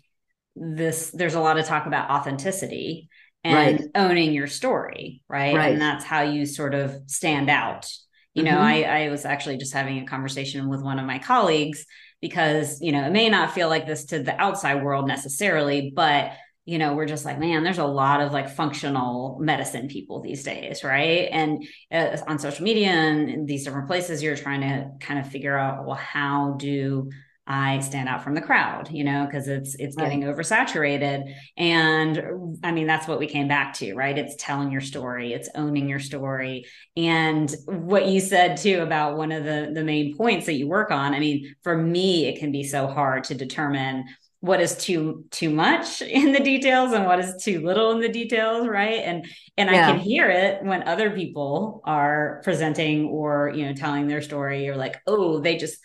this 0.61 1.13
there's 1.13 1.37
a 1.37 1.41
lot 1.41 1.57
of 1.57 1.65
talk 1.67 1.87
about 1.87 2.11
authenticity 2.11 3.09
and 3.49 3.81
right. 3.81 3.91
owning 3.95 4.33
your 4.33 4.47
story, 4.47 5.23
right? 5.29 5.55
right? 5.55 5.73
And 5.73 5.81
that's 5.81 6.05
how 6.05 6.23
you 6.23 6.47
sort 6.47 6.75
of 6.75 6.95
stand 7.07 7.51
out. 7.51 7.91
You 8.35 8.45
mm-hmm. 8.45 8.55
know, 8.55 8.61
I, 8.61 8.83
I 8.83 9.09
was 9.09 9.25
actually 9.25 9.57
just 9.57 9.73
having 9.73 9.99
a 9.99 10.07
conversation 10.07 10.69
with 10.69 10.83
one 10.83 10.99
of 10.99 11.07
my 11.07 11.19
colleagues 11.19 11.85
because, 12.21 12.81
you 12.81 12.93
know, 12.93 13.05
it 13.05 13.13
may 13.13 13.29
not 13.29 13.53
feel 13.53 13.69
like 13.69 13.87
this 13.87 14.07
to 14.07 14.23
the 14.23 14.39
outside 14.41 14.83
world 14.83 15.07
necessarily, 15.07 15.93
but 15.95 16.33
you 16.69 16.77
know, 16.77 16.93
we're 16.93 17.07
just 17.07 17.25
like, 17.25 17.39
man, 17.39 17.65
there's 17.65 17.79
a 17.79 17.87
lot 17.87 18.21
of 18.21 18.33
like 18.33 18.51
functional 18.51 19.39
medicine 19.41 19.89
people 19.89 20.21
these 20.21 20.45
days, 20.45 20.85
right? 20.85 21.27
And 21.33 21.67
uh, 21.91 22.19
on 22.27 22.39
social 22.39 22.63
media 22.63 22.91
and 22.91 23.49
these 23.49 23.65
different 23.65 23.87
places, 23.87 24.23
you're 24.23 24.37
trying 24.37 24.61
to 24.61 24.91
kind 25.01 25.19
of 25.19 25.33
figure 25.33 25.57
out, 25.57 25.87
well, 25.87 25.97
how 25.97 26.57
do 26.59 27.09
I 27.51 27.81
stand 27.81 28.11
out 28.11 28.23
from 28.23 28.35
the 28.35 28.43
crowd, 28.43 28.91
you 28.91 29.05
know, 29.05 29.25
because 29.25 29.49
it's 29.49 29.75
it's 29.77 29.97
right. 29.97 30.05
getting 30.05 30.23
oversaturated. 30.25 31.35
And 31.57 32.59
I 32.63 32.73
mean, 32.73 32.87
that's 32.87 33.09
what 33.09 33.19
we 33.19 33.27
came 33.27 33.49
back 33.49 33.73
to, 33.75 33.95
right? 33.95 34.17
It's 34.17 34.37
telling 34.39 34.71
your 34.71 34.83
story, 34.83 35.33
it's 35.33 35.49
owning 35.55 35.89
your 35.89 35.99
story. 35.99 36.67
And 36.95 37.53
what 37.65 38.07
you 38.07 38.21
said 38.21 38.59
too 38.59 38.81
about 38.83 39.17
one 39.17 39.33
of 39.33 39.45
the 39.45 39.71
the 39.73 39.83
main 39.83 40.15
points 40.15 40.45
that 40.45 40.55
you 40.55 40.69
work 40.69 40.91
on, 40.91 41.15
I 41.15 41.21
mean, 41.21 41.55
for 41.63 41.75
me, 41.75 42.27
it 42.27 42.39
can 42.39 42.53
be 42.53 42.65
so 42.65 42.87
hard 42.87 43.25
to 43.25 43.35
determine 43.35 44.05
what 44.41 44.61
is 44.61 44.77
too 44.77 45.25
too 45.31 45.49
much 45.49 46.03
in 46.03 46.33
the 46.33 46.41
details 46.41 46.93
and 46.93 47.07
what 47.07 47.19
is 47.19 47.43
too 47.43 47.65
little 47.65 47.93
in 47.93 48.01
the 48.01 48.09
details 48.09 48.69
right 48.69 49.01
and 49.05 49.27
and 49.57 49.69
yeah. 49.69 49.89
i 49.89 49.91
can 49.91 49.99
hear 49.99 50.31
it 50.31 50.63
when 50.63 50.87
other 50.87 51.11
people 51.11 51.81
are 51.85 52.41
presenting 52.45 53.07
or 53.07 53.53
you 53.53 53.67
know 53.67 53.73
telling 53.73 54.07
their 54.07 54.23
story 54.23 54.69
or 54.69 54.77
like 54.77 55.01
oh 55.09 55.41
they 55.41 55.57
just 55.57 55.79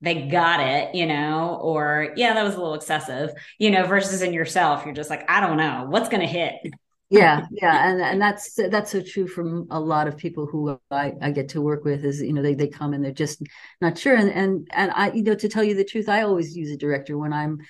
they 0.00 0.28
got 0.28 0.60
it, 0.60 0.94
you 0.94 1.06
know, 1.06 1.58
or 1.62 2.12
yeah, 2.16 2.34
that 2.34 2.42
was 2.44 2.54
a 2.54 2.58
little 2.58 2.74
excessive, 2.74 3.30
you 3.58 3.70
know, 3.70 3.86
versus 3.86 4.22
in 4.22 4.32
yourself, 4.32 4.84
you're 4.84 4.94
just 4.94 5.10
like, 5.10 5.28
I 5.30 5.40
don't 5.40 5.56
know 5.56 5.86
what's 5.88 6.08
going 6.08 6.20
to 6.20 6.26
hit. 6.26 6.54
yeah, 7.10 7.46
yeah, 7.50 7.88
and 7.90 8.00
and 8.00 8.20
that's 8.20 8.54
that's 8.70 8.90
so 8.90 9.00
true 9.00 9.26
from 9.26 9.66
a 9.70 9.80
lot 9.80 10.08
of 10.08 10.16
people 10.16 10.46
who 10.46 10.78
I, 10.90 11.12
I 11.22 11.30
get 11.30 11.50
to 11.50 11.60
work 11.60 11.84
with. 11.84 12.04
Is 12.04 12.20
you 12.20 12.32
know 12.32 12.42
they 12.42 12.54
they 12.54 12.68
come 12.68 12.92
and 12.92 13.04
they're 13.04 13.12
just 13.12 13.42
not 13.80 13.98
sure, 13.98 14.16
and 14.16 14.30
and 14.30 14.68
and 14.72 14.90
I 14.94 15.12
you 15.12 15.22
know 15.22 15.34
to 15.34 15.48
tell 15.48 15.64
you 15.64 15.74
the 15.74 15.84
truth, 15.84 16.08
I 16.08 16.22
always 16.22 16.56
use 16.56 16.70
a 16.70 16.76
director 16.76 17.16
when 17.16 17.32
I'm 17.32 17.60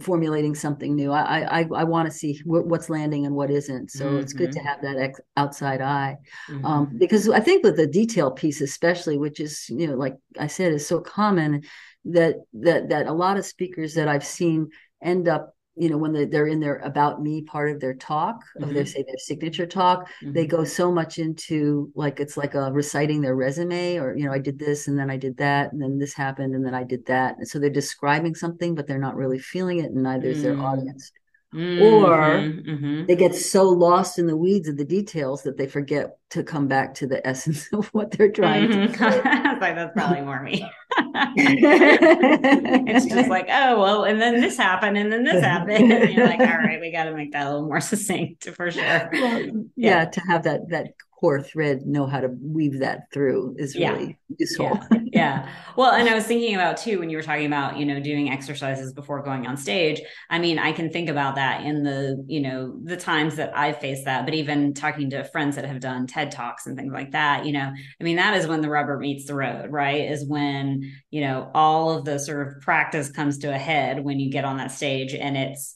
formulating 0.00 0.54
something 0.54 0.96
new. 0.96 1.12
I 1.12 1.60
I 1.60 1.68
I 1.74 1.84
want 1.84 2.10
to 2.10 2.16
see 2.16 2.40
what's 2.44 2.90
landing 2.90 3.26
and 3.26 3.34
what 3.34 3.50
isn't. 3.50 3.90
So 3.90 4.06
mm-hmm. 4.06 4.18
it's 4.18 4.32
good 4.32 4.52
to 4.52 4.58
mm-hmm. 4.58 4.68
have 4.68 4.82
that 4.82 4.96
ex- 4.96 5.20
outside 5.36 5.80
eye, 5.80 6.16
um, 6.48 6.54
mm-hmm. 6.56 6.66
um, 6.66 6.96
because 6.98 7.28
I 7.28 7.40
think 7.40 7.64
with 7.64 7.76
the 7.76 7.86
detail 7.86 8.30
piece, 8.30 8.60
especially, 8.60 9.18
which 9.18 9.40
is 9.40 9.68
you 9.68 9.86
know 9.86 9.94
like 9.94 10.16
I 10.38 10.48
said, 10.48 10.72
is 10.72 10.86
so 10.86 11.00
common 11.00 11.62
that 12.06 12.36
that 12.54 12.88
that 12.88 13.06
a 13.06 13.12
lot 13.12 13.36
of 13.36 13.46
speakers 13.46 13.94
that 13.94 14.08
I've 14.08 14.26
seen 14.26 14.70
end 15.02 15.28
up 15.28 15.54
you 15.78 15.88
know 15.88 15.96
when 15.96 16.30
they're 16.30 16.46
in 16.46 16.60
their 16.60 16.76
about 16.78 17.22
me 17.22 17.42
part 17.42 17.70
of 17.70 17.80
their 17.80 17.94
talk 17.94 18.36
mm-hmm. 18.36 18.64
of 18.64 18.74
their 18.74 18.86
say 18.86 19.02
their 19.02 19.18
signature 19.18 19.66
talk 19.66 20.08
mm-hmm. 20.22 20.32
they 20.32 20.46
go 20.46 20.64
so 20.64 20.90
much 20.90 21.18
into 21.18 21.90
like 21.94 22.20
it's 22.20 22.36
like 22.36 22.54
a 22.54 22.72
reciting 22.72 23.20
their 23.20 23.36
resume 23.36 23.96
or 23.96 24.16
you 24.16 24.24
know 24.24 24.32
i 24.32 24.38
did 24.38 24.58
this 24.58 24.88
and 24.88 24.98
then 24.98 25.10
i 25.10 25.16
did 25.16 25.36
that 25.36 25.72
and 25.72 25.80
then 25.80 25.98
this 25.98 26.14
happened 26.14 26.54
and 26.54 26.64
then 26.64 26.74
i 26.74 26.82
did 26.82 27.04
that 27.06 27.36
and 27.38 27.46
so 27.46 27.58
they're 27.58 27.70
describing 27.70 28.34
something 28.34 28.74
but 28.74 28.86
they're 28.86 28.98
not 28.98 29.16
really 29.16 29.38
feeling 29.38 29.78
it 29.78 29.92
and 29.92 30.02
neither 30.02 30.28
is 30.28 30.42
their 30.42 30.54
mm. 30.54 30.62
audience 30.62 31.12
Mm-hmm, 31.54 32.04
or 32.04 32.16
mm-hmm. 32.40 33.06
they 33.06 33.16
get 33.16 33.34
so 33.34 33.70
lost 33.70 34.18
in 34.18 34.26
the 34.26 34.36
weeds 34.36 34.68
of 34.68 34.76
the 34.76 34.84
details 34.84 35.44
that 35.44 35.56
they 35.56 35.66
forget 35.66 36.18
to 36.28 36.42
come 36.42 36.68
back 36.68 36.92
to 36.96 37.06
the 37.06 37.26
essence 37.26 37.68
of 37.72 37.88
what 37.94 38.10
they're 38.10 38.30
trying 38.30 38.68
mm-hmm. 38.68 38.92
to 38.92 39.58
like 39.58 39.74
that's 39.74 39.94
probably 39.94 40.20
more 40.20 40.42
me 40.42 40.62
it's 41.36 43.06
just 43.06 43.30
like 43.30 43.46
oh 43.50 43.80
well 43.80 44.04
and 44.04 44.20
then 44.20 44.42
this 44.42 44.58
happened 44.58 44.98
and 44.98 45.10
then 45.10 45.24
this 45.24 45.42
happened 45.42 45.90
and 45.90 46.12
you're 46.12 46.26
like 46.26 46.40
all 46.40 46.58
right 46.58 46.82
we 46.82 46.92
got 46.92 47.04
to 47.04 47.14
make 47.14 47.32
that 47.32 47.46
a 47.46 47.50
little 47.50 47.66
more 47.66 47.80
succinct 47.80 48.46
for 48.50 48.70
sure 48.70 49.08
well, 49.10 49.40
yeah. 49.40 49.62
yeah 49.74 50.04
to 50.04 50.20
have 50.20 50.42
that 50.42 50.68
that 50.68 50.88
core 51.18 51.42
thread 51.42 51.86
know 51.86 52.06
how 52.06 52.20
to 52.20 52.28
weave 52.40 52.78
that 52.78 53.10
through 53.12 53.56
is 53.58 53.74
really 53.74 54.18
yeah. 54.28 54.36
useful. 54.38 54.78
Yeah. 54.92 54.98
yeah. 55.12 55.48
Well, 55.76 55.92
and 55.92 56.08
I 56.08 56.14
was 56.14 56.24
thinking 56.24 56.54
about 56.54 56.76
too 56.76 57.00
when 57.00 57.10
you 57.10 57.16
were 57.16 57.22
talking 57.22 57.46
about, 57.46 57.76
you 57.76 57.84
know, 57.84 57.98
doing 57.98 58.30
exercises 58.30 58.92
before 58.92 59.22
going 59.22 59.46
on 59.46 59.56
stage. 59.56 60.00
I 60.30 60.38
mean, 60.38 60.58
I 60.58 60.72
can 60.72 60.90
think 60.90 61.08
about 61.08 61.34
that 61.36 61.64
in 61.64 61.82
the, 61.82 62.24
you 62.28 62.40
know, 62.40 62.78
the 62.84 62.96
times 62.96 63.36
that 63.36 63.56
I've 63.56 63.78
faced 63.78 64.04
that, 64.04 64.24
but 64.24 64.34
even 64.34 64.74
talking 64.74 65.10
to 65.10 65.24
friends 65.24 65.56
that 65.56 65.64
have 65.64 65.80
done 65.80 66.06
TED 66.06 66.30
Talks 66.30 66.66
and 66.66 66.76
things 66.76 66.92
like 66.92 67.12
that, 67.12 67.46
you 67.46 67.52
know, 67.52 67.72
I 68.00 68.04
mean, 68.04 68.16
that 68.16 68.36
is 68.36 68.46
when 68.46 68.60
the 68.60 68.70
rubber 68.70 68.98
meets 68.98 69.26
the 69.26 69.34
road, 69.34 69.70
right? 69.70 70.10
Is 70.10 70.28
when, 70.28 70.92
you 71.10 71.22
know, 71.22 71.50
all 71.54 71.96
of 71.96 72.04
the 72.04 72.18
sort 72.18 72.46
of 72.46 72.60
practice 72.60 73.10
comes 73.10 73.38
to 73.38 73.52
a 73.52 73.58
head 73.58 74.04
when 74.04 74.20
you 74.20 74.30
get 74.30 74.44
on 74.44 74.58
that 74.58 74.72
stage 74.72 75.14
and 75.14 75.36
it's 75.36 75.74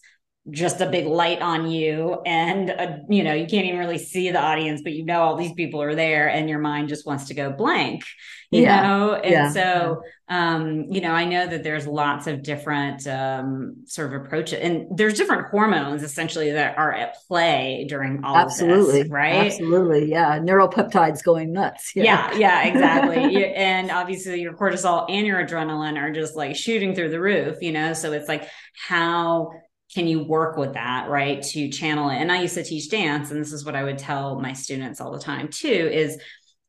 just 0.50 0.80
a 0.80 0.86
big 0.86 1.06
light 1.06 1.40
on 1.40 1.70
you 1.70 2.20
and 2.26 2.70
a, 2.70 3.00
you 3.08 3.22
know 3.22 3.32
you 3.32 3.46
can't 3.46 3.64
even 3.64 3.78
really 3.78 3.98
see 3.98 4.28
the 4.32 4.40
audience 4.40 4.82
but 4.82 4.92
you 4.92 5.04
know 5.04 5.22
all 5.22 5.36
these 5.36 5.52
people 5.52 5.80
are 5.80 5.94
there 5.94 6.28
and 6.28 6.50
your 6.50 6.58
mind 6.58 6.88
just 6.88 7.06
wants 7.06 7.26
to 7.26 7.34
go 7.34 7.52
blank 7.52 8.02
you 8.50 8.62
yeah. 8.62 8.82
know? 8.82 9.14
And 9.14 9.32
yeah. 9.32 9.50
so 9.50 10.02
um 10.28 10.86
you 10.90 11.00
know 11.00 11.12
i 11.12 11.24
know 11.24 11.46
that 11.46 11.62
there's 11.62 11.86
lots 11.86 12.26
of 12.26 12.42
different 12.42 13.06
um 13.06 13.76
sort 13.86 14.12
of 14.12 14.24
approaches 14.24 14.58
and 14.60 14.86
there's 14.96 15.14
different 15.14 15.48
hormones 15.48 16.02
essentially 16.02 16.50
that 16.52 16.76
are 16.76 16.92
at 16.92 17.16
play 17.28 17.86
during 17.88 18.24
all 18.24 18.36
absolutely 18.36 19.00
of 19.00 19.06
this, 19.06 19.12
right? 19.12 19.46
Absolutely. 19.46 20.10
Yeah. 20.10 20.38
Neuropeptides 20.38 21.22
going 21.22 21.52
nuts. 21.52 21.92
Yeah. 21.94 22.32
Yeah, 22.32 22.38
yeah. 22.38 22.62
Exactly. 22.72 23.54
And 23.54 23.90
obviously 23.90 24.40
your 24.40 24.54
cortisol 24.54 25.06
and 25.08 25.26
your 25.26 25.44
adrenaline 25.44 26.00
are 26.00 26.10
just 26.10 26.36
like 26.36 26.56
shooting 26.56 26.94
through 26.94 27.10
the 27.10 27.20
roof 27.20 27.58
you 27.60 27.72
know? 27.72 27.92
So 27.92 28.12
it's 28.12 28.28
like 28.28 28.48
how 28.88 29.52
can 29.94 30.06
you 30.06 30.22
work 30.22 30.56
with 30.56 30.74
that 30.74 31.08
right 31.08 31.42
to 31.42 31.68
channel 31.68 32.08
it 32.08 32.16
and 32.16 32.32
i 32.32 32.40
used 32.40 32.54
to 32.54 32.64
teach 32.64 32.90
dance 32.90 33.30
and 33.30 33.40
this 33.40 33.52
is 33.52 33.64
what 33.64 33.76
i 33.76 33.82
would 33.82 33.98
tell 33.98 34.40
my 34.40 34.52
students 34.52 35.00
all 35.00 35.12
the 35.12 35.18
time 35.18 35.48
too 35.48 35.68
is 35.68 36.18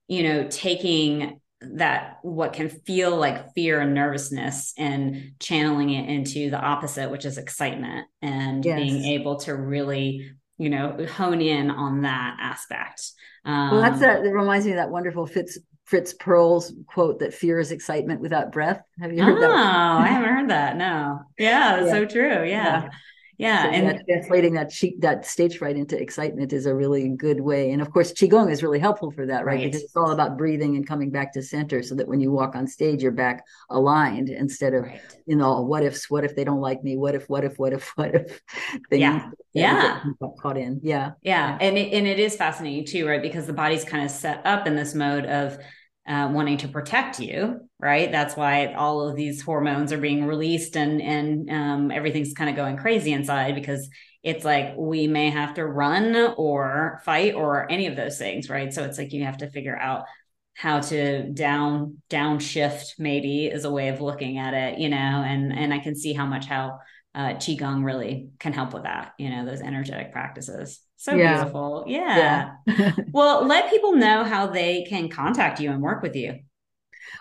you 0.08 0.24
know 0.24 0.48
taking 0.50 1.40
that 1.62 2.18
what 2.24 2.54
can 2.54 2.70
feel 2.70 3.16
like 3.16 3.54
fear 3.54 3.80
and 3.80 3.94
nervousness 3.94 4.74
and 4.78 5.32
channeling 5.40 5.90
it 5.92 6.10
into 6.10 6.50
the 6.50 6.60
opposite 6.60 7.10
which 7.10 7.26
is 7.26 7.38
excitement 7.38 8.08
and 8.22 8.66
yes. 8.66 8.78
being 8.78 9.06
able 9.06 9.38
to 9.38 9.56
really 9.56 10.32
you 10.58 10.70
know 10.70 11.06
hone 11.16 11.42
in 11.42 11.72
on 11.72 12.02
that 12.02 12.38
aspect 12.40 13.12
um, 13.46 13.72
well 13.72 13.82
that's 13.82 14.00
that 14.00 14.26
it 14.26 14.30
reminds 14.30 14.66
me 14.66 14.74
of 14.74 14.78
that 14.78 14.90
wonderful 14.90 15.26
fitz 15.26 15.58
fritz 15.86 16.14
perls 16.14 16.72
quote 16.88 17.20
that 17.20 17.34
fear 17.34 17.60
is 17.60 17.72
excitement 17.72 18.22
without 18.22 18.52
breath 18.52 18.82
have 19.00 19.14
you 19.14 19.24
heard 19.24 19.38
oh, 19.38 19.42
that 19.42 19.48
No, 19.48 20.04
i 20.04 20.08
haven't 20.08 20.30
heard 20.30 20.50
that 20.50 20.78
no 20.78 21.22
yeah 21.38 21.78
that's 21.78 21.88
yeah. 21.88 21.94
so 21.94 22.06
true 22.06 22.44
yeah. 22.44 22.46
yeah 22.46 22.90
yeah 23.38 23.64
so 23.64 23.70
and 23.70 23.88
that, 23.88 24.06
translating 24.08 24.54
that 24.54 24.72
sheet 24.72 25.00
that 25.02 25.26
stage 25.26 25.58
fright 25.58 25.76
into 25.76 26.00
excitement 26.00 26.54
is 26.54 26.66
a 26.66 26.74
really 26.74 27.10
good 27.10 27.42
way 27.42 27.72
and 27.72 27.82
of 27.82 27.92
course 27.92 28.14
qigong 28.14 28.52
is 28.52 28.62
really 28.62 28.80
helpful 28.80 29.12
for 29.12 29.26
that 29.26 29.46
right? 29.46 29.56
right? 29.56 29.66
because 29.66 29.84
it's 29.84 29.96
all 29.96 30.12
about 30.12 30.38
breathing 30.38 30.76
and 30.76 30.88
coming 30.88 31.10
back 31.10 31.34
to 31.34 31.42
center 31.42 31.82
so 31.82 31.96
that 31.96 32.08
when 32.08 32.20
you 32.20 32.32
walk 32.32 32.56
on 32.56 32.68
stage 32.68 33.02
you're 33.02 33.12
back 33.12 33.44
aligned 33.70 34.30
instead 34.30 34.74
of 34.74 34.84
right. 34.84 35.02
you 35.26 35.36
know 35.36 35.62
what 35.62 35.84
ifs 35.84 36.10
what 36.10 36.24
if 36.24 36.36
they 36.36 36.44
don't 36.44 36.62
like 36.62 36.84
me 36.84 36.98
what 36.98 37.16
if 37.16 37.30
what 37.30 37.44
if 37.44 37.58
what 37.58 37.74
if 37.74 37.90
what 37.96 38.14
if 38.14 38.42
things 38.90 39.02
yeah 39.02 39.30
yeah 39.54 40.04
caught 40.42 40.58
in 40.58 40.80
yeah 40.84 41.12
yeah, 41.22 41.58
yeah. 41.58 41.58
and 41.62 41.78
it, 41.78 41.94
and 41.94 42.08
it 42.08 42.20
is 42.20 42.36
fascinating 42.36 42.86
too 42.86 43.08
right 43.08 43.22
because 43.22 43.48
the 43.48 43.54
body's 43.54 43.84
kind 43.84 44.04
of 44.04 44.12
set 44.12 44.46
up 44.46 44.68
in 44.68 44.76
this 44.76 44.94
mode 44.94 45.26
of 45.26 45.58
uh, 46.08 46.30
wanting 46.32 46.58
to 46.58 46.68
protect 46.68 47.20
you, 47.20 47.62
right? 47.80 48.12
That's 48.12 48.36
why 48.36 48.74
all 48.74 49.08
of 49.08 49.16
these 49.16 49.42
hormones 49.42 49.94
are 49.94 49.98
being 49.98 50.26
released 50.26 50.76
and 50.76 51.02
and 51.02 51.50
um, 51.50 51.92
everything's 51.92 52.34
kind 52.34 52.50
of 52.50 52.56
going 52.56 52.78
crazy 52.78 53.14
inside 53.14 53.56
because 53.56 53.90
it's 54.22 54.44
like 54.46 54.74
we 54.78 55.08
may 55.08 55.30
have 55.30 55.54
to 55.56 55.66
run 55.66 56.34
or 56.38 57.02
fight 57.06 57.36
or 57.36 57.72
any 57.72 57.88
of 57.88 57.96
those 57.96 58.18
things, 58.18 58.50
right? 58.50 58.74
So 58.74 58.84
it's 58.84 58.98
like 58.98 59.14
you 59.14 59.24
have 59.24 59.38
to 59.38 59.50
figure 59.52 59.78
out 59.78 60.06
how 60.56 60.80
to 60.80 61.30
down 61.32 62.02
downshift 62.10 63.00
maybe 63.00 63.48
is 63.48 63.66
a 63.66 63.72
way 63.72 63.90
of 63.90 64.02
looking 64.02 64.38
at 64.38 64.54
it, 64.54 64.80
you 64.80 64.90
know, 64.90 64.98
and 64.98 65.58
and 65.58 65.74
I 65.74 65.80
can 65.80 65.96
see 65.96 66.14
how 66.14 66.26
much 66.26 66.46
how 66.46 66.80
uh, 67.16 67.36
qigong 67.36 67.86
really 67.86 68.30
can 68.40 68.54
help 68.54 68.74
with 68.74 68.84
that, 68.84 69.14
you 69.18 69.30
know, 69.30 69.46
those 69.46 69.62
energetic 69.62 70.12
practices. 70.12 70.83
So 70.98 71.16
yeah. 71.16 71.36
beautiful. 71.36 71.84
Yeah. 71.88 72.56
yeah. 72.66 72.92
well, 73.12 73.46
let 73.46 73.70
people 73.70 73.96
know 73.96 74.24
how 74.24 74.48
they 74.48 74.84
can 74.84 75.10
contact 75.10 75.60
you 75.60 75.72
and 75.72 75.82
work 75.82 76.02
with 76.02 76.16
you. 76.16 76.40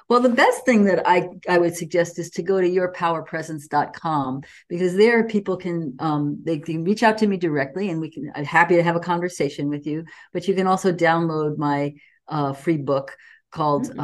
Well, 0.09 0.21
the 0.21 0.29
best 0.29 0.65
thing 0.65 0.85
that 0.85 1.07
I, 1.07 1.29
I 1.49 1.59
would 1.59 1.77
suggest 1.77 2.19
is 2.19 2.31
to 2.31 2.43
go 2.43 2.61
to 2.61 2.69
yourpowerpresence.com 2.69 4.43
because 4.69 4.97
there 4.97 5.27
people 5.27 5.57
can 5.57 5.97
um, 5.99 6.41
they 6.45 6.59
can 6.59 6.85
reach 6.85 7.03
out 7.03 7.19
to 7.19 7.27
me 7.27 7.37
directly 7.37 7.91
and 7.91 8.01
we 8.01 8.11
can 8.11 8.31
I'm 8.35 8.45
happy 8.45 8.77
to 8.77 8.83
have 8.83 8.97
a 8.97 9.01
conversation 9.01 9.69
with 9.69 9.87
you. 9.87 10.05
But 10.33 10.47
you 10.49 10.55
can 10.55 10.67
also 10.67 10.93
download 10.93 11.59
my 11.59 11.95
uh, 12.29 12.53
free 12.53 12.77
book 12.77 13.17
called 13.51 13.89
mm-hmm. 13.89 14.01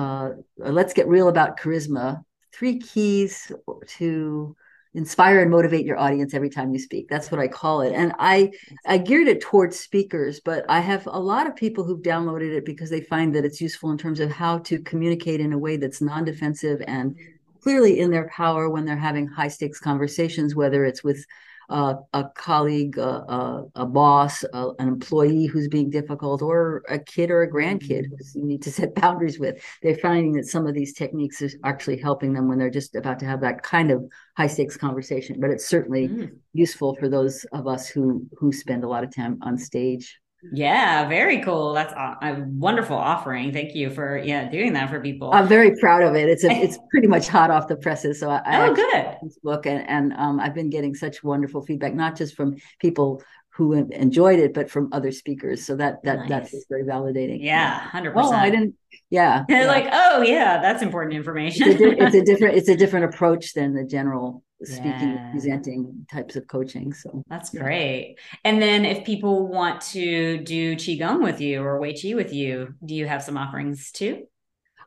uh, 0.62 0.70
Let's 0.70 0.94
Get 0.94 1.08
Real 1.08 1.28
About 1.28 1.58
Charisma: 1.58 2.22
Three 2.52 2.78
Keys 2.78 3.52
to 3.98 4.56
inspire 4.94 5.42
and 5.42 5.50
motivate 5.50 5.84
your 5.84 5.98
audience 5.98 6.34
every 6.34 6.50
time 6.50 6.72
you 6.72 6.78
speak. 6.78 7.08
That's 7.08 7.30
what 7.30 7.40
i 7.40 7.48
call 7.48 7.82
it. 7.82 7.92
And 7.92 8.12
i 8.18 8.50
i 8.86 8.98
geared 8.98 9.28
it 9.28 9.40
towards 9.40 9.78
speakers 9.78 10.40
but 10.40 10.64
i 10.68 10.80
have 10.80 11.06
a 11.06 11.18
lot 11.18 11.46
of 11.46 11.56
people 11.56 11.84
who've 11.84 12.02
downloaded 12.02 12.56
it 12.56 12.64
because 12.64 12.90
they 12.90 13.00
find 13.00 13.34
that 13.34 13.44
it's 13.44 13.60
useful 13.60 13.90
in 13.90 13.98
terms 13.98 14.20
of 14.20 14.30
how 14.30 14.58
to 14.58 14.78
communicate 14.80 15.40
in 15.40 15.52
a 15.52 15.58
way 15.58 15.76
that's 15.76 16.00
non-defensive 16.00 16.82
and 16.86 17.12
mm-hmm. 17.12 17.60
clearly 17.62 18.00
in 18.00 18.10
their 18.10 18.28
power 18.28 18.68
when 18.68 18.84
they're 18.84 18.96
having 18.96 19.26
high 19.26 19.48
stakes 19.48 19.78
conversations 19.78 20.54
whether 20.54 20.84
it's 20.84 21.04
with 21.04 21.24
uh, 21.68 21.94
a 22.12 22.24
colleague, 22.34 22.98
uh, 22.98 23.62
a 23.74 23.86
boss, 23.86 24.44
uh, 24.52 24.70
an 24.78 24.88
employee 24.88 25.46
who's 25.46 25.68
being 25.68 25.90
difficult, 25.90 26.42
or 26.42 26.82
a 26.88 26.98
kid 26.98 27.30
or 27.30 27.42
a 27.42 27.50
grandkid 27.50 28.06
who 28.06 28.40
you 28.40 28.46
need 28.46 28.62
to 28.62 28.70
set 28.78 28.94
boundaries 28.94 29.38
with. 29.38 29.62
They're 29.82 29.96
finding 29.96 30.32
that 30.32 30.46
some 30.46 30.66
of 30.66 30.74
these 30.74 30.94
techniques 30.94 31.42
are 31.42 31.50
actually 31.64 31.98
helping 31.98 32.32
them 32.32 32.48
when 32.48 32.58
they're 32.58 32.70
just 32.70 32.94
about 32.94 33.18
to 33.20 33.26
have 33.26 33.40
that 33.42 33.62
kind 33.62 33.90
of 33.90 34.04
high 34.36 34.46
stakes 34.46 34.76
conversation. 34.76 35.40
But 35.40 35.50
it's 35.50 35.66
certainly 35.66 36.08
mm. 36.08 36.30
useful 36.52 36.96
for 36.96 37.08
those 37.08 37.44
of 37.52 37.66
us 37.66 37.88
who 37.88 38.26
who 38.38 38.52
spend 38.52 38.84
a 38.84 38.88
lot 38.88 39.04
of 39.04 39.14
time 39.14 39.38
on 39.42 39.58
stage. 39.58 40.18
Yeah, 40.52 41.08
very 41.08 41.40
cool. 41.40 41.72
That's 41.72 41.92
a, 41.92 42.16
a, 42.22 42.44
wonderful 42.46 42.96
offering. 42.96 43.52
Thank 43.52 43.74
you 43.74 43.90
for 43.90 44.18
yeah 44.18 44.48
doing 44.48 44.72
that 44.74 44.88
for 44.88 45.00
people. 45.00 45.32
I'm 45.32 45.48
very 45.48 45.76
proud 45.80 46.02
of 46.02 46.14
it. 46.14 46.28
It's 46.28 46.44
a, 46.44 46.50
it's 46.62 46.78
pretty 46.90 47.08
much 47.08 47.26
hot 47.28 47.50
off 47.50 47.66
the 47.66 47.76
presses. 47.76 48.20
So 48.20 48.30
I, 48.30 48.68
oh, 48.68 48.74
good 48.74 49.16
this 49.22 49.38
book 49.42 49.66
and 49.66 49.88
and 49.88 50.12
um, 50.14 50.38
I've 50.38 50.54
been 50.54 50.70
getting 50.70 50.94
such 50.94 51.24
wonderful 51.24 51.62
feedback, 51.62 51.94
not 51.94 52.16
just 52.16 52.36
from 52.36 52.56
people 52.78 53.22
who 53.50 53.72
enjoyed 53.72 54.38
it, 54.38 54.54
but 54.54 54.70
from 54.70 54.88
other 54.92 55.10
speakers. 55.10 55.66
So 55.66 55.74
that 55.76 56.04
that 56.04 56.28
nice. 56.28 56.28
that's 56.28 56.66
very 56.68 56.84
validating. 56.84 57.42
Yeah, 57.42 57.80
hundred 57.80 58.14
percent. 58.14 58.34
Oh, 58.34 58.38
I 58.38 58.50
didn't. 58.50 58.76
Yeah, 59.10 59.44
yeah. 59.48 59.66
like 59.66 59.88
oh 59.90 60.22
yeah, 60.22 60.60
that's 60.60 60.82
important 60.82 61.16
information. 61.16 61.68
it's, 61.68 61.80
a, 61.80 62.04
it's 62.04 62.14
a 62.14 62.22
different 62.24 62.56
it's 62.56 62.68
a 62.68 62.76
different 62.76 63.06
approach 63.06 63.54
than 63.54 63.74
the 63.74 63.84
general 63.84 64.44
speaking 64.62 65.12
yeah. 65.14 65.30
presenting 65.30 66.06
types 66.10 66.36
of 66.36 66.46
coaching 66.48 66.92
so. 66.92 67.22
That's 67.28 67.50
great. 67.50 68.16
And 68.44 68.60
then 68.60 68.84
if 68.84 69.04
people 69.04 69.46
want 69.46 69.80
to 69.92 70.38
do 70.38 70.76
qigong 70.76 71.22
with 71.22 71.40
you 71.40 71.62
or 71.62 71.80
wei 71.80 71.92
Qi 71.92 72.14
with 72.14 72.32
you 72.32 72.74
do 72.84 72.94
you 72.94 73.06
have 73.06 73.22
some 73.22 73.36
offerings 73.36 73.92
too 73.92 74.26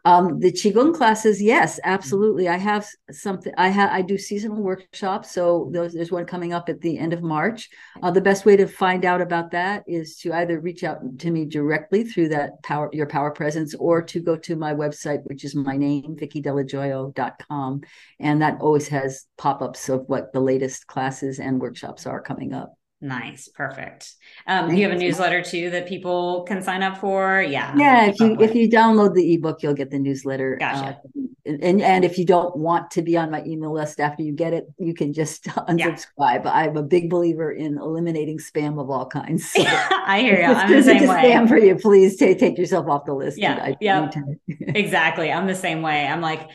um, 0.03 0.39
the 0.39 0.51
qigong 0.51 0.95
classes, 0.95 1.41
yes, 1.41 1.79
absolutely. 1.83 2.47
I 2.47 2.57
have 2.57 2.87
something. 3.11 3.53
I 3.57 3.69
have 3.69 3.91
I 3.91 4.01
do 4.01 4.17
seasonal 4.17 4.61
workshops, 4.61 5.31
so 5.31 5.69
there's, 5.71 5.93
there's 5.93 6.11
one 6.11 6.25
coming 6.25 6.53
up 6.53 6.69
at 6.69 6.81
the 6.81 6.97
end 6.97 7.13
of 7.13 7.21
March. 7.21 7.69
Uh, 8.01 8.09
the 8.09 8.21
best 8.21 8.43
way 8.43 8.57
to 8.57 8.67
find 8.67 9.05
out 9.05 9.21
about 9.21 9.51
that 9.51 9.83
is 9.87 10.17
to 10.17 10.33
either 10.33 10.59
reach 10.59 10.83
out 10.83 11.19
to 11.19 11.29
me 11.29 11.45
directly 11.45 12.03
through 12.03 12.29
that 12.29 12.63
power 12.63 12.89
your 12.93 13.05
power 13.05 13.29
presence, 13.29 13.75
or 13.75 14.01
to 14.01 14.19
go 14.19 14.35
to 14.35 14.55
my 14.55 14.73
website, 14.73 15.21
which 15.25 15.43
is 15.43 15.53
my 15.53 15.77
name, 15.77 16.15
VickiDelloJoio.com, 16.19 17.81
and 18.19 18.41
that 18.41 18.59
always 18.59 18.87
has 18.87 19.27
pop 19.37 19.61
ups 19.61 19.87
of 19.87 20.05
what 20.07 20.33
the 20.33 20.39
latest 20.39 20.87
classes 20.87 21.39
and 21.39 21.61
workshops 21.61 22.07
are 22.07 22.21
coming 22.21 22.53
up. 22.53 22.73
Nice, 23.03 23.47
perfect. 23.47 24.13
Um, 24.45 24.69
do 24.69 24.75
you 24.75 24.83
have 24.87 24.95
a 24.95 24.99
newsletter 24.99 25.41
too 25.41 25.71
that 25.71 25.87
people 25.87 26.43
can 26.43 26.61
sign 26.61 26.83
up 26.83 26.99
for? 26.99 27.41
Yeah. 27.41 27.73
Yeah, 27.75 28.05
if 28.05 28.19
you 28.19 28.39
if 28.39 28.53
you 28.53 28.69
download 28.69 29.15
the 29.15 29.33
ebook, 29.33 29.63
you'll 29.63 29.73
get 29.73 29.89
the 29.89 29.97
newsletter. 29.97 30.57
Gotcha. 30.59 30.99
Uh, 30.99 31.51
and 31.63 31.81
and 31.81 32.05
if 32.05 32.19
you 32.19 32.25
don't 32.27 32.55
want 32.55 32.91
to 32.91 33.01
be 33.01 33.17
on 33.17 33.31
my 33.31 33.43
email 33.43 33.73
list 33.73 33.99
after 33.99 34.21
you 34.21 34.33
get 34.33 34.53
it, 34.53 34.67
you 34.77 34.93
can 34.93 35.13
just 35.13 35.45
unsubscribe. 35.45 36.43
Yeah. 36.45 36.51
I'm 36.51 36.77
a 36.77 36.83
big 36.83 37.09
believer 37.09 37.51
in 37.51 37.79
eliminating 37.79 38.37
spam 38.37 38.79
of 38.79 38.91
all 38.91 39.07
kinds. 39.07 39.49
So 39.49 39.63
I 39.65 40.19
hear 40.21 40.39
you. 40.39 40.45
I'm 40.45 40.71
the 40.71 40.83
same 40.83 41.07
way. 41.07 41.31
Spam 41.31 41.47
for 41.47 41.57
you, 41.57 41.75
please 41.77 42.17
take 42.17 42.37
take 42.37 42.55
yourself 42.55 42.87
off 42.87 43.05
the 43.05 43.15
list. 43.15 43.39
Yeah, 43.39 43.73
yeah. 43.81 44.11
exactly. 44.59 45.31
I'm 45.31 45.47
the 45.47 45.55
same 45.55 45.81
way. 45.81 46.05
I'm 46.05 46.21
like 46.21 46.47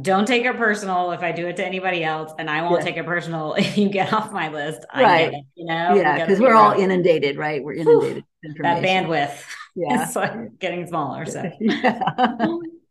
don't 0.00 0.26
take 0.26 0.44
it 0.44 0.56
personal 0.56 1.12
if 1.12 1.20
I 1.20 1.30
do 1.30 1.46
it 1.46 1.56
to 1.56 1.64
anybody 1.64 2.02
else, 2.02 2.32
and 2.38 2.50
I 2.50 2.62
won't 2.62 2.80
yeah. 2.80 2.84
take 2.84 2.96
it 2.96 3.06
personal 3.06 3.54
if 3.58 3.78
you 3.78 3.88
get 3.88 4.12
off 4.12 4.32
my 4.32 4.48
list. 4.48 4.84
I 4.90 5.02
right. 5.02 5.32
It, 5.32 5.44
you 5.54 5.66
know, 5.66 5.94
yeah, 5.94 6.24
because 6.24 6.40
we 6.40 6.46
are 6.46 6.54
all 6.54 6.72
inundated, 6.72 7.36
right? 7.36 7.62
We're 7.62 7.74
inundated. 7.74 8.24
that 8.42 8.82
bandwidth, 8.82 9.40
yeah, 9.76 10.04
it's 10.04 10.16
like 10.16 10.58
getting 10.58 10.86
smaller. 10.86 11.26
So, 11.26 11.48
yeah. 11.60 12.46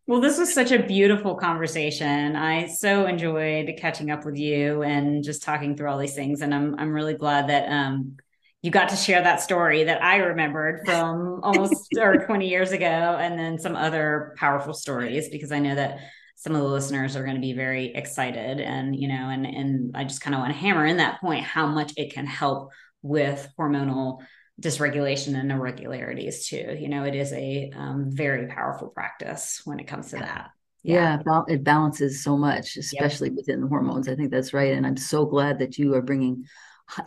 well, 0.07 0.21
this 0.21 0.37
was 0.37 0.53
such 0.53 0.71
a 0.71 0.81
beautiful 0.81 1.35
conversation. 1.35 2.35
I 2.35 2.67
so 2.67 3.05
enjoyed 3.05 3.73
catching 3.77 4.09
up 4.09 4.23
with 4.23 4.37
you 4.37 4.83
and 4.83 5.23
just 5.23 5.43
talking 5.43 5.75
through 5.75 5.89
all 5.89 5.97
these 5.97 6.15
things, 6.15 6.41
and 6.41 6.53
I'm 6.53 6.79
I'm 6.79 6.93
really 6.93 7.15
glad 7.15 7.49
that 7.49 7.69
um 7.69 8.17
you 8.61 8.71
got 8.71 8.87
to 8.89 8.95
share 8.95 9.21
that 9.21 9.41
story 9.41 9.83
that 9.83 10.01
I 10.01 10.17
remembered 10.17 10.85
from 10.85 11.41
almost 11.43 11.89
or 11.99 12.25
20 12.25 12.47
years 12.47 12.71
ago, 12.71 12.85
and 12.85 13.37
then 13.37 13.59
some 13.59 13.75
other 13.75 14.35
powerful 14.37 14.73
stories 14.73 15.27
because 15.27 15.51
I 15.51 15.59
know 15.59 15.75
that 15.75 15.99
some 16.35 16.55
of 16.55 16.61
the 16.61 16.67
listeners 16.67 17.15
are 17.15 17.23
going 17.23 17.35
to 17.35 17.41
be 17.41 17.53
very 17.53 17.93
excited 17.93 18.59
and 18.59 18.99
you 18.99 19.07
know 19.07 19.29
and 19.29 19.45
and 19.45 19.95
i 19.95 20.03
just 20.03 20.21
kind 20.21 20.33
of 20.33 20.41
want 20.41 20.51
to 20.51 20.59
hammer 20.59 20.85
in 20.85 20.97
that 20.97 21.21
point 21.21 21.43
how 21.43 21.65
much 21.67 21.93
it 21.95 22.13
can 22.13 22.25
help 22.25 22.71
with 23.01 23.47
hormonal 23.59 24.19
dysregulation 24.61 25.37
and 25.39 25.51
irregularities 25.51 26.47
too. 26.47 26.77
You 26.79 26.89
know 26.89 27.03
it 27.03 27.15
is 27.15 27.33
a 27.33 27.71
um, 27.75 28.05
very 28.09 28.47
powerful 28.47 28.89
practice 28.89 29.61
when 29.65 29.79
it 29.79 29.87
comes 29.87 30.09
to 30.11 30.17
that. 30.17 30.51
Yeah, 30.83 31.21
yeah. 31.25 31.41
it 31.47 31.63
balances 31.63 32.23
so 32.23 32.37
much 32.37 32.77
especially 32.77 33.29
yep. 33.29 33.37
within 33.37 33.61
the 33.61 33.67
hormones. 33.67 34.07
I 34.07 34.15
think 34.15 34.31
that's 34.31 34.53
right 34.53 34.73
and 34.73 34.85
i'm 34.85 34.97
so 34.97 35.25
glad 35.25 35.59
that 35.59 35.77
you 35.77 35.95
are 35.95 36.01
bringing 36.01 36.45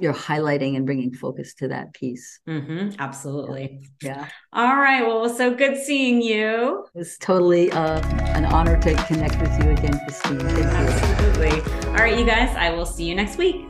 you're 0.01 0.14
highlighting 0.14 0.76
and 0.76 0.87
bringing 0.87 1.12
focus 1.12 1.55
to 1.55 1.68
that 1.68 1.93
piece. 1.95 2.41
Mm-hmm, 2.49 2.97
absolutely. 2.99 3.89
Yeah. 4.03 4.28
All 4.53 4.76
right. 4.76 5.07
Well, 5.07 5.28
so 5.28 5.55
good 5.55 5.76
seeing 5.76 6.22
you. 6.22 6.87
It's 6.95 7.18
totally 7.18 7.70
uh, 7.72 8.01
an 8.37 8.45
honor 8.47 8.80
to 8.80 8.95
connect 9.05 9.41
with 9.41 9.62
you 9.62 9.70
again, 9.70 9.99
Christine. 10.05 10.39
Thank 10.41 10.66
absolutely. 10.66 11.57
You. 11.57 11.89
All 11.89 11.95
right, 11.95 12.18
you 12.18 12.24
guys. 12.24 12.55
I 12.57 12.70
will 12.70 12.87
see 12.87 13.05
you 13.05 13.14
next 13.14 13.39
week. 13.39 13.66